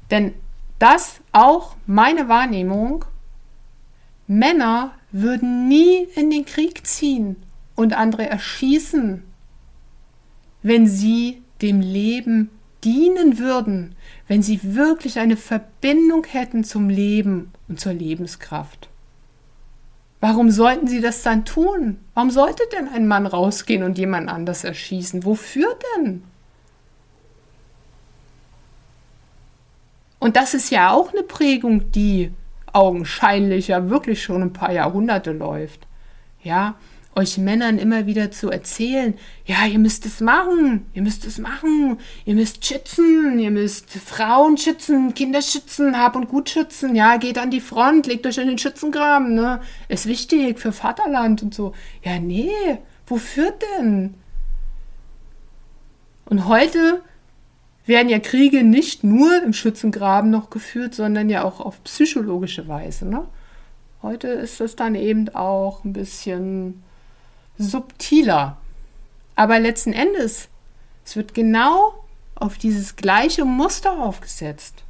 Denn 0.09 0.34
das 0.80 1.19
auch 1.34 1.75
meine 1.86 2.30
Wahrnehmung, 2.30 3.03
Männer 4.28 4.93
würden 5.11 5.67
nie 5.67 6.07
in 6.15 6.32
den 6.32 6.45
Krieg 6.45 6.88
ziehen 6.88 7.36
und 7.75 7.97
andere 7.97 8.30
erschießen, 8.30 9.23
wenn 10.63 10.88
sie 10.88 11.41
dem 11.61 11.82
Leben 11.82 12.49
dienen 12.86 13.39
würden, 13.39 13.95
wenn 14.30 14.41
sie 14.41 14.61
wirklich 14.63 15.19
eine 15.19 15.36
Verbindung 15.36 16.23
hätten 16.23 16.63
zum 16.63 16.88
Leben 16.88 17.51
und 17.67 17.82
zur 17.82 17.91
Lebenskraft. 17.91 18.88
Warum 20.20 20.49
sollten 20.49 20.88
sie 20.88 21.01
das 21.01 21.22
dann 21.22 21.45
tun? 21.45 21.99
Warum 22.13 22.32
sollte 22.32 22.63
denn 22.74 22.88
ein 22.88 23.07
Mann 23.07 23.28
rausgehen 23.28 23.84
und 23.84 23.97
jemand 23.97 24.30
anders 24.30 24.63
erschießen? 24.63 25.26
Wofür 25.26 25.78
denn? 25.95 26.24
Und 30.20 30.36
das 30.36 30.55
ist 30.55 30.72
ja 30.72 30.91
auch 30.91 31.13
eine 31.13 31.24
Prägung, 31.24 31.91
die 31.91 32.32
augenscheinlich 32.74 33.68
ja 33.68 33.89
wirklich 33.89 34.24
schon 34.24 34.41
ein 34.41 34.53
paar 34.53 34.72
Jahrhunderte 34.72 35.32
läuft. 35.32 35.86
Ja, 36.43 36.76
euch 37.18 37.38
Männern 37.38 37.80
immer 37.80 38.05
wieder 38.05 38.30
zu 38.30 38.49
erzählen, 38.49 39.15
ja, 39.45 39.65
ihr 39.65 39.80
müsst 39.80 40.05
es 40.05 40.22
machen, 40.22 40.86
ihr 40.93 41.01
müsst 41.01 41.26
es 41.26 41.39
machen, 41.39 41.97
ihr 42.26 42.36
müsst 42.36 42.63
schützen, 42.63 43.39
ihr 43.39 43.49
müsst 43.49 43.89
Frauen 43.89 44.57
schützen, 44.57 45.15
Kinder 45.15 45.41
schützen, 45.41 45.97
Hab 45.97 46.15
und 46.15 46.30
Gut 46.30 46.49
schützen, 46.49 46.95
ja, 46.95 47.18
geht 47.18 47.39
an 47.39 47.49
die 47.49 47.59
Front, 47.59 48.05
legt 48.05 48.28
euch 48.28 48.38
in 48.38 48.47
den 48.47 48.59
Schützengraben, 48.59 49.34
ne, 49.34 49.61
ist 49.89 50.05
wichtig 50.05 50.59
für 50.59 50.72
Vaterland 50.72 51.41
und 51.41 51.55
so. 51.55 51.74
Ja, 52.03 52.20
nee, 52.20 52.51
wofür 53.07 53.51
denn? 53.51 54.13
Und 56.26 56.47
heute 56.47 57.01
werden 57.88 58.09
ja 58.09 58.20
Kriege 58.20 58.63
nicht 58.63 59.03
nur 59.03 59.41
im 59.43 59.53
Schützengraben 59.53 60.30
noch 60.30 60.49
geführt, 60.51 60.93
sondern 60.93 61.30
ja 61.30 61.43
auch 61.43 61.61
auf 61.61 61.84
psychologische 61.84 62.68
Weise. 62.68 63.07
Ne? 63.07 63.26
Heute 64.03 64.28
ist 64.28 64.61
es 64.61 64.76
dann 64.76 64.93
eben 64.93 65.30
auch 65.30 65.84
ein 65.84 65.93
bisschen 65.93 66.84
subtiler. 67.58 68.58
Aber 69.36 69.60
letzten 69.60 69.93
Endes, 69.93 70.49
es 71.05 71.16
wird 71.16 71.34
genau 71.34 71.93
auf 72.36 72.58
dieses 72.58 72.95
gleiche 72.95 73.45
Muster 73.45 73.99
aufgesetzt. 74.03 74.84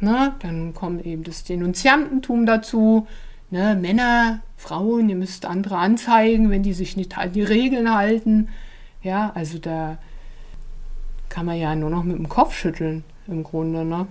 Ne? 0.00 0.34
Dann 0.40 0.74
kommt 0.74 1.04
eben 1.04 1.24
das 1.24 1.44
Denunziantentum 1.44 2.46
dazu. 2.46 3.06
Ne? 3.50 3.76
Männer, 3.76 4.40
Frauen, 4.56 5.08
ihr 5.08 5.16
müsst 5.16 5.44
andere 5.46 5.76
anzeigen, 5.78 6.50
wenn 6.50 6.62
die 6.62 6.72
sich 6.72 6.96
nicht 6.96 7.18
an 7.18 7.32
die 7.32 7.42
Regeln 7.42 7.94
halten. 7.94 8.48
Ja, 9.02 9.32
also 9.34 9.58
da 9.58 9.98
kann 11.28 11.46
man 11.46 11.58
ja 11.58 11.74
nur 11.74 11.90
noch 11.90 12.02
mit 12.02 12.16
dem 12.16 12.28
Kopf 12.28 12.54
schütteln, 12.54 13.04
im 13.26 13.42
Grunde, 13.44 13.84
ne? 13.84 14.06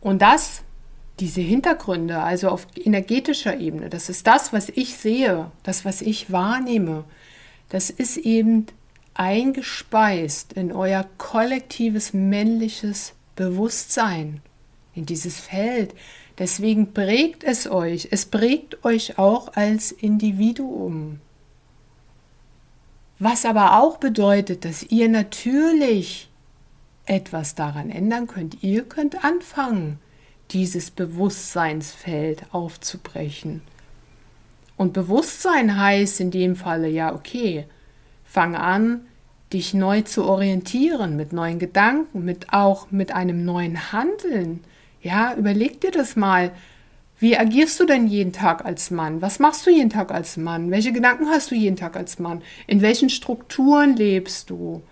Und 0.00 0.22
das, 0.22 0.62
diese 1.20 1.40
Hintergründe, 1.40 2.20
also 2.20 2.48
auf 2.48 2.66
energetischer 2.76 3.58
Ebene, 3.58 3.88
das 3.88 4.08
ist 4.08 4.26
das, 4.26 4.52
was 4.52 4.68
ich 4.68 4.96
sehe, 4.96 5.50
das, 5.62 5.84
was 5.84 6.02
ich 6.02 6.30
wahrnehme, 6.30 7.04
das 7.68 7.90
ist 7.90 8.16
eben 8.16 8.66
eingespeist 9.14 10.52
in 10.52 10.72
euer 10.72 11.04
kollektives 11.18 12.14
männliches 12.14 13.14
Bewusstsein, 13.36 14.40
in 14.94 15.06
dieses 15.06 15.40
Feld. 15.40 15.94
Deswegen 16.38 16.92
prägt 16.92 17.42
es 17.42 17.68
euch, 17.68 18.08
es 18.10 18.26
prägt 18.26 18.84
euch 18.84 19.18
auch 19.18 19.54
als 19.54 19.90
Individuum. 19.90 21.20
Was 23.18 23.44
aber 23.44 23.80
auch 23.80 23.96
bedeutet, 23.96 24.64
dass 24.64 24.84
ihr 24.84 25.08
natürlich 25.08 26.28
etwas 27.08 27.54
daran 27.54 27.90
ändern 27.90 28.26
könnt. 28.26 28.62
Ihr 28.62 28.84
könnt 28.84 29.24
anfangen, 29.24 29.98
dieses 30.50 30.90
Bewusstseinsfeld 30.90 32.44
aufzubrechen. 32.52 33.62
Und 34.76 34.92
Bewusstsein 34.92 35.78
heißt 35.78 36.20
in 36.20 36.30
dem 36.30 36.56
Falle 36.56 36.88
ja, 36.88 37.14
okay, 37.14 37.66
fang 38.24 38.54
an, 38.54 39.00
dich 39.52 39.74
neu 39.74 40.02
zu 40.02 40.24
orientieren 40.24 41.16
mit 41.16 41.32
neuen 41.32 41.58
Gedanken, 41.58 42.24
mit 42.24 42.52
auch 42.52 42.90
mit 42.90 43.12
einem 43.12 43.44
neuen 43.44 43.92
Handeln. 43.92 44.60
Ja, 45.02 45.34
überleg 45.34 45.80
dir 45.80 45.90
das 45.90 46.16
mal. 46.16 46.52
Wie 47.18 47.36
agierst 47.36 47.80
du 47.80 47.86
denn 47.86 48.06
jeden 48.06 48.32
Tag 48.32 48.64
als 48.64 48.90
Mann? 48.90 49.20
Was 49.20 49.40
machst 49.40 49.66
du 49.66 49.70
jeden 49.70 49.90
Tag 49.90 50.12
als 50.12 50.36
Mann? 50.36 50.70
Welche 50.70 50.92
Gedanken 50.92 51.26
hast 51.26 51.50
du 51.50 51.56
jeden 51.56 51.76
Tag 51.76 51.96
als 51.96 52.18
Mann? 52.18 52.42
In 52.66 52.80
welchen 52.80 53.10
Strukturen 53.10 53.96
lebst 53.96 54.50
du? 54.50 54.82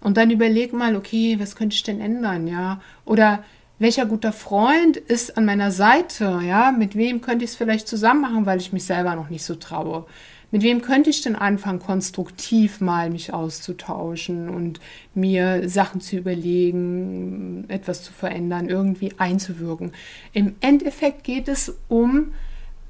Und 0.00 0.16
dann 0.16 0.30
überleg 0.30 0.72
mal, 0.72 0.94
okay, 0.94 1.40
was 1.40 1.56
könnte 1.56 1.74
ich 1.74 1.82
denn 1.82 2.00
ändern, 2.00 2.46
ja? 2.46 2.80
Oder 3.04 3.42
welcher 3.78 4.06
guter 4.06 4.32
Freund 4.32 4.96
ist 4.96 5.36
an 5.36 5.44
meiner 5.44 5.70
Seite, 5.70 6.40
ja? 6.44 6.72
Mit 6.72 6.96
wem 6.96 7.20
könnte 7.20 7.44
ich 7.44 7.52
es 7.52 7.56
vielleicht 7.56 7.86
zusammen 7.86 8.22
machen, 8.22 8.46
weil 8.46 8.58
ich 8.58 8.72
mich 8.72 8.84
selber 8.84 9.14
noch 9.14 9.30
nicht 9.30 9.44
so 9.44 9.54
traue? 9.54 10.06
Mit 10.50 10.62
wem 10.62 10.80
könnte 10.80 11.10
ich 11.10 11.20
denn 11.20 11.36
anfangen, 11.36 11.78
konstruktiv 11.78 12.80
mal 12.80 13.10
mich 13.10 13.34
auszutauschen 13.34 14.48
und 14.48 14.80
mir 15.14 15.68
Sachen 15.68 16.00
zu 16.00 16.16
überlegen, 16.16 17.66
etwas 17.68 18.02
zu 18.02 18.12
verändern, 18.12 18.68
irgendwie 18.68 19.12
einzuwirken? 19.18 19.92
Im 20.32 20.56
Endeffekt 20.60 21.22
geht 21.22 21.48
es 21.48 21.76
um 21.88 22.32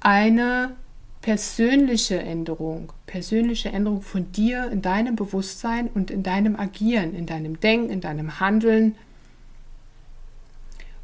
eine 0.01 0.77
persönliche 1.21 2.21
Änderung, 2.21 2.93
persönliche 3.07 3.71
Änderung 3.71 4.03
von 4.03 4.31
dir 4.31 4.71
in 4.71 4.81
deinem 4.81 5.17
Bewusstsein 5.17 5.89
und 5.93 6.13
in 6.13 6.23
deinem 6.23 6.55
Agieren, 6.55 7.15
in 7.15 7.27
deinem 7.27 7.59
Denken, 7.59 7.91
in 7.91 8.01
deinem 8.01 8.39
Handeln. 8.39 8.95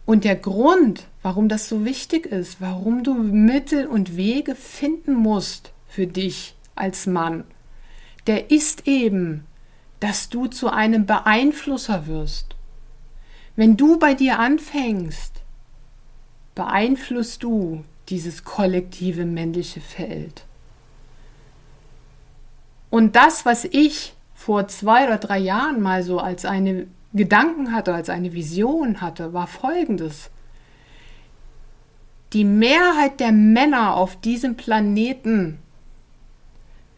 Und 0.07 0.25
der 0.25 0.37
Grund, 0.37 1.07
warum 1.23 1.49
das 1.49 1.69
so 1.69 1.85
wichtig 1.85 2.27
ist, 2.27 2.61
warum 2.61 3.03
du 3.05 3.15
Mittel 3.15 3.87
und 3.87 4.17
Wege 4.17 4.55
finden 4.55 5.15
musst, 5.15 5.73
für 5.89 6.07
dich 6.07 6.55
als 6.75 7.07
Mann, 7.07 7.45
der 8.27 8.51
ist 8.51 8.87
eben, 8.87 9.47
dass 10.01 10.29
du 10.29 10.47
zu 10.47 10.69
einem 10.69 11.07
Beeinflusser 11.07 12.07
wirst. 12.07 12.57
Wenn 13.57 13.77
du 13.77 13.99
bei 13.99 14.15
dir 14.15 14.39
anfängst, 14.41 15.33
beeinflusst 16.55 17.43
du 17.43 17.85
dieses 18.09 18.45
kollektive 18.45 19.25
männliche 19.25 19.81
Feld. 19.81 20.45
Und 22.91 23.17
das, 23.17 23.47
was 23.47 23.65
ich 23.65 24.15
vor 24.35 24.69
zwei 24.69 25.05
oder 25.07 25.19
drei 25.19 25.39
Jahren 25.39 25.81
mal 25.81 26.03
so 26.03 26.19
als 26.19 26.45
eine 26.45 26.87
Gedanken 27.15 27.73
hatte, 27.73 27.95
als 27.95 28.11
eine 28.11 28.33
Vision 28.33 29.01
hatte, 29.01 29.33
war 29.33 29.47
folgendes. 29.47 30.31
Die 32.33 32.45
Mehrheit 32.45 33.21
der 33.21 33.31
Männer 33.31 33.95
auf 33.95 34.21
diesem 34.21 34.57
Planeten 34.57 35.59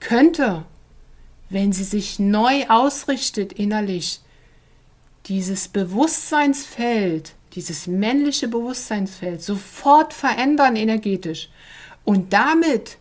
könnte, 0.01 0.64
wenn 1.51 1.73
sie 1.73 1.85
sich 1.85 2.19
neu 2.19 2.67
ausrichtet 2.69 3.53
innerlich, 3.53 4.21
dieses 5.27 5.69
Bewusstseinsfeld, 5.69 7.35
dieses 7.53 7.87
männliche 7.87 8.49
Bewusstseinsfeld 8.49 9.43
sofort 9.43 10.14
verändern 10.14 10.77
energetisch. 10.77 11.51
Und 12.05 12.33
damit 12.33 12.97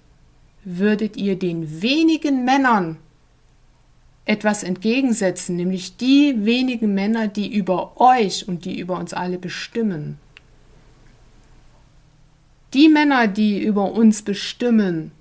würdet 0.65 1.15
ihr 1.15 1.39
den 1.39 1.81
wenigen 1.81 2.43
Männern 2.43 2.97
etwas 4.25 4.63
entgegensetzen, 4.63 5.55
nämlich 5.55 5.97
die 5.97 6.45
wenigen 6.45 6.93
Männer, 6.93 7.27
die 7.27 7.53
über 7.53 8.01
euch 8.01 8.47
und 8.47 8.65
die 8.65 8.79
über 8.79 8.97
uns 8.97 9.13
alle 9.13 9.37
bestimmen. 9.37 10.17
Die 12.73 12.89
Männer, 12.89 13.27
die 13.27 13.61
über 13.61 13.91
uns 13.91 14.23
bestimmen, 14.23 15.11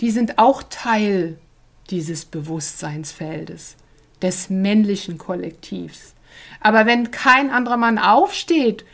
die 0.00 0.10
sind 0.10 0.38
auch 0.38 0.62
Teil 0.62 1.38
dieses 1.90 2.24
Bewusstseinsfeldes, 2.24 3.76
des 4.22 4.48
männlichen 4.48 5.18
Kollektivs. 5.18 6.14
Aber 6.60 6.86
wenn 6.86 7.10
kein 7.10 7.50
anderer 7.50 7.76
Mann 7.76 7.98
aufsteht 7.98 8.84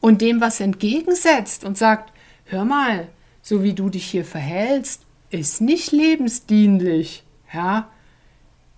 und 0.00 0.22
dem 0.22 0.40
was 0.40 0.60
entgegensetzt 0.60 1.64
und 1.64 1.76
sagt, 1.76 2.12
hör 2.46 2.64
mal, 2.64 3.08
so 3.42 3.62
wie 3.62 3.74
du 3.74 3.90
dich 3.90 4.06
hier 4.06 4.24
verhältst, 4.24 5.02
ist 5.30 5.60
nicht 5.60 5.92
lebensdienlich, 5.92 7.24
ja, 7.52 7.88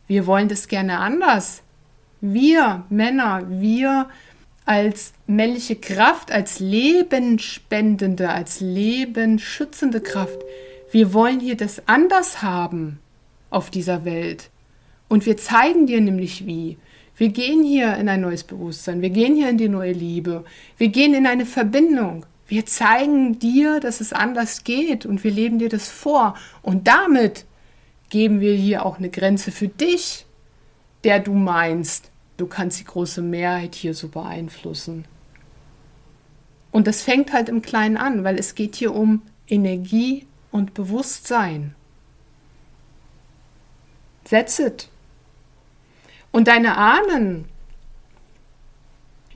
wir 0.08 0.26
wollen 0.26 0.48
das 0.48 0.66
gerne 0.66 0.98
anders. 0.98 1.62
Wir 2.20 2.84
Männer, 2.88 3.44
wir 3.48 4.08
als 4.64 5.12
männliche 5.26 5.76
Kraft, 5.76 6.32
als 6.32 6.60
lebenspendende, 6.60 8.28
als 8.28 8.60
lebenschützende 8.60 10.00
Kraft, 10.00 10.38
wir 10.90 11.12
wollen 11.14 11.40
hier 11.40 11.56
das 11.56 11.86
anders 11.86 12.42
haben 12.42 12.98
auf 13.50 13.70
dieser 13.70 14.04
Welt. 14.04 14.50
Und 15.08 15.24
wir 15.24 15.36
zeigen 15.36 15.86
dir 15.86 16.00
nämlich 16.00 16.46
wie. 16.46 16.76
Wir 17.16 17.30
gehen 17.30 17.64
hier 17.64 17.96
in 17.96 18.08
ein 18.08 18.20
neues 18.20 18.44
Bewusstsein, 18.44 19.00
wir 19.00 19.10
gehen 19.10 19.34
hier 19.34 19.48
in 19.48 19.58
die 19.58 19.68
neue 19.68 19.92
Liebe, 19.92 20.44
wir 20.76 20.88
gehen 20.88 21.14
in 21.14 21.26
eine 21.26 21.46
Verbindung. 21.46 22.26
Wir 22.46 22.64
zeigen 22.64 23.38
dir, 23.38 23.80
dass 23.80 24.00
es 24.00 24.12
anders 24.14 24.64
geht 24.64 25.04
und 25.04 25.22
wir 25.22 25.30
leben 25.30 25.58
dir 25.58 25.68
das 25.68 25.88
vor. 25.88 26.34
Und 26.62 26.88
damit 26.88 27.44
geben 28.10 28.40
wir 28.40 28.54
hier 28.54 28.84
auch 28.84 28.98
eine 28.98 29.10
Grenze 29.10 29.50
für 29.50 29.68
dich, 29.68 30.26
der 31.04 31.20
du 31.20 31.32
meinst, 31.34 32.10
du 32.36 32.46
kannst 32.46 32.80
die 32.80 32.84
große 32.84 33.22
Mehrheit 33.22 33.74
hier 33.74 33.94
so 33.94 34.08
beeinflussen. 34.08 35.04
Und 36.70 36.86
das 36.86 37.02
fängt 37.02 37.32
halt 37.32 37.48
im 37.48 37.62
Kleinen 37.62 37.96
an, 37.96 38.24
weil 38.24 38.38
es 38.38 38.54
geht 38.54 38.76
hier 38.76 38.94
um 38.94 39.22
Energie 39.48 40.26
und 40.50 40.74
Bewusstsein. 40.74 41.74
It. 44.30 44.90
Und 46.30 46.48
deine 46.48 46.76
Ahnen, 46.76 47.46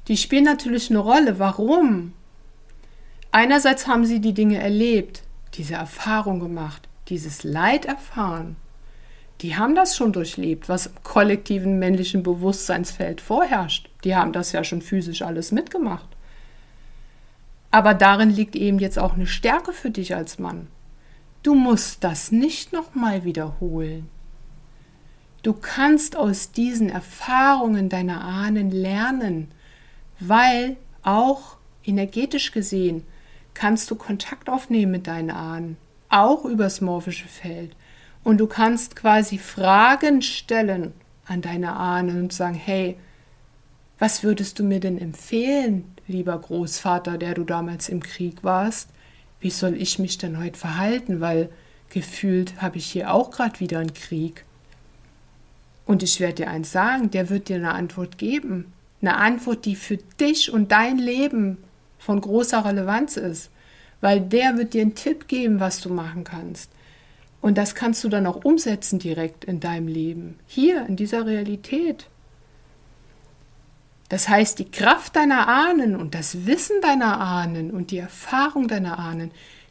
die 0.09 0.19
spielen 0.19 0.45
natürlich 0.45 0.91
eine 0.91 0.99
Rolle. 0.99 1.39
Warum? 1.39 2.13
Einerseits 3.31 3.87
haben 3.87 4.05
sie 4.05 4.21
die 4.21 4.35
Dinge 4.35 4.59
erlebt, 4.59 5.23
diese 5.55 5.75
Erfahrung 5.75 6.41
gemacht, 6.41 6.89
dieses 7.09 7.43
Leid 7.45 7.87
erfahren. 7.87 8.57
Die 9.43 9.57
haben 9.57 9.75
das 9.75 9.97
schon 9.97 10.13
durchlebt, 10.13 10.69
was 10.69 10.87
im 10.87 11.03
kollektiven 11.03 11.79
männlichen 11.81 12.23
Bewusstseinsfeld 12.23 13.21
vorherrscht. 13.21 13.91
Die 14.05 14.15
haben 14.15 14.33
das 14.33 14.53
ja 14.53 14.63
schon 14.63 14.83
physisch 14.83 15.23
alles 15.23 15.51
mitgemacht. 15.51 16.09
Aber 17.73 17.95
darin 17.95 18.31
liegt 18.31 18.55
eben 18.55 18.79
jetzt 18.79 19.01
auch 19.01 19.15
eine 19.15 19.27
Stärke 19.27 19.73
für 19.73 19.91
dich 19.91 20.15
als 20.15 20.39
Mann. 20.39 20.69
Du 21.43 21.57
musst 21.57 22.05
das 22.05 22.31
nicht 22.31 22.73
nochmal 22.73 23.25
wiederholen. 23.25 24.09
Du 25.43 25.55
kannst 25.55 26.15
aus 26.15 26.53
diesen 26.53 26.89
Erfahrungen 26.89 27.89
deiner 27.89 28.23
Ahnen 28.23 28.71
lernen, 28.71 29.49
weil 30.21 30.77
auch 31.03 31.57
energetisch 31.85 32.53
gesehen 32.53 33.03
kannst 33.55 33.91
du 33.91 33.97
Kontakt 33.97 34.49
aufnehmen 34.49 34.93
mit 34.93 35.09
deinen 35.09 35.33
Ahnen, 35.33 35.77
auch 36.09 36.45
übers 36.45 36.81
morphische 36.81 37.27
Feld. 37.27 37.75
Und 38.25 38.39
du 38.39 38.47
kannst 38.47 38.97
quasi 38.97 39.39
Fragen 39.39 40.23
stellen 40.23 40.93
an 41.27 41.43
deine 41.43 41.75
Ahnen 41.75 42.21
und 42.21 42.33
sagen, 42.33 42.55
hey, 42.55 42.97
was 43.99 44.23
würdest 44.23 44.59
du 44.59 44.65
mir 44.65 44.81
denn 44.81 44.99
empfehlen, 44.99 45.85
lieber 46.07 46.39
Großvater, 46.39 47.19
der 47.19 47.35
du 47.35 47.45
damals 47.45 47.89
im 47.89 48.03
Krieg 48.03 48.43
warst? 48.43 48.89
Wie 49.41 49.51
soll 49.51 49.75
ich 49.75 49.99
mich 49.99 50.19
denn 50.19 50.39
heute 50.39 50.59
verhalten? 50.59 51.21
Weil 51.21 51.49
gefühlt 51.91 52.61
habe 52.61 52.79
ich 52.79 52.87
hier 52.87 53.13
auch 53.13 53.31
gerade 53.31 53.61
wieder 53.61 53.79
einen 53.79 53.95
Krieg. 53.95 54.45
Und 55.85 56.03
ich 56.03 56.21
werde 56.21 56.35
dir 56.35 56.51
eins 56.51 56.71
sagen, 56.73 57.11
der 57.11 57.29
wird 57.29 57.49
dir 57.49 57.57
eine 57.57 57.75
Antwort 57.75 58.19
geben. 58.19 58.73
Eine 59.01 59.17
Antwort, 59.17 59.65
die 59.65 59.75
für 59.75 59.97
dich 59.97 60.53
und 60.53 60.71
dein 60.71 60.99
Leben 60.99 61.59
von 61.99 62.21
großer 62.21 62.65
Relevanz 62.65 63.17
ist. 63.17 63.51
Weil 64.01 64.21
der 64.21 64.57
wird 64.57 64.75
dir 64.75 64.83
einen 64.83 64.95
Tipp 64.95 65.29
geben, 65.29 65.61
was 65.61 65.81
du 65.81 65.93
machen 65.93 66.25
kannst. 66.25 66.71
Und 67.43 67.59
das 67.59 67.75
kannst 67.75 68.03
du 68.05 68.09
dann 68.09 68.27
auch 68.27 68.45
umsetzen 68.45 68.99
direkt 68.99 69.45
in 69.45 69.61
deinem 69.61 69.89
Leben. 69.89 70.39
Hier, 70.47 70.87
in 70.87 70.97
dieser 70.97 71.27
Realität. 71.27 72.07
Das 74.09 74.31
heißt, 74.31 74.59
die 74.59 74.71
Kraft 74.71 75.17
deiner 75.17 75.49
Ahnen 75.49 75.97
und 75.97 76.15
das 76.15 76.47
Wissen 76.47 76.81
deiner 76.81 77.21
Ahnen 77.21 77.71
und 77.71 77.91
die 77.91 77.99
Erfahrung 77.99 78.69
deiner 78.69 78.99
Ahnen, 78.99 79.31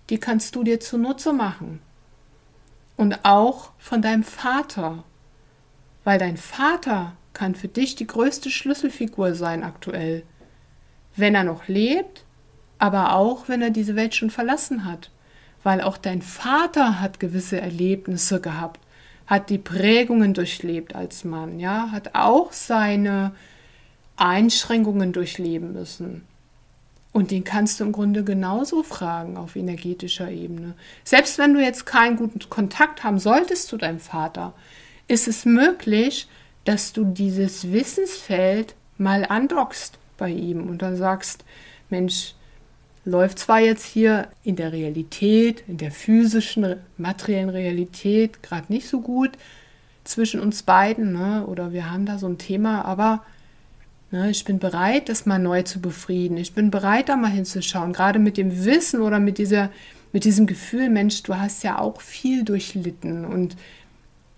die 0.10 0.20
kannst 0.20 0.56
du 0.56 0.64
dir 0.64 0.80
zunutze 0.80 1.34
machen. 1.34 1.80
Und 2.98 3.26
auch 3.26 3.72
von 3.80 4.04
deinem 4.04 4.24
Vater 4.24 5.04
weil 6.04 6.20
dein 6.20 6.38
Vater 6.38 7.14
kann 7.34 7.56
für 7.56 7.68
dich 7.68 7.96
die 7.96 8.08
größte 8.08 8.50
Schlüsselfigur 8.50 9.36
sein 9.36 9.64
aktuell, 9.64 10.24
wenn 11.16 11.36
er 11.36 11.44
noch 11.44 11.68
lebt, 11.68 12.26
aber 12.80 13.16
auch 13.16 13.48
wenn 13.48 13.62
er 13.62 13.70
diese 13.70 13.96
Welt 13.96 14.16
schon 14.16 14.30
verlassen 14.30 14.86
hat, 14.86 15.12
weil 15.64 15.82
auch 15.82 15.98
dein 15.98 16.22
Vater 16.22 17.00
hat 17.00 17.20
gewisse 17.20 17.60
Erlebnisse 17.60 18.42
gehabt, 18.42 18.80
hat 19.28 19.50
die 19.50 19.58
Prägungen 19.58 20.34
durchlebt 20.34 20.96
als 20.96 21.24
Mann, 21.24 21.60
ja, 21.60 21.90
hat 21.92 22.16
auch 22.16 22.52
seine 22.52 23.32
Einschränkungen 24.18 25.14
durchleben 25.14 25.74
müssen. 25.74 26.26
Und 27.14 27.32
den 27.32 27.44
kannst 27.44 27.80
du 27.80 27.84
im 27.84 27.92
Grunde 27.92 28.24
genauso 28.24 28.84
fragen 28.84 29.38
auf 29.38 29.56
energetischer 29.56 30.32
Ebene. 30.32 30.76
Selbst 31.04 31.38
wenn 31.38 31.54
du 31.54 31.62
jetzt 31.62 31.86
keinen 31.86 32.16
guten 32.16 32.40
Kontakt 32.50 33.04
haben 33.04 33.20
solltest 33.20 33.68
zu 33.68 33.78
deinem 33.78 34.00
Vater, 34.00 34.54
ist 35.08 35.28
es 35.28 35.46
möglich, 35.46 36.28
dass 36.64 36.94
du 36.94 37.04
dieses 37.04 37.72
Wissensfeld 37.72 38.76
mal 38.98 39.26
andockst 39.26 39.98
bei 40.18 40.30
ihm 40.30 40.70
und 40.70 40.82
dann 40.82 40.96
sagst, 40.96 41.44
Mensch, 41.90 42.36
läuft 43.04 43.40
zwar 43.40 43.60
jetzt 43.60 43.86
hier 43.86 44.28
in 44.44 44.56
der 44.56 44.72
Realität, 44.72 45.64
in 45.68 45.78
der 45.78 45.92
physischen, 45.92 46.76
materiellen 46.98 47.50
Realität 47.50 48.44
gerade 48.44 48.72
nicht 48.72 48.88
so 48.88 49.02
gut 49.02 49.32
zwischen 50.04 50.40
uns 50.40 50.64
beiden, 50.64 51.14
ne? 51.14 51.46
oder 51.48 51.74
wir 51.74 51.92
haben 51.92 52.06
da 52.06 52.18
so 52.18 52.28
ein 52.28 52.38
Thema, 52.38 52.86
aber 52.86 53.24
ne, 54.12 54.30
ich 54.30 54.46
bin 54.46 54.60
bereit, 54.60 55.10
das 55.10 55.26
mal 55.26 55.40
neu 55.40 55.64
zu 55.64 55.80
befrieden. 55.80 56.38
Ich 56.38 56.54
bin 56.54 56.72
bereit, 56.72 57.10
da 57.10 57.16
mal 57.16 57.32
hinzuschauen, 57.32 57.94
gerade 57.94 58.20
mit 58.20 58.38
dem 58.38 58.66
Wissen 58.66 59.02
oder 59.02 59.20
mit 59.20 59.38
dieser, 59.38 59.70
mit 60.12 60.24
diesem 60.24 60.48
Gefühl, 60.48 60.90
Mensch, 60.90 61.24
du 61.24 61.36
hast 61.36 61.64
ja 61.64 61.80
auch 61.80 62.02
viel 62.02 62.44
durchlitten 62.44 63.26
und 63.26 63.56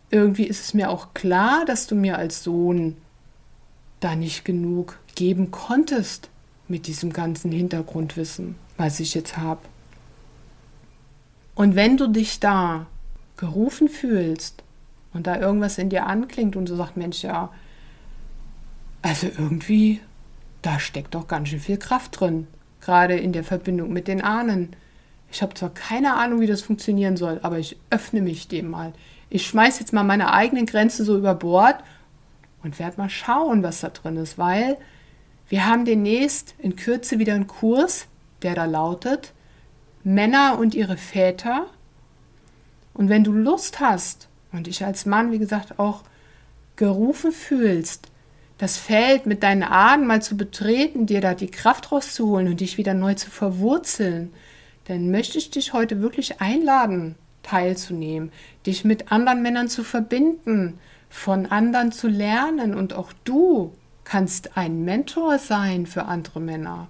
irgendwie 0.10 0.46
ist 0.46 0.62
es 0.62 0.74
mir 0.74 0.90
auch 0.90 1.14
klar, 1.14 1.66
dass 1.66 1.88
du 1.88 1.96
mir 1.96 2.18
als 2.18 2.44
Sohn 2.44 2.96
da 4.00 4.16
nicht 4.16 4.46
genug 4.46 5.00
geben 5.16 5.50
konntest 5.50 6.30
mit 6.74 6.88
diesem 6.88 7.14
ganzen 7.14 7.52
Hintergrundwissen, 7.52 8.56
was 8.78 9.00
ich 9.00 9.14
jetzt 9.14 9.38
habe. 9.38 9.62
Und 11.56 11.76
wenn 11.76 11.98
du 11.98 12.08
dich 12.08 12.40
da 12.40 12.88
gerufen 13.38 13.88
fühlst 13.88 14.64
und 15.14 15.28
da 15.28 15.40
irgendwas 15.40 15.78
in 15.78 15.90
dir 15.90 16.08
anklingt 16.08 16.56
und 16.56 16.68
du 16.68 16.76
sagst, 16.76 16.98
Mensch, 16.98 17.24
ja, 17.24 17.52
also 19.04 19.28
irgendwie, 19.28 20.00
da 20.62 20.80
steckt 20.80 21.14
doch 21.14 21.28
ganz 21.28 21.50
schön 21.50 21.60
viel 21.60 21.78
Kraft 21.78 22.20
drin, 22.20 22.48
gerade 22.82 23.16
in 23.16 23.34
der 23.34 23.44
Verbindung 23.44 23.94
mit 23.94 24.08
den 24.08 24.22
Ahnen. 24.22 24.76
Ich 25.32 25.42
habe 25.42 25.54
zwar 25.54 25.70
keine 25.70 26.16
Ahnung, 26.16 26.40
wie 26.42 26.48
das 26.48 26.62
funktionieren 26.62 27.18
soll, 27.18 27.40
aber 27.44 27.60
ich 27.60 27.78
öffne 27.90 28.22
mich 28.22 28.48
dem 28.48 28.70
mal 28.70 28.94
ich 29.34 29.48
schmeiße 29.48 29.80
jetzt 29.80 29.94
mal 29.94 30.04
meine 30.04 30.32
eigenen 30.32 30.68
Grenzen 30.68 31.04
so 31.04 31.18
über 31.18 31.34
Bord 31.34 31.78
und 32.62 32.78
werde 32.78 32.98
mal 32.98 33.10
schauen, 33.10 33.64
was 33.64 33.82
da 33.82 33.90
drin 33.90 34.16
ist, 34.16 34.38
weil 34.38 34.78
wir 35.54 35.68
haben 35.68 35.86
demnächst 35.86 36.56
in 36.58 36.76
Kürze 36.76 37.20
wieder 37.20 37.36
einen 37.36 37.46
Kurs, 37.46 38.08
der 38.42 38.56
da 38.56 38.66
lautet 38.66 39.34
Männer 40.04 40.58
und 40.58 40.74
ihre 40.74 40.98
Väter. 40.98 41.68
Und 42.96 43.08
wenn 43.08 43.24
du 43.24 43.34
Lust 43.34 43.80
hast 43.80 44.30
und 44.52 44.66
dich 44.66 44.84
als 44.84 45.06
Mann, 45.06 45.32
wie 45.32 45.38
gesagt, 45.38 45.78
auch 45.78 46.06
gerufen 46.76 47.32
fühlst, 47.32 48.08
das 48.58 48.80
Feld 48.80 49.28
mit 49.28 49.44
deinen 49.44 49.62
Ahnen 49.62 50.08
mal 50.08 50.24
zu 50.24 50.36
betreten, 50.38 51.06
dir 51.06 51.22
da 51.22 51.36
die 51.36 51.52
Kraft 51.52 51.92
rauszuholen 51.92 52.48
und 52.48 52.60
dich 52.60 52.80
wieder 52.80 52.96
neu 52.96 53.14
zu 53.14 53.30
verwurzeln, 53.30 54.34
dann 54.86 55.12
möchte 55.12 55.38
ich 55.38 55.52
dich 55.52 55.72
heute 55.72 56.02
wirklich 56.02 56.42
einladen, 56.42 57.14
teilzunehmen, 57.44 58.32
dich 58.66 58.86
mit 58.86 59.12
anderen 59.12 59.44
Männern 59.44 59.68
zu 59.68 59.84
verbinden, 59.84 60.80
von 61.12 61.46
anderen 61.46 61.92
zu 61.92 62.08
lernen 62.08 62.74
und 62.74 62.94
auch 62.94 63.14
du 63.24 63.72
kannst 64.04 64.58
ein 64.58 64.84
Mentor 64.84 65.40
sein 65.40 65.86
für 65.86 66.06
andere 66.06 66.40
Männer. 66.40 66.88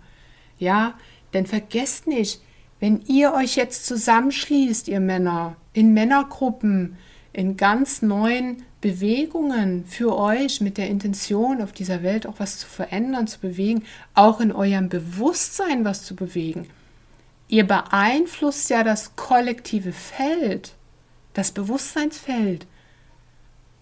Ja, 0.58 0.96
denn 1.34 1.46
vergesst 1.46 2.08
nicht, 2.08 2.42
wenn 2.80 3.02
ihr 3.08 3.34
euch 3.34 3.56
jetzt 3.56 3.86
zusammenschließt, 3.86 4.88
ihr 4.88 5.00
Männer, 5.00 5.56
in 5.74 5.94
Männergruppen, 5.94 6.98
in 7.32 7.58
ganz 7.58 8.02
neuen 8.02 8.64
Bewegungen 8.82 9.86
für 9.86 10.18
euch 10.18 10.62
mit 10.62 10.78
der 10.78 10.90
Intention, 10.90 11.62
auf 11.62 11.72
dieser 11.72 12.04
Welt 12.04 12.28
auch 12.28 12.36
was 12.40 12.60
zu 12.60 12.68
verändern, 12.68 13.28
zu 13.28 13.40
bewegen, 13.40 13.84
auch 14.14 14.40
in 14.40 14.52
eurem 14.52 14.90
Bewusstsein 14.90 15.86
was 15.86 16.04
zu 16.04 16.16
bewegen, 16.16 16.68
Ihr 17.54 17.68
beeinflusst 17.68 18.72
ja 18.72 18.84
das 18.84 19.16
kollektive 19.16 19.92
Feld, 19.92 20.74
das 21.34 21.52
Bewusstseinsfeld. 21.52 22.66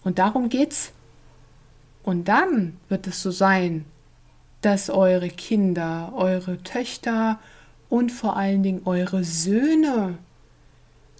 Und 0.04 0.18
darum 0.18 0.50
geht's. 0.50 0.92
Und 2.02 2.28
dann 2.28 2.76
wird 2.88 3.06
es 3.06 3.22
so 3.22 3.30
sein, 3.30 3.84
dass 4.60 4.90
eure 4.90 5.28
Kinder, 5.28 6.12
eure 6.14 6.62
Töchter 6.62 7.38
und 7.88 8.10
vor 8.10 8.36
allen 8.36 8.62
Dingen 8.62 8.82
eure 8.84 9.24
Söhne, 9.24 10.18